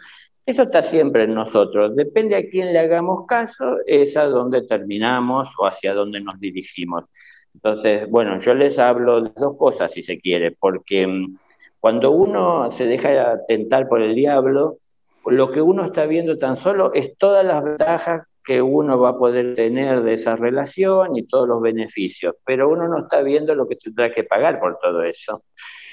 Eso 0.46 0.62
está 0.62 0.82
siempre 0.82 1.24
en 1.24 1.34
nosotros. 1.34 1.94
Depende 1.94 2.34
a 2.36 2.48
quién 2.48 2.72
le 2.72 2.78
hagamos 2.78 3.26
caso, 3.26 3.76
es 3.84 4.16
a 4.16 4.24
dónde 4.24 4.62
terminamos 4.62 5.50
o 5.58 5.66
hacia 5.66 5.92
dónde 5.92 6.22
nos 6.22 6.40
dirigimos. 6.40 7.04
Entonces, 7.56 8.08
bueno, 8.10 8.38
yo 8.38 8.52
les 8.52 8.78
hablo 8.78 9.22
de 9.22 9.30
dos 9.34 9.56
cosas, 9.56 9.90
si 9.90 10.02
se 10.02 10.20
quiere, 10.20 10.52
porque 10.52 11.06
mm, 11.06 11.38
cuando 11.80 12.10
uno 12.10 12.70
se 12.70 12.86
deja 12.86 13.40
tentar 13.48 13.88
por 13.88 14.02
el 14.02 14.14
diablo, 14.14 14.76
lo 15.24 15.50
que 15.50 15.62
uno 15.62 15.84
está 15.84 16.04
viendo 16.04 16.36
tan 16.36 16.56
solo 16.58 16.92
es 16.92 17.16
todas 17.16 17.44
las 17.46 17.64
ventajas 17.64 18.26
que 18.44 18.60
uno 18.60 19.00
va 19.00 19.10
a 19.10 19.18
poder 19.18 19.54
tener 19.54 20.02
de 20.02 20.14
esa 20.14 20.36
relación 20.36 21.16
y 21.16 21.26
todos 21.26 21.48
los 21.48 21.62
beneficios, 21.62 22.34
pero 22.44 22.68
uno 22.68 22.86
no 22.88 23.00
está 23.00 23.22
viendo 23.22 23.54
lo 23.54 23.66
que 23.66 23.76
tendrá 23.76 24.12
que 24.12 24.24
pagar 24.24 24.60
por 24.60 24.78
todo 24.78 25.02
eso. 25.02 25.42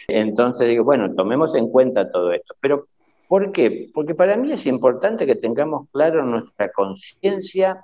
Entonces 0.07 0.67
digo, 0.67 0.83
bueno, 0.83 1.15
tomemos 1.15 1.55
en 1.55 1.69
cuenta 1.69 2.11
todo 2.11 2.33
esto. 2.33 2.55
Pero, 2.59 2.87
¿por 3.27 3.51
qué? 3.51 3.89
Porque 3.93 4.15
para 4.15 4.37
mí 4.37 4.51
es 4.51 4.65
importante 4.65 5.25
que 5.25 5.35
tengamos 5.35 5.89
claro 5.91 6.25
nuestra 6.25 6.71
conciencia 6.71 7.83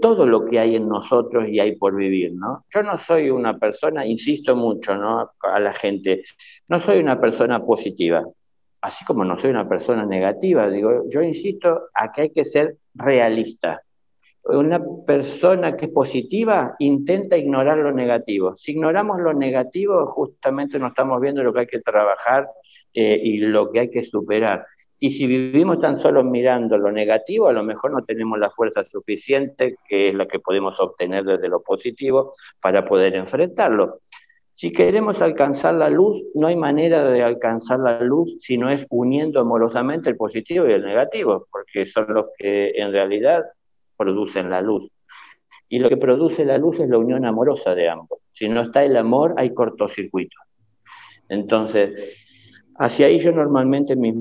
todo 0.00 0.26
lo 0.26 0.46
que 0.46 0.58
hay 0.58 0.76
en 0.76 0.88
nosotros 0.88 1.48
y 1.48 1.58
hay 1.58 1.76
por 1.76 1.96
vivir, 1.96 2.32
¿no? 2.34 2.64
Yo 2.72 2.82
no 2.82 2.98
soy 2.98 3.30
una 3.30 3.58
persona, 3.58 4.06
insisto 4.06 4.54
mucho, 4.54 4.96
¿no? 4.96 5.32
A 5.42 5.60
la 5.60 5.72
gente, 5.72 6.22
no 6.68 6.78
soy 6.78 6.98
una 6.98 7.20
persona 7.20 7.64
positiva, 7.64 8.24
así 8.80 9.04
como 9.04 9.24
no 9.24 9.38
soy 9.38 9.50
una 9.50 9.68
persona 9.68 10.06
negativa, 10.06 10.68
digo, 10.70 11.04
yo 11.08 11.22
insisto 11.22 11.88
a 11.94 12.12
que 12.12 12.22
hay 12.22 12.30
que 12.30 12.44
ser 12.44 12.76
realista. 12.94 13.82
Una 14.44 14.82
persona 15.06 15.76
que 15.76 15.86
es 15.86 15.92
positiva 15.92 16.74
intenta 16.78 17.36
ignorar 17.36 17.78
lo 17.78 17.92
negativo. 17.92 18.56
Si 18.56 18.72
ignoramos 18.72 19.20
lo 19.20 19.34
negativo, 19.34 20.06
justamente 20.06 20.78
no 20.78 20.88
estamos 20.88 21.20
viendo 21.20 21.42
lo 21.42 21.52
que 21.52 21.60
hay 21.60 21.66
que 21.66 21.80
trabajar 21.80 22.48
eh, 22.94 23.20
y 23.22 23.38
lo 23.38 23.70
que 23.70 23.80
hay 23.80 23.90
que 23.90 24.02
superar. 24.02 24.66
Y 25.02 25.12
si 25.12 25.26
vivimos 25.26 25.80
tan 25.80 25.98
solo 25.98 26.22
mirando 26.22 26.76
lo 26.76 26.92
negativo, 26.92 27.48
a 27.48 27.52
lo 27.52 27.62
mejor 27.62 27.92
no 27.92 28.04
tenemos 28.04 28.38
la 28.38 28.50
fuerza 28.50 28.84
suficiente, 28.84 29.76
que 29.88 30.08
es 30.08 30.14
la 30.14 30.26
que 30.26 30.40
podemos 30.40 30.78
obtener 30.78 31.24
desde 31.24 31.48
lo 31.48 31.62
positivo, 31.62 32.32
para 32.60 32.84
poder 32.84 33.16
enfrentarlo. 33.16 34.00
Si 34.52 34.72
queremos 34.72 35.22
alcanzar 35.22 35.72
la 35.72 35.88
luz, 35.88 36.22
no 36.34 36.48
hay 36.48 36.56
manera 36.56 37.02
de 37.10 37.22
alcanzar 37.22 37.78
la 37.78 38.00
luz 38.00 38.36
si 38.40 38.58
no 38.58 38.68
es 38.68 38.86
uniendo 38.90 39.40
amorosamente 39.40 40.10
el 40.10 40.16
positivo 40.16 40.68
y 40.68 40.72
el 40.72 40.84
negativo, 40.84 41.46
porque 41.50 41.86
son 41.86 42.12
los 42.12 42.26
que 42.36 42.72
en 42.76 42.92
realidad 42.92 43.42
producen 44.00 44.48
la 44.48 44.62
luz. 44.62 44.90
Y 45.68 45.78
lo 45.78 45.88
que 45.90 45.98
produce 45.98 46.44
la 46.44 46.58
luz 46.58 46.80
es 46.80 46.88
la 46.88 46.98
unión 46.98 47.26
amorosa 47.26 47.74
de 47.74 47.88
ambos. 47.88 48.20
Si 48.32 48.48
no 48.48 48.62
está 48.62 48.82
el 48.82 48.96
amor, 48.96 49.34
hay 49.36 49.52
cortocircuito. 49.52 50.36
Entonces, 51.28 52.16
Hacia 52.80 53.08
ahí 53.08 53.20
yo 53.20 53.30
normalmente 53.30 53.94
me, 53.94 54.14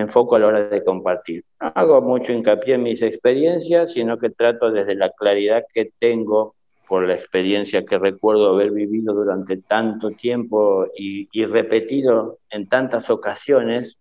enfoco 0.00 0.36
a 0.36 0.38
la 0.38 0.46
hora 0.46 0.68
de 0.70 0.82
compartir. 0.82 1.44
Hago 1.58 2.00
mucho 2.00 2.32
hincapié 2.32 2.76
en 2.76 2.84
mis 2.84 3.02
experiencias, 3.02 3.92
sino 3.92 4.16
que 4.16 4.30
trato 4.30 4.70
desde 4.70 4.94
la 4.94 5.10
claridad 5.10 5.64
que 5.74 5.92
tengo 5.98 6.54
por 6.88 7.06
la 7.06 7.12
experiencia 7.12 7.84
que 7.84 7.98
recuerdo 7.98 8.54
haber 8.54 8.70
vivido 8.70 9.12
durante 9.12 9.58
tanto 9.58 10.12
tiempo 10.12 10.86
y, 10.96 11.28
repetido 11.44 12.38
en 12.48 12.66
tantas 12.66 13.10
ocasiones, 13.10 13.98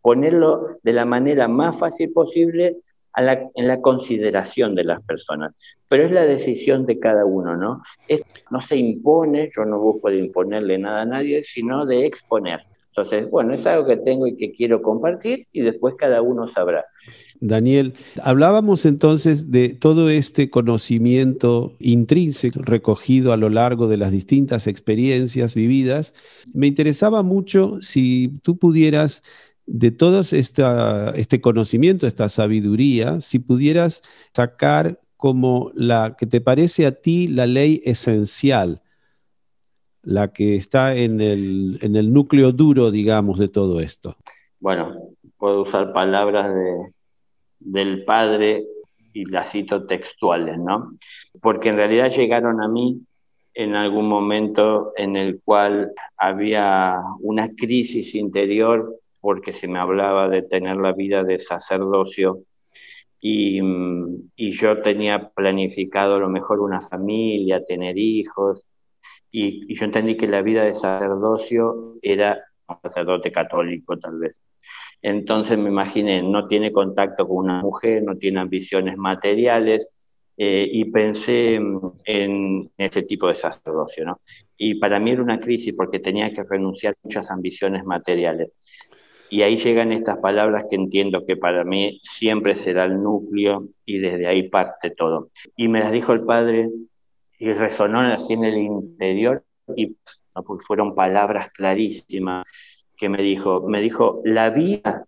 ponerlo 0.00 0.78
de 0.84 0.92
la 0.92 1.04
manera 1.04 1.48
más 1.48 1.76
fácil 1.76 2.12
posible 2.12 2.76
en 3.16 3.68
la 3.68 3.80
consideración 3.80 4.74
de 4.74 4.84
las 4.84 5.02
personas. 5.02 5.54
Pero 5.88 6.04
es 6.04 6.12
la 6.12 6.24
decisión 6.24 6.86
de 6.86 6.98
cada 6.98 7.24
uno, 7.24 7.56
¿no? 7.56 7.82
no 8.50 8.60
se 8.60 8.76
impone, 8.76 9.50
yo 9.54 9.64
no 9.64 9.78
busco 9.78 10.10
de 10.10 10.18
imponerle 10.18 10.78
nada 10.78 11.02
a 11.02 11.06
nadie, 11.06 11.44
sino 11.44 11.86
de 11.86 12.06
exponer. 12.06 12.60
Entonces, 12.94 13.30
bueno, 13.30 13.54
es 13.54 13.64
algo 13.66 13.86
que 13.86 13.96
tengo 13.96 14.26
y 14.26 14.36
que 14.36 14.52
quiero 14.52 14.82
compartir 14.82 15.46
y 15.50 15.62
después 15.62 15.94
cada 15.96 16.20
uno 16.20 16.48
sabrá. 16.48 16.84
Daniel, 17.40 17.94
hablábamos 18.22 18.84
entonces 18.84 19.50
de 19.50 19.70
todo 19.70 20.10
este 20.10 20.50
conocimiento 20.50 21.74
intrínseco 21.80 22.60
recogido 22.62 23.32
a 23.32 23.38
lo 23.38 23.48
largo 23.48 23.88
de 23.88 23.96
las 23.96 24.12
distintas 24.12 24.66
experiencias 24.66 25.54
vividas. 25.54 26.12
Me 26.54 26.66
interesaba 26.66 27.22
mucho 27.22 27.80
si 27.80 28.38
tú 28.42 28.58
pudieras 28.58 29.22
de 29.66 29.90
todo 29.90 30.20
este 30.20 31.40
conocimiento, 31.40 32.06
esta 32.06 32.28
sabiduría, 32.28 33.20
si 33.20 33.38
pudieras 33.38 34.02
sacar 34.34 35.00
como 35.16 35.70
la 35.74 36.16
que 36.18 36.26
te 36.26 36.40
parece 36.40 36.86
a 36.86 36.92
ti 36.92 37.28
la 37.28 37.46
ley 37.46 37.80
esencial, 37.84 38.82
la 40.02 40.32
que 40.32 40.56
está 40.56 40.96
en 40.96 41.20
el, 41.20 41.78
en 41.80 41.94
el 41.94 42.12
núcleo 42.12 42.50
duro, 42.52 42.90
digamos, 42.90 43.38
de 43.38 43.48
todo 43.48 43.78
esto. 43.80 44.16
Bueno, 44.58 44.96
puedo 45.36 45.62
usar 45.62 45.92
palabras 45.92 46.52
de, 46.52 46.92
del 47.60 48.04
padre 48.04 48.64
y 49.12 49.24
las 49.26 49.52
cito 49.52 49.86
textuales, 49.86 50.58
¿no? 50.58 50.96
Porque 51.40 51.68
en 51.68 51.76
realidad 51.76 52.10
llegaron 52.10 52.60
a 52.60 52.68
mí 52.68 53.00
en 53.54 53.74
algún 53.74 54.08
momento 54.08 54.92
en 54.96 55.16
el 55.16 55.40
cual 55.44 55.92
había 56.16 56.96
una 57.20 57.50
crisis 57.54 58.14
interior 58.14 58.98
porque 59.22 59.52
se 59.52 59.68
me 59.68 59.78
hablaba 59.78 60.28
de 60.28 60.42
tener 60.42 60.76
la 60.76 60.92
vida 60.92 61.22
de 61.22 61.38
sacerdocio 61.38 62.40
y, 63.20 63.60
yo 64.36 64.82
tenía 64.82 65.30
planificado 65.30 66.16
a 66.16 66.18
lo 66.18 66.28
mejor 66.28 66.60
una 66.60 66.80
familia, 66.80 67.64
tener 67.64 67.96
hijos, 67.96 68.66
y, 69.30 69.72
yo 69.74 69.84
entendí 69.84 70.16
que 70.16 70.26
la 70.26 70.42
vida 70.42 70.64
de 70.64 70.74
sacerdocio 70.74 71.94
era 72.02 72.38
un 72.66 72.76
sacerdote 72.82 73.30
católico 73.30 73.96
tal 73.96 74.18
vez. 74.18 74.42
Entonces 75.00 75.56
me 75.56 75.68
imaginé, 75.68 76.22
no 76.22 76.48
tiene 76.48 76.72
contacto 76.72 77.26
con 77.26 77.44
una 77.44 77.62
mujer, 77.62 78.02
no 78.02 78.16
tiene 78.16 78.40
ambiciones 78.40 78.96
materiales, 78.96 79.88
eh, 80.36 80.66
y 80.72 80.86
pensé 80.86 81.60
en 82.06 82.70
ese 82.76 83.02
tipo 83.02 83.28
de 83.28 83.36
sacerdocio, 83.36 84.04
¿no? 84.04 84.20
Y 84.56 84.76
para 84.76 84.98
mí 84.98 85.10
era 85.10 85.22
una 85.22 85.38
crisis 85.38 85.74
porque 85.76 86.00
tenía 86.00 86.32
que 86.32 86.42
renunciar 86.42 86.94
a 86.94 86.98
muchas 87.04 87.30
ambiciones 87.30 87.84
materiales. 87.84 88.50
Y 89.32 89.40
ahí 89.40 89.56
llegan 89.56 89.92
estas 89.92 90.18
palabras 90.18 90.66
que 90.68 90.76
entiendo 90.76 91.24
que 91.24 91.38
para 91.38 91.64
mí 91.64 92.02
siempre 92.02 92.54
será 92.54 92.84
el 92.84 93.02
núcleo 93.02 93.66
y 93.86 93.98
desde 93.98 94.26
ahí 94.26 94.50
parte 94.50 94.90
todo. 94.90 95.30
Y 95.56 95.68
me 95.68 95.80
las 95.80 95.90
dijo 95.90 96.12
el 96.12 96.22
Padre 96.26 96.68
y 97.38 97.50
resonó 97.54 98.00
así 98.00 98.34
en 98.34 98.44
el 98.44 98.58
interior 98.58 99.42
y 99.74 99.96
pues, 100.34 100.66
fueron 100.66 100.94
palabras 100.94 101.48
clarísimas 101.48 102.46
que 102.94 103.08
me 103.08 103.22
dijo. 103.22 103.66
Me 103.66 103.80
dijo, 103.80 104.20
la 104.22 104.50
vida 104.50 105.06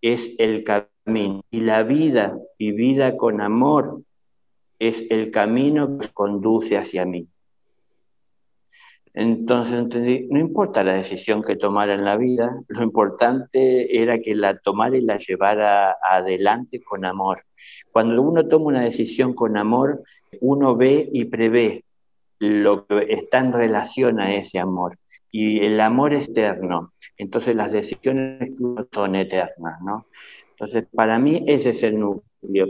es 0.00 0.36
el 0.38 0.62
camino 0.62 1.42
y 1.50 1.62
la 1.62 1.82
vida 1.82 2.38
vivida 2.56 3.16
con 3.16 3.40
amor 3.40 4.02
es 4.78 5.10
el 5.10 5.32
camino 5.32 5.98
que 5.98 6.10
conduce 6.10 6.78
hacia 6.78 7.04
mí. 7.04 7.26
Entonces 9.14 9.76
entendí, 9.76 10.26
no 10.28 10.40
importa 10.40 10.82
la 10.82 10.94
decisión 10.94 11.40
que 11.40 11.54
tomara 11.54 11.94
en 11.94 12.04
la 12.04 12.16
vida, 12.16 12.60
lo 12.66 12.82
importante 12.82 14.02
era 14.02 14.18
que 14.18 14.34
la 14.34 14.56
tomara 14.56 14.96
y 14.96 15.02
la 15.02 15.18
llevara 15.18 15.96
adelante 16.02 16.82
con 16.82 17.04
amor. 17.04 17.44
Cuando 17.92 18.20
uno 18.20 18.48
toma 18.48 18.66
una 18.66 18.82
decisión 18.82 19.32
con 19.32 19.56
amor, 19.56 20.02
uno 20.40 20.74
ve 20.74 21.08
y 21.12 21.26
prevé 21.26 21.84
lo 22.40 22.86
que 22.86 23.06
está 23.08 23.38
en 23.38 23.52
relación 23.52 24.18
a 24.18 24.34
ese 24.34 24.58
amor. 24.58 24.98
Y 25.30 25.64
el 25.64 25.80
amor 25.80 26.12
es 26.12 26.28
eterno, 26.28 26.92
entonces 27.16 27.54
las 27.54 27.70
decisiones 27.70 28.50
son 28.92 29.14
eternas, 29.14 29.80
¿no? 29.80 30.06
Entonces, 30.50 30.86
para 30.92 31.18
mí 31.18 31.44
ese 31.46 31.70
es 31.70 31.82
el 31.82 31.98
núcleo. 31.98 32.66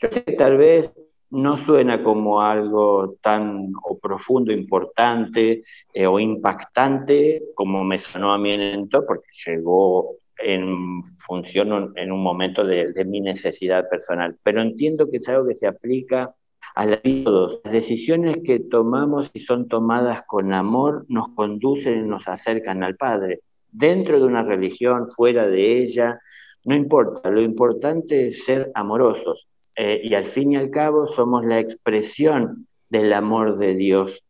Yo 0.00 0.08
sé 0.10 0.24
que 0.24 0.32
tal 0.32 0.56
vez 0.56 0.92
no 1.30 1.58
suena 1.58 2.02
como 2.02 2.40
algo 2.40 3.16
tan 3.20 3.72
profundo, 4.00 4.52
importante 4.52 5.62
eh, 5.92 6.06
o 6.06 6.18
impactante 6.18 7.42
como 7.54 7.84
me 7.84 7.98
sonó 7.98 8.32
a 8.32 8.38
mí 8.38 8.52
en 8.52 8.60
el 8.60 8.88
porque 8.88 9.28
llegó 9.46 10.16
en 10.38 11.02
función 11.16 11.92
en 11.96 12.12
un 12.12 12.22
momento 12.22 12.64
de, 12.64 13.04
mi 13.04 13.20
necesidad 13.20 13.88
personal. 13.88 14.36
Pero 14.42 14.60
entiendo 14.62 15.10
que 15.10 15.18
es 15.18 15.28
algo 15.28 15.48
que 15.48 15.56
se 15.56 15.66
aplica 15.66 16.34
a 16.74 16.96
todos. 16.96 17.60
Las 17.64 17.72
decisiones 17.72 18.38
que 18.44 18.60
tomamos 18.60 19.30
y 19.34 19.40
son 19.40 19.68
tomadas 19.68 20.22
con 20.26 20.52
amor 20.52 21.04
nos 21.08 21.28
conducen 21.30 22.04
y 22.04 22.08
nos 22.08 22.28
acercan 22.28 22.84
al 22.84 22.96
Padre. 22.96 23.40
Dentro 23.70 24.18
de 24.18 24.26
una 24.26 24.44
religión, 24.44 25.08
fuera 25.08 25.46
de 25.46 25.82
ella, 25.82 26.20
no 26.64 26.74
importa. 26.76 27.30
Lo 27.30 27.42
importante 27.42 28.26
es 28.26 28.44
ser 28.44 28.70
amorosos 28.74 29.48
eh, 29.80 30.00
y 30.02 30.14
al 30.14 30.24
fin 30.24 30.52
y 30.52 30.56
al 30.56 30.70
cabo 30.70 31.06
somos 31.06 31.44
la 31.44 31.60
expresión 31.60 32.66
del 32.88 33.12
amor 33.12 33.58
de 33.58 33.76
Dios 33.76 34.24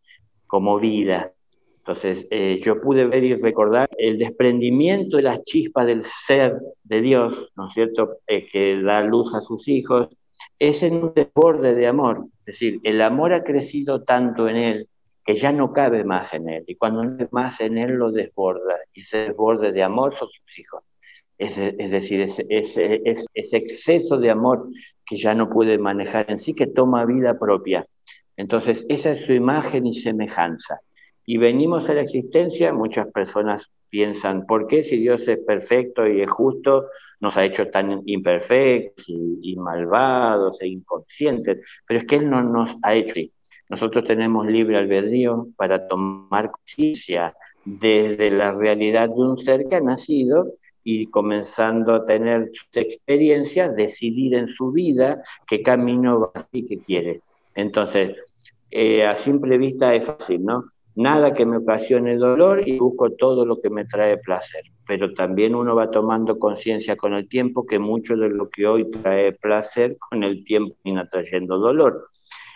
como 0.47 0.79
vida. 0.79 1.33
Entonces, 1.79 2.27
eh, 2.31 2.61
yo 2.63 2.83
pude 2.83 3.07
ver 3.07 3.25
y 3.25 3.35
recordar 3.35 3.89
el 3.97 4.19
desprendimiento 4.19 5.17
de 5.17 5.23
las 5.23 5.43
chispas 5.45 5.87
del 5.87 6.05
ser 6.05 6.59
de 6.85 7.01
Dios, 7.01 7.51
¿no 7.57 7.69
es 7.69 7.75
cierto?, 7.75 8.19
eh, 8.27 8.47
que 8.47 8.79
da 8.83 9.01
luz 9.01 9.35
a 9.35 9.41
sus 9.41 9.69
hijos, 9.69 10.09
es 10.59 10.83
en 10.83 11.03
un 11.03 11.13
desborde 11.15 11.75
de 11.75 11.87
amor. 11.87 12.27
Es 12.41 12.45
decir, 12.45 12.79
el 12.83 13.01
amor 13.01 13.33
ha 13.33 13.43
crecido 13.43 14.03
tanto 14.03 14.51
en 14.51 14.57
él 14.57 14.89
que 15.25 15.35
ya 15.35 15.51
no 15.51 15.73
cabe 15.73 16.05
más 16.05 16.35
en 16.35 16.51
él. 16.51 16.65
Y 16.67 16.75
cuando 16.75 17.05
no 17.05 17.17
cabe 17.17 17.29
más 17.33 17.63
en 17.63 17.79
él, 17.79 17.93
lo 17.93 18.13
desborda. 18.13 18.77
Y 18.93 19.01
ese 19.01 19.29
desborde 19.29 19.73
de 19.73 19.83
amor 19.83 20.15
son 20.19 20.29
sus 20.29 20.59
hijos. 20.59 20.83
Es, 21.39 21.57
decir, 21.57 22.21
ese, 22.21 22.45
ese, 22.49 23.57
exceso 23.57 24.19
de 24.19 24.31
amor 24.31 24.69
que 25.07 25.17
ya 25.17 25.35
no 25.35 25.49
puede 25.49 25.79
manejar 25.79 26.27
en 26.29 26.41
sí, 26.41 26.53
que 26.53 26.67
toma 26.67 27.05
vida 27.07 27.39
propia. 27.39 27.87
Entonces, 28.37 28.85
esa 28.89 29.13
es 29.13 29.25
su 29.25 29.33
imagen 29.33 29.87
y 29.87 29.95
semejanza. 29.95 30.81
Y 31.25 31.39
venimos 31.39 31.89
a 31.89 31.95
la 31.95 32.01
existencia, 32.01 32.73
muchas 32.73 33.07
personas 33.13 33.71
piensan, 33.89 34.47
¿por 34.47 34.67
qué 34.67 34.83
si 34.83 34.99
Dios 34.99 35.29
es 35.29 35.39
perfecto 35.39 36.07
y 36.07 36.23
es 36.23 36.31
justo, 36.31 36.87
nos 37.21 37.37
ha 37.37 37.45
hecho 37.45 37.69
tan 37.69 38.03
imperfectos 38.07 39.05
y, 39.09 39.55
malvados 39.57 40.61
e 40.61 40.69
inconscientes? 40.69 41.65
Pero 41.87 42.01
es 42.01 42.07
que 42.07 42.17
Él 42.17 42.29
no 42.29 42.43
nos 42.43 42.77
ha 42.83 42.95
hecho. 42.95 43.21
Nosotros 43.69 44.05
tenemos 44.07 44.47
libre 44.47 44.79
albedrío 44.79 45.49
para 45.57 45.87
tomar 45.87 46.51
conciencia 46.51 47.35
desde 47.65 48.31
la 48.31 48.53
realidad 48.53 49.09
de 49.09 49.15
un 49.15 49.39
ser 49.39 49.67
que 49.69 49.77
ha 49.77 49.81
nacido 49.81 50.55
y 50.91 51.07
comenzando 51.09 51.93
a 51.93 52.07
tener 52.07 52.51
experiencias, 52.73 53.77
decidir 53.77 54.35
en 54.35 54.49
su 54.49 54.73
vida 54.73 55.23
qué 55.47 55.63
camino 55.63 56.19
va 56.21 56.49
y 56.51 56.65
qué 56.65 56.79
quiere. 56.79 57.21
Entonces, 57.55 58.17
eh, 58.71 59.05
a 59.05 59.15
simple 59.15 59.59
vista 59.59 59.95
es 59.95 60.07
fácil, 60.07 60.47
¿no? 60.47 60.65
Nada 60.95 61.35
que 61.35 61.45
me 61.45 61.59
ocasione 61.59 62.17
dolor 62.17 62.67
y 62.67 62.79
busco 62.79 63.11
todo 63.11 63.45
lo 63.45 63.61
que 63.61 63.69
me 63.69 63.85
trae 63.85 64.17
placer. 64.17 64.63
Pero 64.87 65.13
también 65.13 65.55
uno 65.55 65.75
va 65.77 65.91
tomando 65.91 66.39
conciencia 66.39 66.97
con 66.97 67.13
el 67.13 67.29
tiempo 67.29 67.67
que 67.67 67.79
mucho 67.79 68.17
de 68.17 68.31
lo 68.31 68.49
que 68.49 68.67
hoy 68.67 68.91
trae 68.91 69.33
placer, 69.33 69.95
con 69.99 70.25
el 70.25 70.43
tiempo 70.43 70.75
viene 70.83 71.05
trayendo 71.11 71.59
dolor. 71.59 72.09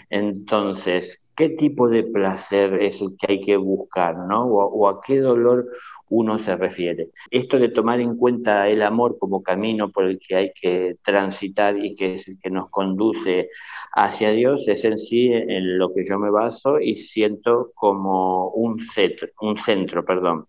Entonces, 0.08 1.21
¿qué 1.36 1.50
tipo 1.50 1.88
de 1.88 2.04
placer 2.04 2.74
es 2.82 3.00
el 3.00 3.16
que 3.18 3.32
hay 3.32 3.40
que 3.40 3.56
buscar, 3.56 4.16
¿no? 4.16 4.44
O, 4.46 4.88
a 4.88 5.00
qué 5.00 5.18
dolor 5.20 5.66
uno 6.08 6.38
se 6.38 6.56
refiere. 6.56 7.10
Esto 7.30 7.58
de 7.58 7.70
tomar 7.70 8.00
en 8.00 8.16
cuenta 8.16 8.68
el 8.68 8.82
amor 8.82 9.18
como 9.18 9.42
camino 9.42 9.90
por 9.90 10.04
el 10.04 10.18
que 10.18 10.36
hay 10.36 10.52
que 10.52 10.96
transitar 11.02 11.78
y 11.78 11.94
que 11.96 12.14
es 12.14 12.28
el 12.28 12.38
que 12.38 12.50
nos 12.50 12.68
conduce 12.70 13.48
hacia 13.94 14.30
Dios 14.30 14.68
es 14.68 14.84
en 14.84 14.98
sí 14.98 15.32
en 15.32 15.78
lo 15.78 15.92
que 15.94 16.04
yo 16.06 16.18
me 16.18 16.30
baso 16.30 16.80
y 16.80 16.96
siento 16.96 17.72
como 17.74 18.48
un 18.50 18.80
centro, 18.84 19.28
un 19.40 19.58
centro, 19.58 20.04
perdón. 20.04 20.46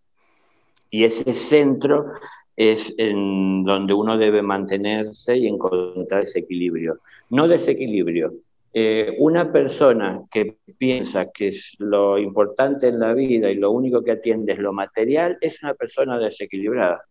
Y 0.90 1.06
ese 1.06 1.34
centro 1.34 2.12
es 2.56 2.94
en 2.98 3.64
donde 3.64 3.94
uno 3.94 4.18
debe 4.18 4.42
mantenerse 4.42 5.38
y 5.38 5.48
encontrar 5.48 6.24
ese 6.24 6.40
equilibrio. 6.40 7.00
No 7.30 7.48
desequilibrio, 7.48 8.34
eh, 8.76 9.16
una 9.20 9.52
persona 9.52 10.24
que 10.32 10.58
piensa 10.80 11.32
que 11.32 11.50
es 11.50 11.76
lo 11.78 12.18
importante 12.18 12.88
en 12.88 13.00
la 13.00 13.14
vida 13.14 13.52
y 13.52 13.56
lo 13.56 13.70
único 13.70 14.04
que 14.04 14.14
atiende 14.14 14.54
es 14.54 14.60
lo 14.60 14.74
material 14.74 15.38
es 15.42 15.62
una 15.62 15.76
persona 15.76 16.18
desequilibrada. 16.18 17.04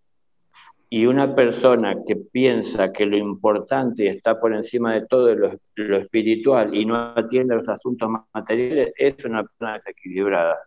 Y 0.90 1.06
una 1.06 1.34
persona 1.34 1.96
que 2.06 2.16
piensa 2.16 2.92
que 2.92 3.06
lo 3.06 3.16
importante 3.16 4.08
está 4.08 4.38
por 4.40 4.52
encima 4.52 4.92
de 4.94 5.06
todo 5.06 5.34
lo, 5.34 5.52
lo 5.76 5.96
espiritual 5.96 6.74
y 6.74 6.84
no 6.84 6.96
atiende 7.16 7.54
los 7.54 7.68
asuntos 7.68 8.10
materiales 8.34 8.92
es 8.96 9.24
una 9.24 9.44
persona 9.44 9.74
desequilibrada. 9.78 10.58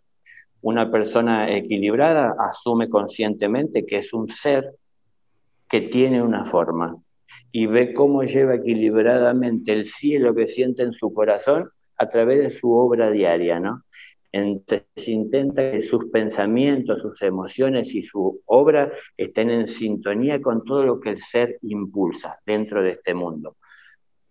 Una 0.62 0.90
persona 0.90 1.54
equilibrada 1.54 2.34
asume 2.40 2.88
conscientemente 2.88 3.84
que 3.84 3.98
es 3.98 4.12
un 4.14 4.30
ser 4.30 4.72
que 5.68 5.82
tiene 5.82 6.22
una 6.22 6.44
forma, 6.44 6.96
y 7.52 7.66
ve 7.66 7.94
cómo 7.94 8.22
lleva 8.22 8.56
equilibradamente 8.56 9.72
el 9.72 9.86
cielo 9.86 10.34
que 10.34 10.48
siente 10.48 10.82
en 10.82 10.92
su 10.92 11.12
corazón 11.12 11.70
a 11.96 12.08
través 12.08 12.40
de 12.40 12.50
su 12.50 12.72
obra 12.72 13.10
diaria, 13.10 13.60
¿no? 13.60 13.84
Entonces 14.32 15.08
intenta 15.08 15.70
que 15.70 15.80
sus 15.80 16.10
pensamientos, 16.10 17.00
sus 17.00 17.22
emociones 17.22 17.94
y 17.94 18.02
su 18.02 18.42
obra 18.44 18.92
estén 19.16 19.48
en 19.50 19.66
sintonía 19.66 20.42
con 20.42 20.62
todo 20.64 20.84
lo 20.84 21.00
que 21.00 21.10
el 21.10 21.20
ser 21.20 21.58
impulsa 21.62 22.38
dentro 22.44 22.82
de 22.82 22.90
este 22.90 23.14
mundo. 23.14 23.56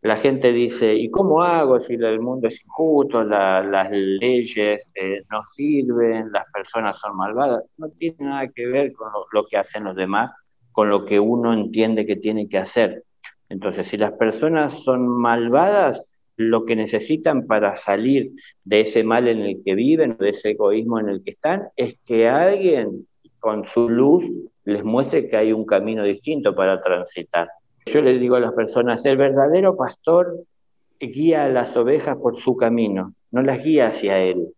La 0.01 0.17
gente 0.17 0.53
dice, 0.53 0.93
¿y 0.93 1.09
cómo 1.09 1.41
hago 1.41 1.79
si 1.79 1.95
el 1.95 2.19
mundo 2.19 2.47
es 2.47 2.63
injusto, 2.63 3.23
las 3.23 3.89
leyes 3.89 4.91
eh, 4.93 5.23
no 5.31 5.43
sirven, 5.43 6.31
las 6.31 6.45
personas 6.53 6.99
son 6.99 7.17
malvadas? 7.17 7.63
No 7.77 7.89
tiene 7.89 8.17
nada 8.19 8.47
que 8.49 8.67
ver 8.67 8.93
con 8.93 9.07
lo 9.31 9.47
que 9.47 9.57
hacen 9.57 9.85
los 9.85 9.95
demás, 9.95 10.31
con 10.75 10.89
lo 10.89 11.05
que 11.05 11.21
uno 11.21 11.53
entiende 11.53 12.05
que 12.05 12.17
tiene 12.17 12.49
que 12.49 12.57
hacer. 12.57 13.05
Entonces, 13.47 13.87
si 13.87 13.97
las 13.97 14.11
personas 14.11 14.83
son 14.83 15.07
malvadas, 15.07 16.03
lo 16.35 16.65
que 16.65 16.75
necesitan 16.75 17.47
para 17.47 17.75
salir 17.75 18.31
de 18.65 18.81
ese 18.81 19.05
mal 19.05 19.29
en 19.29 19.39
el 19.39 19.63
que 19.63 19.73
viven, 19.73 20.17
de 20.19 20.31
ese 20.31 20.49
egoísmo 20.49 20.99
en 20.99 21.07
el 21.07 21.23
que 21.23 21.31
están, 21.31 21.69
es 21.77 21.97
que 22.05 22.27
alguien 22.27 23.07
con 23.39 23.65
su 23.69 23.89
luz 23.89 24.29
les 24.65 24.83
muestre 24.83 25.29
que 25.29 25.37
hay 25.37 25.53
un 25.53 25.65
camino 25.65 26.03
distinto 26.03 26.53
para 26.53 26.81
transitar. 26.81 27.47
Yo 27.85 28.01
les 28.01 28.19
digo 28.19 28.35
a 28.35 28.41
las 28.41 28.51
personas, 28.51 29.05
el 29.05 29.15
verdadero 29.15 29.77
pastor 29.77 30.43
guía 30.99 31.45
a 31.45 31.49
las 31.49 31.77
ovejas 31.77 32.17
por 32.17 32.35
su 32.35 32.57
camino, 32.57 33.13
no 33.31 33.41
las 33.43 33.63
guía 33.63 33.87
hacia 33.87 34.19
él. 34.19 34.49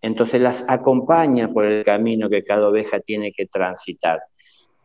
Entonces 0.00 0.40
las 0.40 0.64
acompaña 0.68 1.52
por 1.52 1.66
el 1.66 1.84
camino 1.84 2.30
que 2.30 2.44
cada 2.44 2.66
oveja 2.66 2.98
tiene 3.00 3.32
que 3.32 3.44
transitar. 3.44 4.20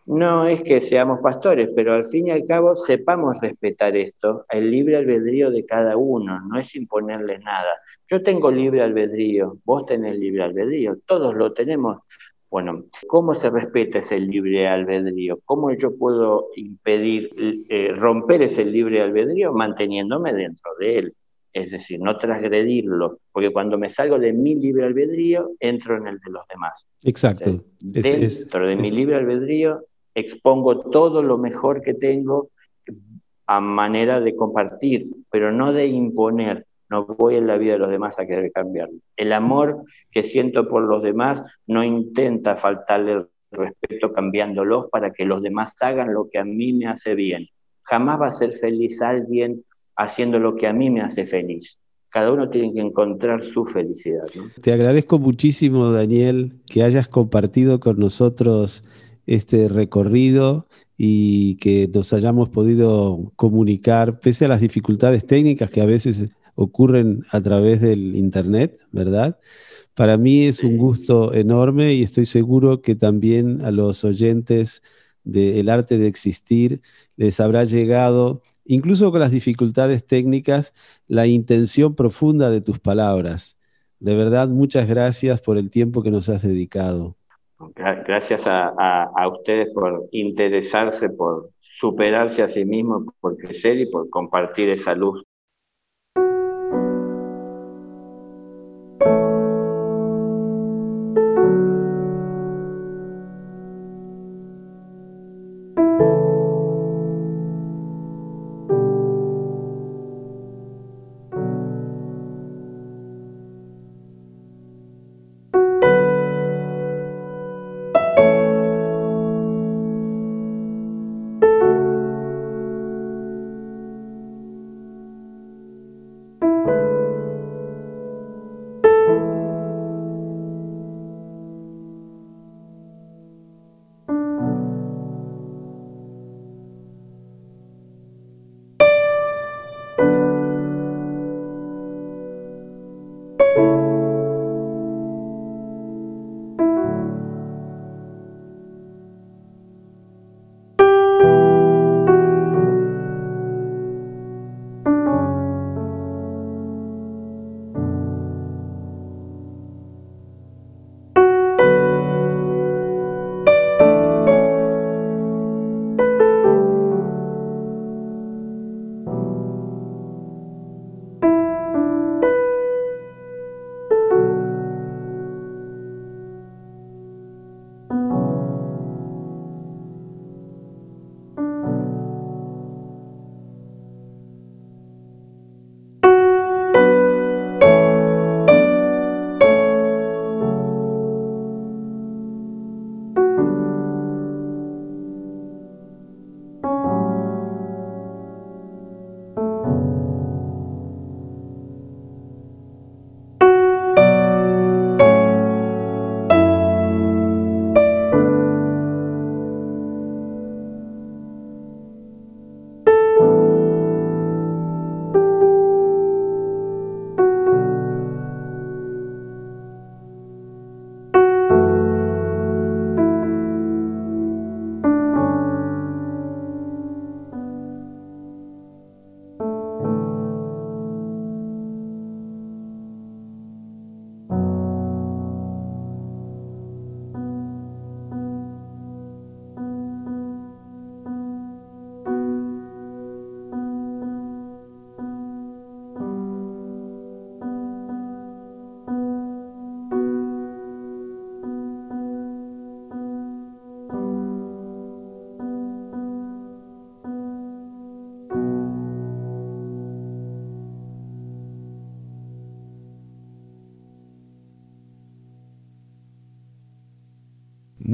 No 0.05 0.47
es 0.47 0.61
que 0.61 0.81
seamos 0.81 1.19
pastores, 1.19 1.69
pero 1.75 1.93
al 1.93 2.03
fin 2.03 2.27
y 2.27 2.31
al 2.31 2.45
cabo 2.45 2.75
sepamos 2.75 3.41
respetar 3.41 3.97
esto, 3.97 4.45
el 4.49 4.69
libre 4.69 4.97
albedrío 4.97 5.49
de 5.49 5.65
cada 5.65 5.97
uno, 5.97 6.41
no 6.41 6.59
es 6.59 6.75
imponerle 6.75 7.39
nada. 7.39 7.79
Yo 8.07 8.21
tengo 8.21 8.51
libre 8.51 8.83
albedrío, 8.83 9.57
vos 9.65 9.87
tenés 9.87 10.17
libre 10.19 10.43
albedrío, 10.43 10.97
todos 11.07 11.33
lo 11.33 11.53
tenemos. 11.53 12.03
Bueno, 12.51 12.85
¿cómo 13.07 13.33
se 13.33 13.49
respeta 13.49 13.99
ese 13.99 14.19
libre 14.19 14.67
albedrío? 14.67 15.39
¿Cómo 15.43 15.73
yo 15.73 15.97
puedo 15.97 16.49
impedir 16.55 17.31
eh, 17.67 17.91
romper 17.95 18.43
ese 18.43 18.63
libre 18.63 19.01
albedrío 19.01 19.53
manteniéndome 19.53 20.33
dentro 20.33 20.71
de 20.79 20.99
él? 20.99 21.13
Es 21.51 21.71
decir, 21.71 21.99
no 21.99 22.17
transgredirlo, 22.17 23.19
porque 23.31 23.51
cuando 23.51 23.77
me 23.77 23.89
salgo 23.89 24.19
de 24.19 24.33
mi 24.33 24.55
libre 24.55 24.85
albedrío, 24.85 25.51
entro 25.59 25.97
en 25.97 26.07
el 26.07 26.19
de 26.19 26.31
los 26.31 26.47
demás. 26.47 26.85
Exacto. 27.01 27.63
dentro 27.79 28.67
de 28.67 28.75
mi 28.75 28.91
libre 28.91 29.15
albedrío, 29.15 29.83
expongo 30.15 30.79
todo 30.79 31.21
lo 31.21 31.37
mejor 31.37 31.81
que 31.81 31.93
tengo 31.93 32.49
a 33.45 33.59
manera 33.59 34.19
de 34.19 34.35
compartir, 34.35 35.07
pero 35.29 35.51
no 35.51 35.73
de 35.73 35.87
imponer. 35.87 36.65
No 36.89 37.05
voy 37.05 37.35
en 37.35 37.47
la 37.47 37.57
vida 37.57 37.73
de 37.73 37.79
los 37.79 37.89
demás 37.89 38.17
a 38.19 38.25
querer 38.25 38.51
cambiarlo. 38.51 38.97
El 39.15 39.33
amor 39.33 39.83
que 40.11 40.23
siento 40.23 40.67
por 40.67 40.83
los 40.83 41.03
demás 41.03 41.43
no 41.67 41.83
intenta 41.83 42.55
faltarle 42.55 43.13
el 43.13 43.27
respeto 43.51 44.13
cambiándolos 44.13 44.89
para 44.91 45.11
que 45.11 45.25
los 45.25 45.41
demás 45.41 45.73
hagan 45.81 46.13
lo 46.13 46.29
que 46.29 46.39
a 46.39 46.45
mí 46.45 46.73
me 46.73 46.87
hace 46.87 47.15
bien. 47.15 47.47
Jamás 47.83 48.21
va 48.21 48.27
a 48.27 48.31
ser 48.31 48.53
feliz 48.53 49.01
alguien 49.01 49.63
haciendo 49.95 50.39
lo 50.39 50.55
que 50.55 50.67
a 50.67 50.73
mí 50.73 50.89
me 50.89 51.01
hace 51.01 51.25
feliz. 51.25 51.79
Cada 52.09 52.31
uno 52.31 52.49
tiene 52.49 52.73
que 52.73 52.79
encontrar 52.79 53.43
su 53.43 53.65
felicidad. 53.65 54.23
Te 54.61 54.71
agradezco 54.71 55.19
muchísimo, 55.19 55.91
Daniel, 55.91 56.53
que 56.65 56.83
hayas 56.83 57.07
compartido 57.07 57.79
con 57.79 57.99
nosotros 57.99 58.85
este 59.25 59.67
recorrido 59.67 60.67
y 60.97 61.55
que 61.57 61.89
nos 61.93 62.13
hayamos 62.13 62.49
podido 62.49 63.31
comunicar, 63.35 64.19
pese 64.19 64.45
a 64.45 64.47
las 64.47 64.61
dificultades 64.61 65.25
técnicas 65.27 65.69
que 65.69 65.81
a 65.81 65.85
veces 65.85 66.25
ocurren 66.55 67.25
a 67.31 67.41
través 67.41 67.81
del 67.81 68.15
Internet, 68.15 68.79
¿verdad? 68.91 69.37
Para 69.93 70.17
mí 70.17 70.45
es 70.45 70.63
un 70.63 70.77
gusto 70.77 71.33
enorme 71.33 71.93
y 71.93 72.03
estoy 72.03 72.25
seguro 72.25 72.81
que 72.81 72.95
también 72.95 73.61
a 73.65 73.71
los 73.71 74.03
oyentes 74.03 74.81
del 75.23 75.69
arte 75.69 75.97
de 75.97 76.07
existir 76.07 76.81
les 77.17 77.39
habrá 77.39 77.65
llegado, 77.65 78.41
incluso 78.65 79.11
con 79.11 79.21
las 79.21 79.31
dificultades 79.31 80.05
técnicas, 80.05 80.73
la 81.07 81.27
intención 81.27 81.95
profunda 81.95 82.49
de 82.49 82.61
tus 82.61 82.79
palabras. 82.79 83.57
De 83.99 84.15
verdad, 84.15 84.49
muchas 84.49 84.87
gracias 84.87 85.41
por 85.41 85.57
el 85.57 85.69
tiempo 85.69 86.03
que 86.03 86.11
nos 86.11 86.29
has 86.29 86.41
dedicado. 86.43 87.17
Gracias 87.59 88.43
a, 88.47 89.27
ustedes 89.27 89.73
por 89.73 90.07
interesarse, 90.11 91.09
por 91.09 91.51
superarse 91.79 92.43
a 92.43 92.47
sí 92.47 92.65
mismos, 92.65 93.05
por 93.19 93.37
crecer 93.37 93.79
y 93.79 93.89
por 93.89 94.09
compartir 94.09 94.69
esa 94.69 94.93
luz 94.93 95.23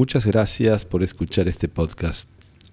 Muchas 0.02 0.26
gracias 0.26 0.84
por 0.84 1.04
escuchar 1.04 1.48
este 1.48 1.68
podcast. 1.68 2.28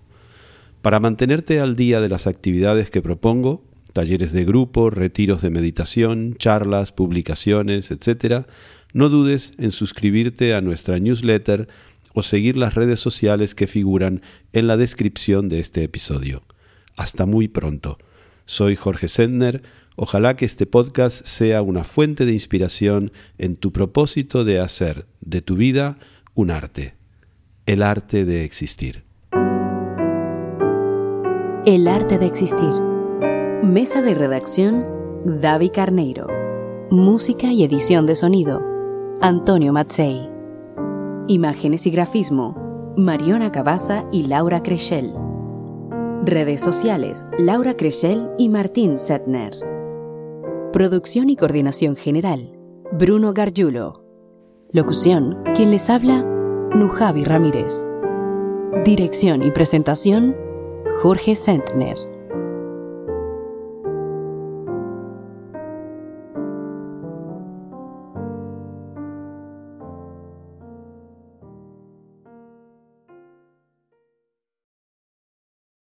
Para 0.83 1.01
mantenerte 1.01 1.61
al 1.61 1.77
día 1.77 2.01
de 2.01 2.09
las 2.09 2.27
actividades 2.27 2.91
que 2.91 3.03
propongo, 3.03 3.63
talleres 3.93 4.33
de 4.33 4.45
grupo, 4.45 4.91
retiros 4.91 5.43
de 5.43 5.51
meditación, 5.51 6.35
charlas, 6.39 6.93
publicaciones, 6.93 7.91
etc., 7.91 8.47
no 8.93 9.09
dudes 9.09 9.53
en 9.59 9.71
suscribirte 9.71 10.55
a 10.55 10.61
nuestra 10.61 10.99
newsletter 10.99 11.69
o 12.13 12.23
seguir 12.23 12.57
las 12.57 12.75
redes 12.75 12.99
sociales 12.99 13.55
que 13.55 13.69
figuran 13.69 14.23
en 14.53 14.67
la 14.67 14.77
descripción 14.77 15.49
de 15.49 15.61
este 15.61 15.85
episodio. 15.85 16.43
Hasta 16.97 17.25
muy 17.25 17.47
pronto. 17.47 17.99
Soy 18.47 18.75
Jorge 18.75 19.07
Sendner. 19.07 19.63
Ojalá 20.03 20.35
que 20.35 20.47
este 20.47 20.65
podcast 20.65 21.27
sea 21.27 21.61
una 21.61 21.85
fuente 21.85 22.25
de 22.25 22.33
inspiración 22.33 23.13
en 23.37 23.57
tu 23.57 23.71
propósito 23.71 24.47
de 24.47 24.59
hacer 24.59 25.05
de 25.21 25.43
tu 25.43 25.57
vida 25.57 25.99
un 26.33 26.51
arte, 26.51 26.95
el 27.67 27.83
arte 27.83 28.25
de 28.25 28.43
existir. 28.45 29.05
El 31.67 31.87
arte 31.87 32.19
de 32.19 32.25
existir. 32.25 32.71
Mesa 33.63 34.01
de 34.01 34.15
redacción, 34.15 34.87
David 35.27 35.73
Carneiro. 35.75 36.29
Música 36.91 37.53
y 37.53 37.63
edición 37.63 38.07
de 38.07 38.15
sonido, 38.15 38.63
Antonio 39.21 39.75
Matzei. 39.75 40.31
Imágenes 41.29 41.87
y 41.87 41.91
grafismo, 41.91 42.95
Mariona 42.97 43.53
Cabaza 43.53 44.07
y 44.11 44.23
Laura 44.23 44.63
Creschel. 44.63 45.13
Redes 46.25 46.63
sociales, 46.63 47.23
Laura 47.39 47.77
Creschel 47.77 48.31
y 48.39 48.49
Martín 48.49 48.99
Setner. 48.99 49.70
Producción 50.73 51.29
y 51.31 51.35
coordinación 51.35 51.97
general, 51.97 52.53
Bruno 52.93 53.33
Gargiulo. 53.33 54.05
Locución, 54.71 55.43
quien 55.57 55.73
les 55.73 55.91
habla, 55.91 56.23
Nujavi 56.23 57.25
Ramírez. 57.25 57.89
Dirección 58.85 59.43
y 59.43 59.51
presentación, 59.51 60.37
Jorge 61.03 61.35
Sentner. 61.35 61.97